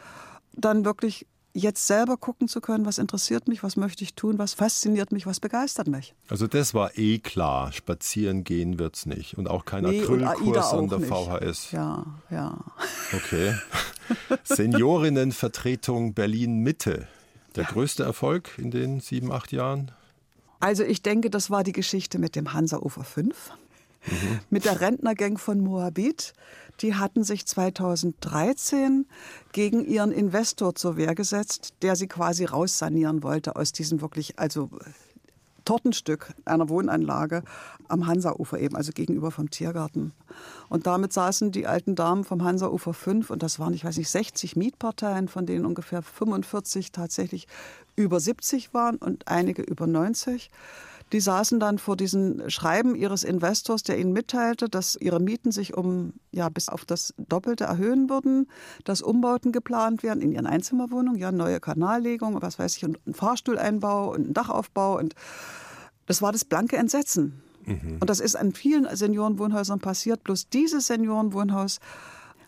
dann 0.52 0.84
wirklich 0.84 1.26
jetzt 1.56 1.86
selber 1.86 2.16
gucken 2.16 2.48
zu 2.48 2.60
können, 2.60 2.84
was 2.84 2.98
interessiert 2.98 3.48
mich, 3.48 3.62
was 3.62 3.76
möchte 3.76 4.04
ich 4.04 4.14
tun, 4.14 4.38
was 4.38 4.54
fasziniert 4.54 5.10
mich, 5.10 5.26
was 5.26 5.40
begeistert 5.40 5.88
mich. 5.88 6.14
Also 6.28 6.46
das 6.46 6.74
war 6.74 6.96
eh 6.98 7.18
klar, 7.18 7.72
spazieren 7.72 8.44
gehen 8.44 8.78
wird 8.78 8.96
es 8.96 9.06
nicht 9.06 9.38
und 9.38 9.48
auch 9.48 9.64
kein 9.64 9.84
nee, 9.84 10.02
Acrylkurs 10.02 10.72
an 10.72 10.88
der 10.88 10.98
nicht. 10.98 11.08
VHS. 11.08 11.72
Ja, 11.72 12.04
ja. 12.30 12.58
Okay. 13.14 13.54
Seniorinnenvertretung 14.44 16.14
Berlin 16.14 16.58
Mitte. 16.58 17.08
Der 17.54 17.64
ja. 17.64 17.70
größte 17.70 18.02
Erfolg 18.02 18.58
in 18.58 18.70
den 18.70 19.00
sieben, 19.00 19.32
acht 19.32 19.50
Jahren? 19.50 19.92
Also 20.60 20.82
ich 20.82 21.02
denke, 21.02 21.30
das 21.30 21.50
war 21.50 21.64
die 21.64 21.72
Geschichte 21.72 22.18
mit 22.18 22.36
dem 22.36 22.52
Hansa-Ufer 22.52 23.04
5 23.04 23.52
mhm. 24.07 24.40
mit 24.51 24.64
der 24.64 24.81
Rentnergang 24.81 25.38
von 25.38 25.61
Moabit. 25.61 26.33
Die 26.81 26.95
hatten 26.95 27.25
sich 27.25 27.47
2013 27.47 29.07
gegen 29.53 29.85
ihren 29.85 30.12
Investor 30.12 30.75
zur 30.75 30.97
Wehr 30.97 31.14
gesetzt, 31.14 31.75
der 31.83 31.97
sie 31.97 32.07
quasi 32.07 32.45
raussanieren 32.45 33.23
wollte 33.23 33.57
aus 33.57 33.73
diesem 33.73 34.01
wirklich, 34.01 34.38
also 34.38 34.71
Tortenstück 35.66 36.33
einer 36.47 36.71
Wohnanlage 36.71 37.42
am 37.88 38.07
Hansaufer 38.07 38.59
eben, 38.59 38.75
also 38.75 38.92
gegenüber 38.92 39.31
vom 39.31 39.51
Tiergarten. 39.51 40.12
Und 40.71 40.87
damit 40.87 41.12
saßen 41.12 41.53
die 41.53 41.66
alten 41.66 41.95
Damen 41.95 42.25
vom 42.25 42.42
Hansaufer 42.42 42.95
5 42.95 43.31
und 43.31 43.42
das 43.42 43.59
waren, 43.59 43.75
ich 43.75 43.85
weiß 43.85 43.99
nicht, 43.99 44.09
60 44.09 44.57
Mietparteien, 44.57 45.29
von 45.29 45.45
denen 45.45 45.66
ungefähr 45.66 46.03
45 46.03 46.92
tatsächlich 46.92 47.47
über 47.97 48.21
70 48.21 48.73
waren 48.73 48.97
und 48.97 49.29
einige 49.29 49.62
über 49.62 49.87
90 49.87 50.51
die 51.12 51.21
saßen 51.21 51.61
dann 51.61 51.79
vor 51.79 51.97
diesem 51.97 52.51
Schreiben 52.51 52.95
ihres 52.95 53.23
Investors, 53.23 53.83
der 53.83 53.99
ihnen 53.99 54.12
mitteilte, 54.12 54.69
dass 54.69 54.97
ihre 54.97 55.21
Mieten 55.21 55.53
sich 55.53 55.77
um 55.77 56.14
ja 56.33 56.49
bis 56.49 56.69
auf 56.69 56.85
das 56.85 57.14
Doppelte 57.16 57.64
erhöhen 57.64 58.11
würden, 58.11 58.49
dass 58.85 59.03
Umbauten 59.03 59.53
geplant 59.53 60.03
werden 60.03 60.21
in 60.21 60.33
ihren 60.33 60.47
Einzimmerwohnungen, 60.47 61.21
ja 61.21 61.31
neue 61.31 61.61
Kanallegung, 61.61 62.42
was 62.42 62.59
weiß 62.59 62.77
ich, 62.77 62.85
und 62.85 62.99
ein 63.07 63.14
Fahrstuhleinbau 63.14 64.12
und 64.12 64.31
ein 64.31 64.35
Dachaufbau 64.35 64.99
und 64.99 65.14
das 66.07 66.23
war 66.23 66.33
das 66.33 66.45
blanke 66.45 66.77
Entsetzen. 66.77 67.42
Mhm. 67.64 67.99
Und 68.01 68.11
das 68.11 68.21
ist 68.21 68.37
an 68.37 68.53
vielen 68.53 68.87
Seniorenwohnhäusern 68.95 69.81
passiert. 69.81 70.23
Bloß 70.25 70.49
dieses 70.49 70.87
Seniorenwohnhaus 70.87 71.81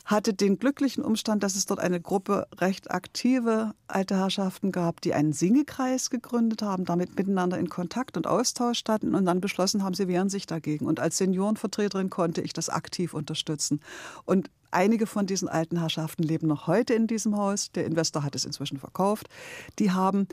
hatte 0.09 0.33
den 0.33 0.59
glücklichen 0.59 1.05
Umstand, 1.05 1.42
dass 1.42 1.55
es 1.55 1.66
dort 1.66 1.81
eine 1.81 2.01
Gruppe 2.01 2.49
recht 2.57 2.90
aktive 2.90 3.75
alte 3.88 4.16
Herrschaften 4.16 4.73
gab, 4.73 5.03
die 5.03 5.12
einen 5.12 5.35
Singekreis 5.35 6.09
gegründet 6.09 6.62
haben, 6.62 6.87
damit 6.87 7.14
miteinander 7.14 7.59
in 7.59 7.68
Kontakt 7.68 8.16
und 8.16 8.27
Austausch 8.27 8.79
standen 8.79 9.14
und 9.14 9.27
dann 9.27 9.42
beschlossen 9.42 9.85
haben, 9.85 9.92
sie 9.92 10.09
wehren 10.09 10.31
sich 10.31 10.46
dagegen. 10.46 10.87
Und 10.87 10.98
als 10.98 11.19
Seniorenvertreterin 11.19 12.09
konnte 12.09 12.40
ich 12.40 12.54
das 12.54 12.71
aktiv 12.71 13.15
unterstützen. 13.15 13.81
Und 14.25 14.50
Einige 14.71 15.06
von 15.06 15.25
diesen 15.25 15.48
alten 15.48 15.79
Herrschaften 15.79 16.23
leben 16.23 16.46
noch 16.46 16.67
heute 16.67 16.92
in 16.92 17.06
diesem 17.06 17.38
Haus. 17.38 17.73
Der 17.73 17.87
Investor 17.87 18.23
hat 18.23 18.35
es 18.35 18.44
inzwischen 18.44 18.79
verkauft. 18.79 19.31
Die 19.79 19.92
haben 19.92 20.29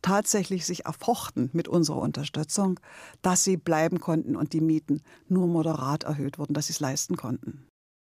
tatsächlich 0.00 0.64
sich 0.64 0.86
erfochten 0.86 1.50
mit 1.52 1.66
unserer 1.66 1.98
Unterstützung, 1.98 2.78
dass 3.20 3.42
sie 3.42 3.56
bleiben 3.56 3.98
konnten 3.98 4.36
und 4.36 4.52
die 4.52 4.60
Mieten 4.60 5.02
nur 5.28 5.48
moderat 5.48 6.04
erhöht 6.04 6.38
wurden, 6.38 6.54
dass 6.54 6.68
sie 6.68 6.72
es 6.72 6.78
leisten 6.78 7.16
konnten. 7.16 7.66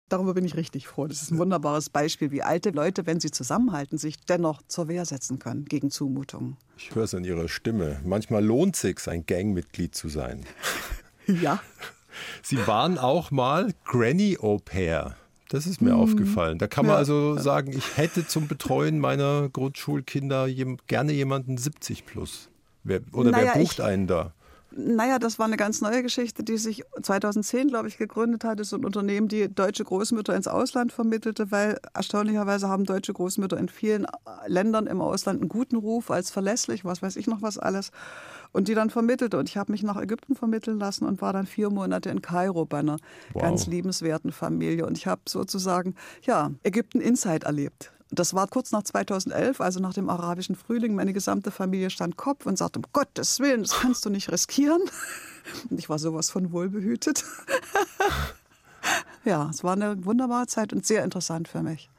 Darüber 0.09 0.33
bin 0.33 0.45
ich 0.45 0.55
richtig 0.55 0.87
froh. 0.87 1.07
Das 1.07 1.21
ist 1.21 1.31
ein 1.31 1.37
wunderbares 1.37 1.89
Beispiel, 1.89 2.31
wie 2.31 2.43
alte 2.43 2.69
Leute, 2.71 3.05
wenn 3.05 3.19
sie 3.19 3.31
zusammenhalten, 3.31 3.97
sich 3.97 4.19
dennoch 4.19 4.61
zur 4.67 4.87
Wehr 4.87 5.05
setzen 5.05 5.39
können 5.39 5.65
gegen 5.65 5.89
Zumutungen. 5.91 6.57
Ich 6.77 6.93
höre 6.93 7.03
es 7.05 7.13
in 7.13 7.23
Ihrer 7.23 7.47
Stimme. 7.47 7.99
Manchmal 8.05 8.43
lohnt 8.43 8.75
es 8.75 8.81
sich, 8.81 9.07
ein 9.07 9.25
Gangmitglied 9.25 9.95
zu 9.95 10.09
sein. 10.09 10.43
ja. 11.27 11.61
Sie 12.43 12.67
waren 12.67 12.97
auch 12.97 13.31
mal 13.31 13.73
Granny 13.85 14.37
Au 14.39 14.57
pair. 14.63 15.15
Das 15.49 15.65
ist 15.67 15.81
mir 15.81 15.95
aufgefallen. 15.95 16.57
Da 16.57 16.67
kann 16.67 16.85
man 16.85 16.95
also 16.95 17.37
sagen, 17.37 17.71
ich 17.73 17.97
hätte 17.97 18.25
zum 18.27 18.47
Betreuen 18.47 18.99
meiner 18.99 19.49
Grundschulkinder 19.49 20.47
gerne 20.87 21.11
jemanden 21.11 21.57
70 21.57 22.05
plus. 22.05 22.49
Wer, 22.83 23.01
oder 23.13 23.31
Naja, 23.31 23.51
wer 23.55 23.61
bucht 23.61 23.79
ich- 23.79 23.83
einen 23.83 24.07
da? 24.07 24.33
Naja, 24.75 25.19
das 25.19 25.37
war 25.37 25.45
eine 25.45 25.57
ganz 25.57 25.81
neue 25.81 26.01
Geschichte, 26.01 26.43
die 26.43 26.57
sich 26.57 26.83
2010, 27.01 27.67
glaube 27.67 27.87
ich, 27.87 27.97
gegründet 27.97 28.43
hat. 28.43 28.59
Das 28.59 28.67
ist 28.67 28.73
ein 28.73 28.85
Unternehmen, 28.85 29.27
die 29.27 29.53
deutsche 29.53 29.83
Großmütter 29.83 30.35
ins 30.35 30.47
Ausland 30.47 30.91
vermittelte, 30.91 31.51
weil 31.51 31.79
erstaunlicherweise 31.93 32.67
haben 32.67 32.83
deutsche 32.85 33.13
Großmütter 33.13 33.57
in 33.57 33.69
vielen 33.69 34.07
Ländern 34.47 34.87
im 34.87 34.99
Ausland 35.01 35.41
einen 35.41 35.49
guten 35.49 35.75
Ruf 35.75 36.09
als 36.09 36.31
verlässlich, 36.31 36.83
was 36.85 37.01
weiß 37.01 37.15
ich 37.17 37.27
noch 37.27 37.41
was 37.41 37.57
alles. 37.57 37.91
Und 38.51 38.67
die 38.67 38.75
dann 38.75 38.89
vermittelte. 38.89 39.37
Und 39.37 39.49
ich 39.49 39.57
habe 39.57 39.71
mich 39.71 39.83
nach 39.83 39.99
Ägypten 39.99 40.35
vermitteln 40.35 40.79
lassen 40.79 41.05
und 41.05 41.21
war 41.21 41.33
dann 41.33 41.45
vier 41.47 41.69
Monate 41.69 42.09
in 42.09 42.21
Kairo 42.21 42.65
bei 42.65 42.79
einer 42.79 42.97
Wow. 43.33 43.41
ganz 43.41 43.67
liebenswerten 43.67 44.31
Familie. 44.31 44.85
Und 44.85 44.97
ich 44.97 45.07
habe 45.07 45.21
sozusagen, 45.27 45.95
ja, 46.23 46.51
Ägypten 46.63 46.99
Inside 46.99 47.45
erlebt. 47.45 47.92
Das 48.15 48.35
war 48.35 48.47
kurz 48.47 48.71
nach 48.71 48.83
2011, 48.83 49.59
also 49.59 49.79
nach 49.79 49.93
dem 49.93 50.09
arabischen 50.09 50.55
Frühling. 50.55 50.93
Meine 50.93 51.13
gesamte 51.13 51.49
Familie 51.49 51.89
stand 51.89 52.15
Kopf 52.15 52.45
und 52.45 52.57
sagte, 52.57 52.79
um 52.79 52.85
Gottes 52.93 53.39
Willen, 53.39 53.63
das 53.63 53.71
kannst 53.71 54.05
du 54.05 54.09
nicht 54.09 54.31
riskieren. 54.31 54.81
Und 55.69 55.77
ich 55.77 55.89
war 55.89 55.99
sowas 55.99 56.29
von 56.29 56.53
wohlbehütet. 56.53 57.25
ja, 59.25 59.49
es 59.49 59.63
war 59.63 59.73
eine 59.73 60.05
wunderbare 60.05 60.47
Zeit 60.47 60.71
und 60.71 60.85
sehr 60.85 61.03
interessant 61.03 61.49
für 61.49 61.61
mich. 61.61 61.89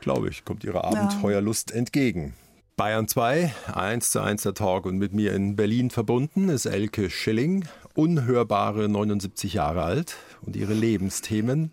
Glaube 0.00 0.30
ich, 0.30 0.46
kommt 0.46 0.64
ihrer 0.64 0.84
Abenteuerlust 0.84 1.70
entgegen. 1.70 2.32
Bayern 2.76 3.06
2, 3.06 3.54
1 3.74 4.10
zu 4.10 4.20
1 4.20 4.42
der 4.42 4.54
Talk 4.54 4.86
und 4.86 4.96
mit 4.96 5.12
mir 5.12 5.34
in 5.34 5.54
Berlin 5.54 5.90
verbunden 5.90 6.48
ist 6.48 6.64
Elke 6.64 7.10
Schilling, 7.10 7.66
unhörbare 7.94 8.88
79 8.88 9.52
Jahre 9.52 9.82
alt 9.82 10.16
und 10.40 10.56
ihre 10.56 10.72
Lebensthemen 10.72 11.72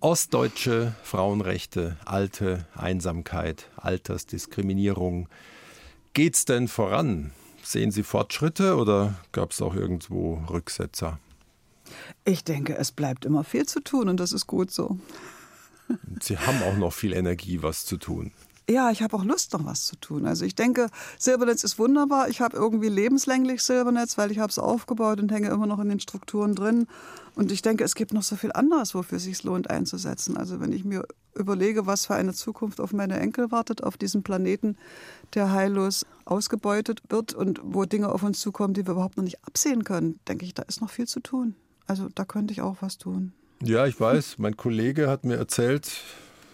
ostdeutsche 0.00 0.94
Frauenrechte, 1.02 1.96
alte 2.04 2.66
Einsamkeit, 2.74 3.66
Altersdiskriminierung. 3.76 5.28
Geht's 6.14 6.44
denn 6.44 6.68
voran? 6.68 7.32
Sehen 7.62 7.90
Sie 7.90 8.02
Fortschritte 8.02 8.76
oder 8.76 9.14
gab 9.32 9.52
es 9.52 9.60
auch 9.60 9.74
irgendwo 9.74 10.42
Rücksetzer? 10.50 11.18
Ich 12.24 12.44
denke, 12.44 12.76
es 12.76 12.92
bleibt 12.92 13.24
immer 13.24 13.44
viel 13.44 13.66
zu 13.66 13.80
tun 13.80 14.08
und 14.08 14.18
das 14.18 14.32
ist 14.32 14.46
gut 14.46 14.70
so. 14.70 14.98
Sie 16.20 16.36
haben 16.36 16.62
auch 16.62 16.76
noch 16.76 16.92
viel 16.92 17.12
Energie, 17.12 17.62
was 17.62 17.86
zu 17.86 17.96
tun. 17.96 18.32
Ja, 18.70 18.90
ich 18.90 19.02
habe 19.02 19.16
auch 19.16 19.24
Lust, 19.24 19.54
noch 19.54 19.64
was 19.64 19.86
zu 19.86 19.96
tun. 19.96 20.26
Also 20.26 20.44
ich 20.44 20.54
denke, 20.54 20.88
Silbernetz 21.18 21.64
ist 21.64 21.78
wunderbar. 21.78 22.28
Ich 22.28 22.42
habe 22.42 22.54
irgendwie 22.54 22.88
lebenslänglich 22.90 23.62
Silbernetz, 23.62 24.18
weil 24.18 24.30
ich 24.30 24.38
habe 24.38 24.50
es 24.50 24.58
aufgebaut 24.58 25.20
und 25.20 25.32
hänge 25.32 25.48
immer 25.48 25.66
noch 25.66 25.78
in 25.78 25.88
den 25.88 26.00
Strukturen 26.00 26.54
drin. 26.54 26.86
Und 27.34 27.50
ich 27.50 27.62
denke, 27.62 27.84
es 27.84 27.94
gibt 27.94 28.12
noch 28.12 28.22
so 28.22 28.36
viel 28.36 28.52
anderes, 28.52 28.94
wofür 28.94 29.16
es 29.16 29.24
sich 29.24 29.42
lohnt 29.42 29.70
einzusetzen. 29.70 30.36
Also 30.36 30.60
wenn 30.60 30.72
ich 30.72 30.84
mir 30.84 31.06
überlege, 31.34 31.86
was 31.86 32.04
für 32.04 32.14
eine 32.14 32.34
Zukunft 32.34 32.78
auf 32.80 32.92
meine 32.92 33.18
Enkel 33.18 33.50
wartet, 33.50 33.82
auf 33.82 33.96
diesem 33.96 34.22
Planeten, 34.22 34.76
der 35.32 35.50
heillos 35.50 36.04
ausgebeutet 36.26 37.00
wird 37.08 37.32
und 37.32 37.60
wo 37.62 37.86
Dinge 37.86 38.10
auf 38.10 38.22
uns 38.22 38.40
zukommen, 38.40 38.74
die 38.74 38.86
wir 38.86 38.92
überhaupt 38.92 39.16
noch 39.16 39.24
nicht 39.24 39.42
absehen 39.46 39.84
können, 39.84 40.20
denke 40.28 40.44
ich, 40.44 40.52
da 40.52 40.62
ist 40.64 40.82
noch 40.82 40.90
viel 40.90 41.06
zu 41.06 41.20
tun. 41.20 41.54
Also 41.86 42.08
da 42.14 42.26
könnte 42.26 42.52
ich 42.52 42.60
auch 42.60 42.76
was 42.80 42.98
tun. 42.98 43.32
Ja, 43.62 43.86
ich 43.86 43.98
weiß. 43.98 44.36
Mein 44.38 44.56
Kollege 44.56 45.08
hat 45.08 45.24
mir 45.24 45.36
erzählt, 45.36 45.90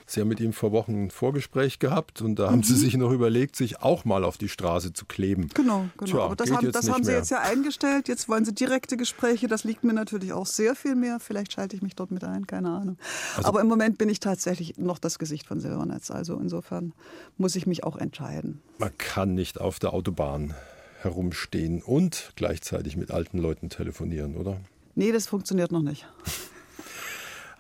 Sie 0.07 0.21
haben 0.21 0.29
mit 0.29 0.39
ihm 0.41 0.53
vor 0.53 0.71
Wochen 0.73 1.05
ein 1.05 1.11
Vorgespräch 1.11 1.79
gehabt 1.79 2.21
und 2.21 2.39
da 2.39 2.51
haben 2.51 2.63
Sie 2.63 2.77
sich 2.77 2.97
noch 2.97 3.11
überlegt, 3.11 3.57
sich 3.57 3.81
auch 3.81 4.05
mal 4.05 4.23
auf 4.23 4.37
die 4.37 4.51
Straße 4.51 4.93
zu 4.93 5.07
kleben. 5.07 5.49
Genau, 5.55 5.87
genau. 5.97 6.11
Tja, 6.11 6.21
Aber 6.25 6.37
das 6.37 6.51
haben, 6.51 6.73
das 6.73 6.91
haben 6.91 7.05
Sie 7.05 7.11
mehr. 7.11 7.21
jetzt 7.21 7.31
ja 7.31 7.41
eingestellt. 7.41 8.09
Jetzt 8.09 8.29
wollen 8.29 8.45
Sie 8.45 8.55
direkte 8.55 8.99
Gespräche. 8.99 9.49
Das 9.49 9.65
liegt 9.65 9.83
mir 9.83 9.95
natürlich 9.95 10.35
auch 10.35 10.47
sehr 10.47 10.75
viel 10.75 10.95
mehr. 10.95 11.21
Vielleicht 11.21 11.53
schalte 11.53 11.75
ich 11.75 11.81
mich 11.83 11.97
dort 11.97 12.11
mit 12.11 12.23
ein, 12.23 12.47
keine 12.47 12.69
Ahnung. 12.69 12.99
Also 13.37 13.49
Aber 13.49 13.63
im 13.63 13.67
Moment 13.67 13.97
bin 13.97 14.11
ich 14.11 14.21
tatsächlich 14.21 14.77
noch 14.77 14.99
das 14.99 15.19
Gesicht 15.19 15.47
von 15.47 15.61
Silbernetz. 15.61 16.11
Also 16.11 16.37
insofern 16.37 16.93
muss 17.39 17.57
ich 17.57 17.67
mich 17.67 17.83
auch 17.83 17.97
entscheiden. 17.97 18.61
Man 18.79 18.97
kann 18.99 19.35
nicht 19.35 19.59
auf 19.59 19.79
der 19.79 19.95
Autobahn 19.95 20.53
herumstehen 21.01 21.83
und 21.83 22.33
gleichzeitig 22.37 22.97
mit 22.97 23.11
alten 23.11 23.39
Leuten 23.39 23.71
telefonieren, 23.71 24.37
oder? 24.37 24.61
Nee, 24.95 25.13
das 25.13 25.27
funktioniert 25.27 25.73
noch 25.73 25.83
nicht. 25.83 26.07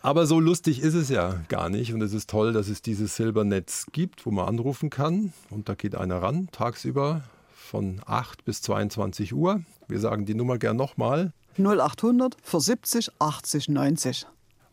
Aber 0.05 0.27
so 0.27 0.39
lustig 0.39 0.83
ist 0.83 0.93
es 0.93 1.09
ja 1.09 1.41
gar 1.49 1.71
nicht. 1.71 1.95
Und 1.95 2.03
es 2.03 2.13
ist 2.13 2.29
toll, 2.29 2.53
dass 2.53 2.69
es 2.69 2.83
dieses 2.83 3.17
Silbernetz 3.17 3.87
gibt, 3.91 4.27
wo 4.27 4.31
man 4.31 4.47
anrufen 4.47 4.91
kann. 4.91 5.33
Und 5.49 5.71
da 5.71 5.75
geht 5.75 5.95
einer 5.95 6.21
ran, 6.21 6.51
tagsüber 6.53 7.23
von 7.55 8.03
8 8.05 8.45
bis 8.45 8.61
22 8.61 9.33
Uhr. 9.33 9.63
Wir 9.89 10.01
sagen 10.01 10.27
die 10.27 10.35
Nummer 10.35 10.59
gern 10.59 10.77
nochmal. 10.77 11.33
0800 11.57 12.37
für 12.43 12.61
70 12.61 13.13
80 13.19 13.71
90. 13.71 14.27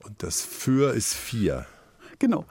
Und 0.03 0.21
das 0.21 0.41
Für 0.41 0.93
ist 0.93 1.13
4. 1.13 1.65
Genau. 2.19 2.43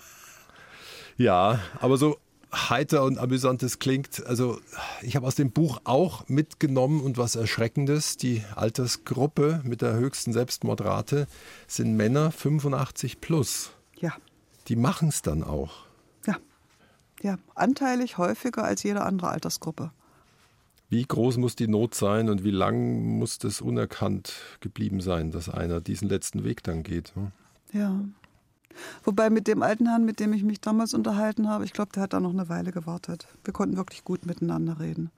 Ja, 1.18 1.60
aber 1.80 1.98
so 1.98 2.16
heiter 2.52 3.04
und 3.04 3.18
amüsant 3.18 3.62
es 3.62 3.78
klingt, 3.78 4.26
also 4.26 4.60
ich 5.02 5.16
habe 5.16 5.26
aus 5.26 5.34
dem 5.34 5.50
Buch 5.50 5.80
auch 5.84 6.28
mitgenommen 6.28 7.00
und 7.00 7.18
was 7.18 7.36
Erschreckendes. 7.36 8.16
Die 8.16 8.42
Altersgruppe 8.56 9.60
mit 9.64 9.82
der 9.82 9.94
höchsten 9.94 10.32
Selbstmordrate 10.32 11.26
sind 11.66 11.96
Männer 11.96 12.32
85 12.32 13.20
plus. 13.20 13.70
Ja. 13.98 14.12
Die 14.68 14.76
machen 14.76 15.08
es 15.08 15.22
dann 15.22 15.42
auch. 15.42 15.86
Ja. 16.26 16.36
Ja. 17.22 17.38
Anteilig 17.54 18.18
häufiger 18.18 18.64
als 18.64 18.82
jede 18.82 19.02
andere 19.02 19.28
Altersgruppe. 19.28 19.90
Wie 20.88 21.04
groß 21.04 21.36
muss 21.36 21.54
die 21.54 21.68
Not 21.68 21.94
sein 21.94 22.28
und 22.28 22.42
wie 22.42 22.50
lang 22.50 23.16
muss 23.18 23.38
das 23.38 23.60
unerkannt 23.60 24.34
geblieben 24.58 25.00
sein, 25.00 25.30
dass 25.30 25.48
einer 25.48 25.80
diesen 25.80 26.08
letzten 26.08 26.42
Weg 26.42 26.64
dann 26.64 26.82
geht? 26.82 27.14
hm? 27.14 27.30
Ja. 27.72 28.00
Wobei 29.04 29.30
mit 29.30 29.46
dem 29.48 29.62
alten 29.62 29.88
Herrn, 29.88 30.04
mit 30.04 30.20
dem 30.20 30.32
ich 30.32 30.42
mich 30.42 30.60
damals 30.60 30.94
unterhalten 30.94 31.48
habe, 31.48 31.64
ich 31.64 31.72
glaube, 31.72 31.92
der 31.92 32.02
hat 32.02 32.12
da 32.12 32.20
noch 32.20 32.32
eine 32.32 32.48
Weile 32.48 32.72
gewartet. 32.72 33.26
Wir 33.44 33.52
konnten 33.52 33.76
wirklich 33.76 34.04
gut 34.04 34.26
miteinander 34.26 34.80
reden. 34.80 35.10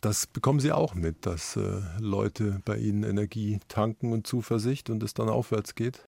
Das 0.00 0.26
bekommen 0.26 0.60
Sie 0.60 0.70
auch 0.70 0.94
mit, 0.94 1.26
dass 1.26 1.56
äh, 1.56 1.80
Leute 1.98 2.60
bei 2.64 2.76
Ihnen 2.76 3.02
Energie 3.02 3.58
tanken 3.68 4.12
und 4.12 4.26
Zuversicht 4.26 4.90
und 4.90 5.02
es 5.02 5.12
dann 5.12 5.28
aufwärts 5.28 5.74
geht? 5.74 6.04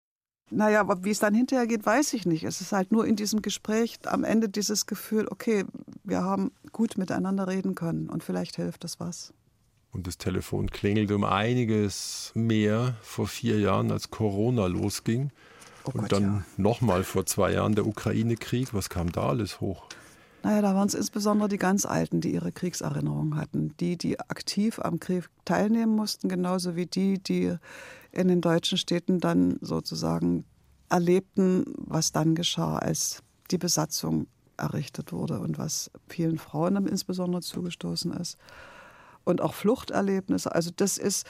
Naja, 0.52 0.82
aber 0.82 1.04
wie 1.04 1.12
es 1.12 1.20
dann 1.20 1.34
hinterher 1.34 1.68
geht, 1.68 1.86
weiß 1.86 2.14
ich 2.14 2.26
nicht. 2.26 2.44
Es 2.44 2.62
ist 2.62 2.72
halt 2.72 2.92
nur 2.92 3.06
in 3.06 3.16
diesem 3.16 3.42
Gespräch 3.42 4.00
am 4.06 4.24
Ende 4.24 4.50
dieses 4.50 4.86
Gefühl, 4.86 5.28
okay, 5.30 5.64
wir 6.04 6.24
haben 6.24 6.52
gut 6.72 6.98
miteinander 6.98 7.48
reden 7.48 7.76
können 7.76 8.10
und 8.10 8.24
vielleicht 8.24 8.56
hilft 8.56 8.84
das 8.84 9.00
was. 9.00 9.34
Und 9.92 10.06
das 10.06 10.18
Telefon 10.18 10.70
klingelt 10.70 11.12
um 11.12 11.24
einiges 11.24 12.32
mehr 12.36 12.96
vor 13.02 13.28
vier 13.28 13.60
Jahren, 13.60 13.92
als 13.92 14.12
Corona 14.12 14.68
losging. 14.68 15.32
Oh 15.84 15.92
und 15.94 16.02
Gott, 16.02 16.12
dann 16.12 16.24
ja. 16.24 16.44
nochmal 16.58 17.04
vor 17.04 17.26
zwei 17.26 17.54
Jahren 17.54 17.76
der 17.76 17.86
Ukraine-Krieg. 17.86 18.74
Was 18.74 18.90
kam 18.90 19.12
da 19.12 19.28
alles 19.28 19.62
hoch? 19.62 19.88
Naja, 20.44 20.62
da 20.62 20.74
waren 20.74 20.88
es 20.88 20.94
insbesondere 20.94 21.50
die 21.50 21.58
ganz 21.58 21.86
Alten, 21.86 22.22
die 22.22 22.34
ihre 22.34 22.52
Kriegserinnerungen 22.52 23.36
hatten. 23.36 23.76
Die, 23.80 23.98
die 23.98 24.20
aktiv 24.20 24.80
am 24.80 25.00
Krieg 25.00 25.30
teilnehmen 25.44 25.96
mussten, 25.96 26.30
genauso 26.30 26.76
wie 26.76 26.86
die, 26.86 27.22
die 27.22 27.56
in 28.12 28.28
den 28.30 28.42
deutschen 28.42 28.78
Städten 28.78 29.20
dann 29.20 29.58
sozusagen 29.62 30.46
erlebten, 30.90 31.66
was 31.78 32.12
dann 32.12 32.36
geschah, 32.36 32.78
als 32.78 33.22
die 33.52 33.58
Besatzung 33.58 34.28
errichtet 34.58 35.12
wurde 35.12 35.40
und 35.40 35.58
was 35.58 35.92
vielen 36.08 36.38
Frauen 36.38 36.88
insbesondere 36.88 37.42
zugestoßen 37.42 38.14
ist. 38.14 38.38
Und 39.26 39.42
auch 39.42 39.54
Fluchterlebnisse. 39.54 40.54
Also 40.56 40.72
das 40.76 40.98
ist, 40.98 41.28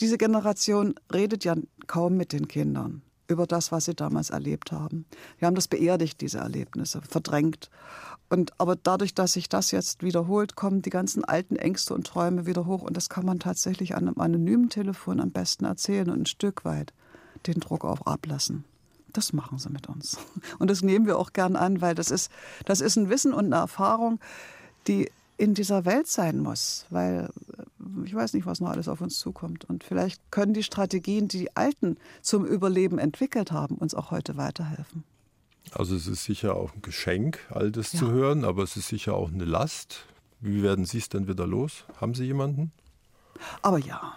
diese 0.00 0.18
Generation 0.18 0.94
redet 1.12 1.44
ja 1.44 1.54
kaum 1.86 2.16
mit 2.16 2.32
den 2.32 2.48
Kindern 2.48 3.02
über 3.28 3.46
das, 3.46 3.72
was 3.72 3.86
sie 3.86 3.94
damals 3.94 4.30
erlebt 4.30 4.72
haben. 4.72 5.06
Wir 5.38 5.46
haben 5.46 5.54
das 5.54 5.68
beerdigt, 5.68 6.20
diese 6.20 6.38
Erlebnisse, 6.38 7.02
verdrängt. 7.02 7.70
Und, 8.28 8.58
aber 8.60 8.76
dadurch, 8.76 9.14
dass 9.14 9.34
sich 9.34 9.48
das 9.48 9.70
jetzt 9.70 10.02
wiederholt, 10.02 10.56
kommen 10.56 10.82
die 10.82 10.90
ganzen 10.90 11.24
alten 11.24 11.56
Ängste 11.56 11.94
und 11.94 12.06
Träume 12.06 12.46
wieder 12.46 12.66
hoch. 12.66 12.82
Und 12.82 12.96
das 12.96 13.08
kann 13.08 13.24
man 13.24 13.38
tatsächlich 13.38 13.94
an 13.94 14.08
einem 14.08 14.20
anonymen 14.20 14.68
Telefon 14.68 15.20
am 15.20 15.30
besten 15.30 15.64
erzählen 15.64 16.10
und 16.10 16.22
ein 16.22 16.26
Stück 16.26 16.64
weit 16.64 16.92
den 17.46 17.60
Druck 17.60 17.84
auch 17.84 18.02
ablassen. 18.02 18.64
Das 19.12 19.32
machen 19.32 19.58
sie 19.58 19.70
mit 19.70 19.88
uns. 19.88 20.18
Und 20.58 20.68
das 20.68 20.82
nehmen 20.82 21.06
wir 21.06 21.18
auch 21.18 21.32
gern 21.32 21.56
an, 21.56 21.80
weil 21.80 21.94
das 21.94 22.10
ist, 22.10 22.30
das 22.66 22.82
ist 22.82 22.96
ein 22.96 23.08
Wissen 23.08 23.32
und 23.32 23.46
eine 23.46 23.54
Erfahrung, 23.54 24.20
die 24.88 25.10
in 25.38 25.54
dieser 25.54 25.86
Welt 25.86 26.06
sein 26.06 26.40
muss, 26.40 26.84
weil 26.90 27.30
ich 28.04 28.14
weiß 28.14 28.32
nicht, 28.34 28.46
was 28.46 28.60
noch 28.60 28.70
alles 28.70 28.88
auf 28.88 29.00
uns 29.00 29.18
zukommt. 29.18 29.64
Und 29.64 29.84
vielleicht 29.84 30.20
können 30.30 30.54
die 30.54 30.62
Strategien, 30.62 31.28
die 31.28 31.38
die 31.38 31.56
Alten 31.56 31.96
zum 32.22 32.44
Überleben 32.44 32.98
entwickelt 32.98 33.52
haben, 33.52 33.76
uns 33.76 33.94
auch 33.94 34.10
heute 34.10 34.36
weiterhelfen. 34.36 35.04
Also 35.72 35.96
es 35.96 36.06
ist 36.06 36.24
sicher 36.24 36.54
auch 36.56 36.74
ein 36.74 36.82
Geschenk, 36.82 37.38
all 37.50 37.70
das 37.72 37.92
Ja. 37.92 37.98
zu 38.00 38.10
hören, 38.10 38.44
aber 38.44 38.62
es 38.62 38.76
ist 38.76 38.88
sicher 38.88 39.14
auch 39.14 39.30
eine 39.32 39.44
Last. 39.44 40.06
Wie 40.40 40.62
werden 40.62 40.84
Sie 40.84 40.98
es 40.98 41.08
denn 41.08 41.26
wieder 41.28 41.46
los? 41.46 41.84
Haben 42.00 42.14
Sie 42.14 42.24
jemanden? 42.24 42.70
Aber 43.62 43.78
ja. 43.78 44.14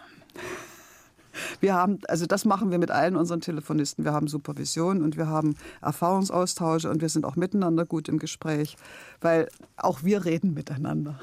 Wir 1.62 1.74
haben, 1.74 2.00
also 2.08 2.26
das 2.26 2.46
machen 2.46 2.70
wir 2.72 2.78
mit 2.78 2.92
allen 2.92 3.16
unseren 3.16 3.42
Telefonisten. 3.42 4.04
Wir 4.04 4.14
haben 4.14 4.28
Supervision 4.28 5.02
und 5.02 5.18
wir 5.18 5.28
haben 5.28 5.56
Erfahrungsaustausche 5.82 6.90
und 6.90 7.02
wir 7.02 7.10
sind 7.10 7.26
auch 7.26 7.36
miteinander 7.36 7.86
gut 7.86 8.10
im 8.10 8.20
Gespräch, 8.20 8.78
weil 9.22 9.50
auch 9.78 10.04
wir 10.04 10.26
reden 10.26 10.54
miteinander. 10.54 11.20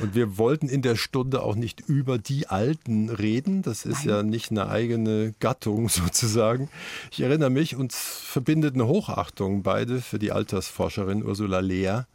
Und 0.00 0.14
wir 0.14 0.38
wollten 0.38 0.68
in 0.68 0.82
der 0.82 0.96
Stunde 0.96 1.42
auch 1.42 1.54
nicht 1.54 1.80
über 1.80 2.18
die 2.18 2.48
Alten 2.48 3.10
reden. 3.10 3.62
Das 3.62 3.86
ist 3.86 4.04
Nein. 4.04 4.08
ja 4.08 4.22
nicht 4.22 4.50
eine 4.50 4.68
eigene 4.68 5.34
Gattung 5.40 5.88
sozusagen. 5.88 6.68
Ich 7.10 7.20
erinnere 7.20 7.50
mich, 7.50 7.76
uns 7.76 7.96
verbindet 7.96 8.74
eine 8.74 8.86
Hochachtung 8.86 9.62
beide 9.62 10.00
für 10.00 10.18
die 10.18 10.32
Altersforscherin 10.32 11.24
Ursula 11.24 11.60
Lehr. 11.60 12.06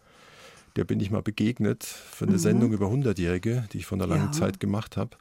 Der 0.75 0.83
bin 0.83 0.99
ich 0.99 1.09
mal 1.09 1.21
begegnet 1.21 1.83
für 1.83 2.25
eine 2.25 2.33
mhm. 2.33 2.39
Sendung 2.39 2.73
über 2.73 2.89
Hundertjährige, 2.89 3.65
die 3.71 3.79
ich 3.79 3.85
vor 3.85 3.97
einer 3.97 4.07
langen 4.07 4.27
ja. 4.27 4.31
Zeit 4.31 4.59
gemacht 4.59 4.97
habe. 4.97 5.11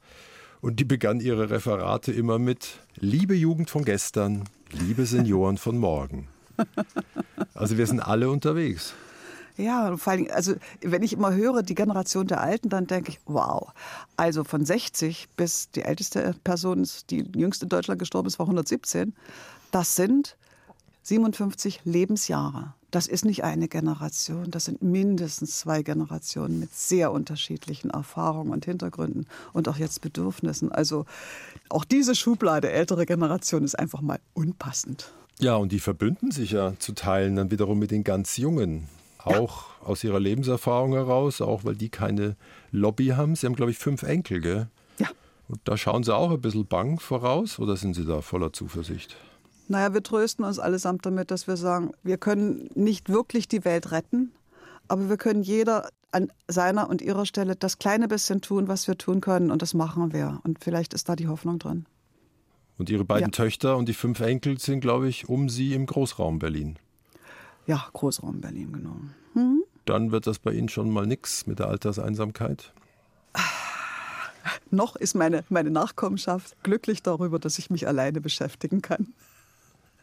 Und 0.61 0.81
die 0.81 0.85
begann 0.85 1.21
ihre 1.21 1.51
Referate 1.51 2.13
immer 2.13 2.39
mit 2.39 2.81
Liebe 2.97 3.35
Jugend 3.35 3.71
von 3.71 3.85
gestern, 3.85 4.45
liebe 4.73 5.07
Senioren 5.07 5.59
von 5.59 5.79
morgen. 5.79 6.29
Also 7.55 7.77
wir 7.77 7.87
sind 7.89 7.99
alle 7.99 8.31
unterwegs. 8.31 8.95
Ja, 9.59 9.97
vor 9.97 10.13
allem, 10.13 10.29
also 10.33 10.55
wenn 10.83 11.03
ich 11.03 11.13
immer 11.13 11.35
höre, 11.35 11.65
die 11.65 11.75
Generation 11.75 12.29
der 12.29 12.41
Alten, 12.41 12.69
dann 12.69 12.87
denke 12.87 13.11
ich, 13.11 13.19
wow. 13.27 13.73
Also 14.17 14.45
von 14.45 14.65
60 14.65 15.29
bis 15.37 15.71
die 15.73 15.83
älteste 15.83 16.37
Person, 16.45 16.89
die 17.11 17.29
jüngst 17.35 17.63
in 17.65 17.69
Deutschland 17.69 17.99
gestorben 17.99 18.29
ist, 18.29 18.39
war 18.39 18.47
117. 18.47 19.15
Das 19.73 19.97
sind 19.97 20.37
57 21.03 21.81
Lebensjahre. 21.85 22.75
Das 22.93 23.09
ist 23.09 23.25
nicht 23.25 23.43
eine 23.45 23.69
Generation, 23.69 24.51
das 24.51 24.65
sind 24.67 24.81
mindestens 24.81 25.59
zwei 25.59 25.83
Generationen 25.83 26.59
mit 26.59 26.75
sehr 26.75 27.13
unterschiedlichen 27.13 27.91
Erfahrungen 27.91 28.53
und 28.53 28.65
Hintergründen 28.65 29.27
und 29.53 29.69
auch 29.69 29.77
jetzt 29.77 30.01
Bedürfnissen. 30.01 30.73
Also 30.73 31.05
auch 31.69 31.85
diese 31.85 32.15
Schublade 32.15 32.71
ältere 32.71 33.05
Generation 33.05 33.65
ist 33.65 33.79
einfach 33.79 34.01
mal 34.01 34.21
unpassend. 34.33 35.13
Ja, 35.41 35.57
und 35.57 35.73
die 35.73 35.81
verbünden 35.81 36.31
sich 36.31 36.53
ja 36.53 36.79
zu 36.79 36.93
Teilen 36.93 37.37
dann 37.37 37.51
wiederum 37.51 37.79
mit 37.79 37.91
den 37.91 38.05
ganz 38.05 38.39
Jungen 38.39 38.89
auch 39.29 39.67
ja. 39.81 39.87
aus 39.87 40.05
ihrer 40.05 40.21
Lebenserfahrung 40.21 40.93
heraus, 40.93 41.41
auch 41.41 41.65
weil 41.65 41.77
die 41.77 41.89
keine 41.89 42.37
Lobby 42.71 43.09
haben. 43.09 43.35
Sie 43.35 43.47
haben, 43.47 43.57
glaube 43.57 43.71
ich, 43.71 43.79
fünf 43.79 44.03
Enkel, 44.03 44.41
gell? 44.41 44.69
Ja. 44.99 45.09
Und 45.49 45.61
da 45.65 45.77
schauen 45.77 46.03
Sie 46.03 46.15
auch 46.15 46.31
ein 46.31 46.41
bisschen 46.41 46.67
bang 46.67 46.99
voraus 47.01 47.59
oder 47.59 47.77
sind 47.77 47.95
Sie 47.95 48.05
da 48.05 48.21
voller 48.21 48.53
Zuversicht? 48.53 49.17
Naja, 49.69 49.93
wir 49.93 50.03
trösten 50.03 50.45
uns 50.45 50.59
allesamt 50.59 51.05
damit, 51.05 51.31
dass 51.31 51.47
wir 51.47 51.57
sagen, 51.57 51.93
wir 52.03 52.17
können 52.17 52.71
nicht 52.75 53.11
wirklich 53.11 53.49
die 53.49 53.65
Welt 53.65 53.93
retten, 53.93 54.33
aber 54.89 55.11
wir 55.11 55.19
können 55.19 55.43
jeder 55.43 55.89
an 56.11 56.33
seiner 56.49 56.89
und 56.89 57.03
ihrer 57.03 57.27
Stelle 57.27 57.55
das 57.55 57.79
kleine 57.79 58.09
bisschen 58.09 58.41
tun, 58.41 58.69
was 58.69 58.89
wir 58.89 58.97
tun 58.97 59.21
können 59.21 59.51
und 59.51 59.61
das 59.61 59.75
machen 59.75 60.13
wir. 60.13 60.41
Und 60.45 60.65
vielleicht 60.65 60.95
ist 60.95 61.09
da 61.09 61.17
die 61.17 61.29
Hoffnung 61.29 61.59
drin. 61.59 61.87
Und 62.79 62.89
Ihre 62.89 63.05
beiden 63.05 63.27
ja. 63.27 63.31
Töchter 63.31 63.77
und 63.77 63.89
die 63.89 63.95
fünf 63.95 64.21
Enkel 64.21 64.59
sind, 64.59 64.81
glaube 64.81 65.09
ich, 65.09 65.29
um 65.29 65.49
Sie 65.49 65.75
im 65.75 65.85
Großraum 65.85 66.39
Berlin. 66.39 66.79
Ja, 67.67 67.87
Großraum 67.93 68.41
Berlin, 68.41 68.73
genau. 68.73 68.97
Hm? 69.35 69.63
Dann 69.85 70.13
wird 70.13 70.27
das 70.27 70.39
bei 70.39 70.53
Ihnen 70.53 70.69
schon 70.69 70.91
mal 70.91 71.07
nichts 71.07 71.47
mit 71.47 71.59
der 71.59 71.69
Alterseinsamkeit? 71.69 72.73
Noch 74.71 74.97
ist 74.97 75.15
meine, 75.15 75.45
meine 75.49 75.71
Nachkommenschaft 75.71 76.63
glücklich 76.63 77.03
darüber, 77.03 77.39
dass 77.39 77.59
ich 77.59 77.71
mich 77.71 77.87
alleine 77.87 78.21
beschäftigen 78.21 78.83
kann. 78.83 79.15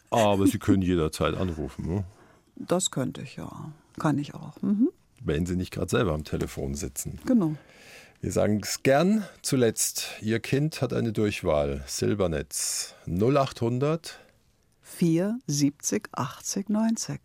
Aber 0.09 0.47
Sie 0.47 0.59
können 0.59 0.81
jederzeit 0.81 1.35
anrufen. 1.35 1.87
Ne? 1.87 2.03
Das 2.55 2.91
könnte 2.91 3.21
ich, 3.21 3.35
ja. 3.35 3.71
Kann 3.99 4.17
ich 4.17 4.33
auch. 4.33 4.61
Mhm. 4.61 4.89
Wenn 5.21 5.45
Sie 5.45 5.55
nicht 5.55 5.71
gerade 5.71 5.89
selber 5.89 6.13
am 6.13 6.23
Telefon 6.23 6.75
sitzen. 6.75 7.19
Genau. 7.25 7.55
Wir 8.21 8.31
sagen 8.31 8.61
es 8.63 8.83
gern. 8.83 9.25
Zuletzt, 9.41 10.07
Ihr 10.21 10.39
Kind 10.39 10.81
hat 10.81 10.93
eine 10.93 11.11
Durchwahl. 11.11 11.83
Silbernetz 11.85 12.95
0800 13.07 14.19
470 14.81 16.09
80 16.13 16.69
90. 16.69 17.19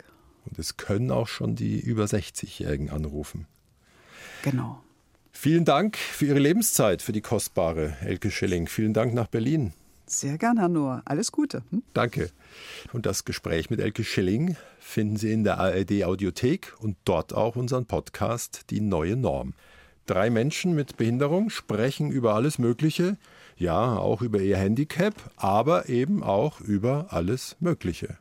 Und 0.46 0.58
es 0.58 0.76
können 0.76 1.10
auch 1.10 1.28
schon 1.28 1.54
die 1.54 1.78
über 1.78 2.04
60-Jährigen 2.04 2.90
anrufen. 2.90 3.46
Genau. 4.42 4.82
Vielen 5.32 5.64
Dank 5.64 5.96
für 5.96 6.26
Ihre 6.26 6.38
Lebenszeit, 6.38 7.02
für 7.02 7.12
die 7.12 7.20
kostbare 7.20 7.96
Elke 8.00 8.30
Schilling. 8.30 8.66
Vielen 8.66 8.92
Dank 8.92 9.14
nach 9.14 9.28
Berlin. 9.28 9.72
Sehr 10.06 10.38
gern, 10.38 10.58
Herr 10.58 10.68
Nohr. 10.68 11.02
Alles 11.04 11.30
Gute. 11.30 11.62
Hm? 11.70 11.82
Danke. 11.94 12.30
Und 12.92 13.06
das 13.06 13.24
Gespräch 13.24 13.70
mit 13.70 13.78
Elke 13.78 14.02
Schilling 14.02 14.56
finden 14.80 15.16
Sie 15.16 15.32
in 15.32 15.44
der 15.44 15.58
ARD 15.58 16.04
Audiothek 16.04 16.74
und 16.80 16.96
dort 17.04 17.32
auch 17.32 17.54
unseren 17.54 17.86
Podcast 17.86 18.64
Die 18.70 18.80
neue 18.80 19.16
Norm. 19.16 19.54
Drei 20.06 20.28
Menschen 20.28 20.74
mit 20.74 20.96
Behinderung 20.96 21.48
sprechen 21.48 22.10
über 22.10 22.34
alles 22.34 22.58
Mögliche, 22.58 23.16
ja, 23.56 23.96
auch 23.96 24.22
über 24.22 24.40
ihr 24.40 24.56
Handicap, 24.56 25.14
aber 25.36 25.88
eben 25.88 26.24
auch 26.24 26.60
über 26.60 27.06
alles 27.10 27.56
Mögliche. 27.60 28.18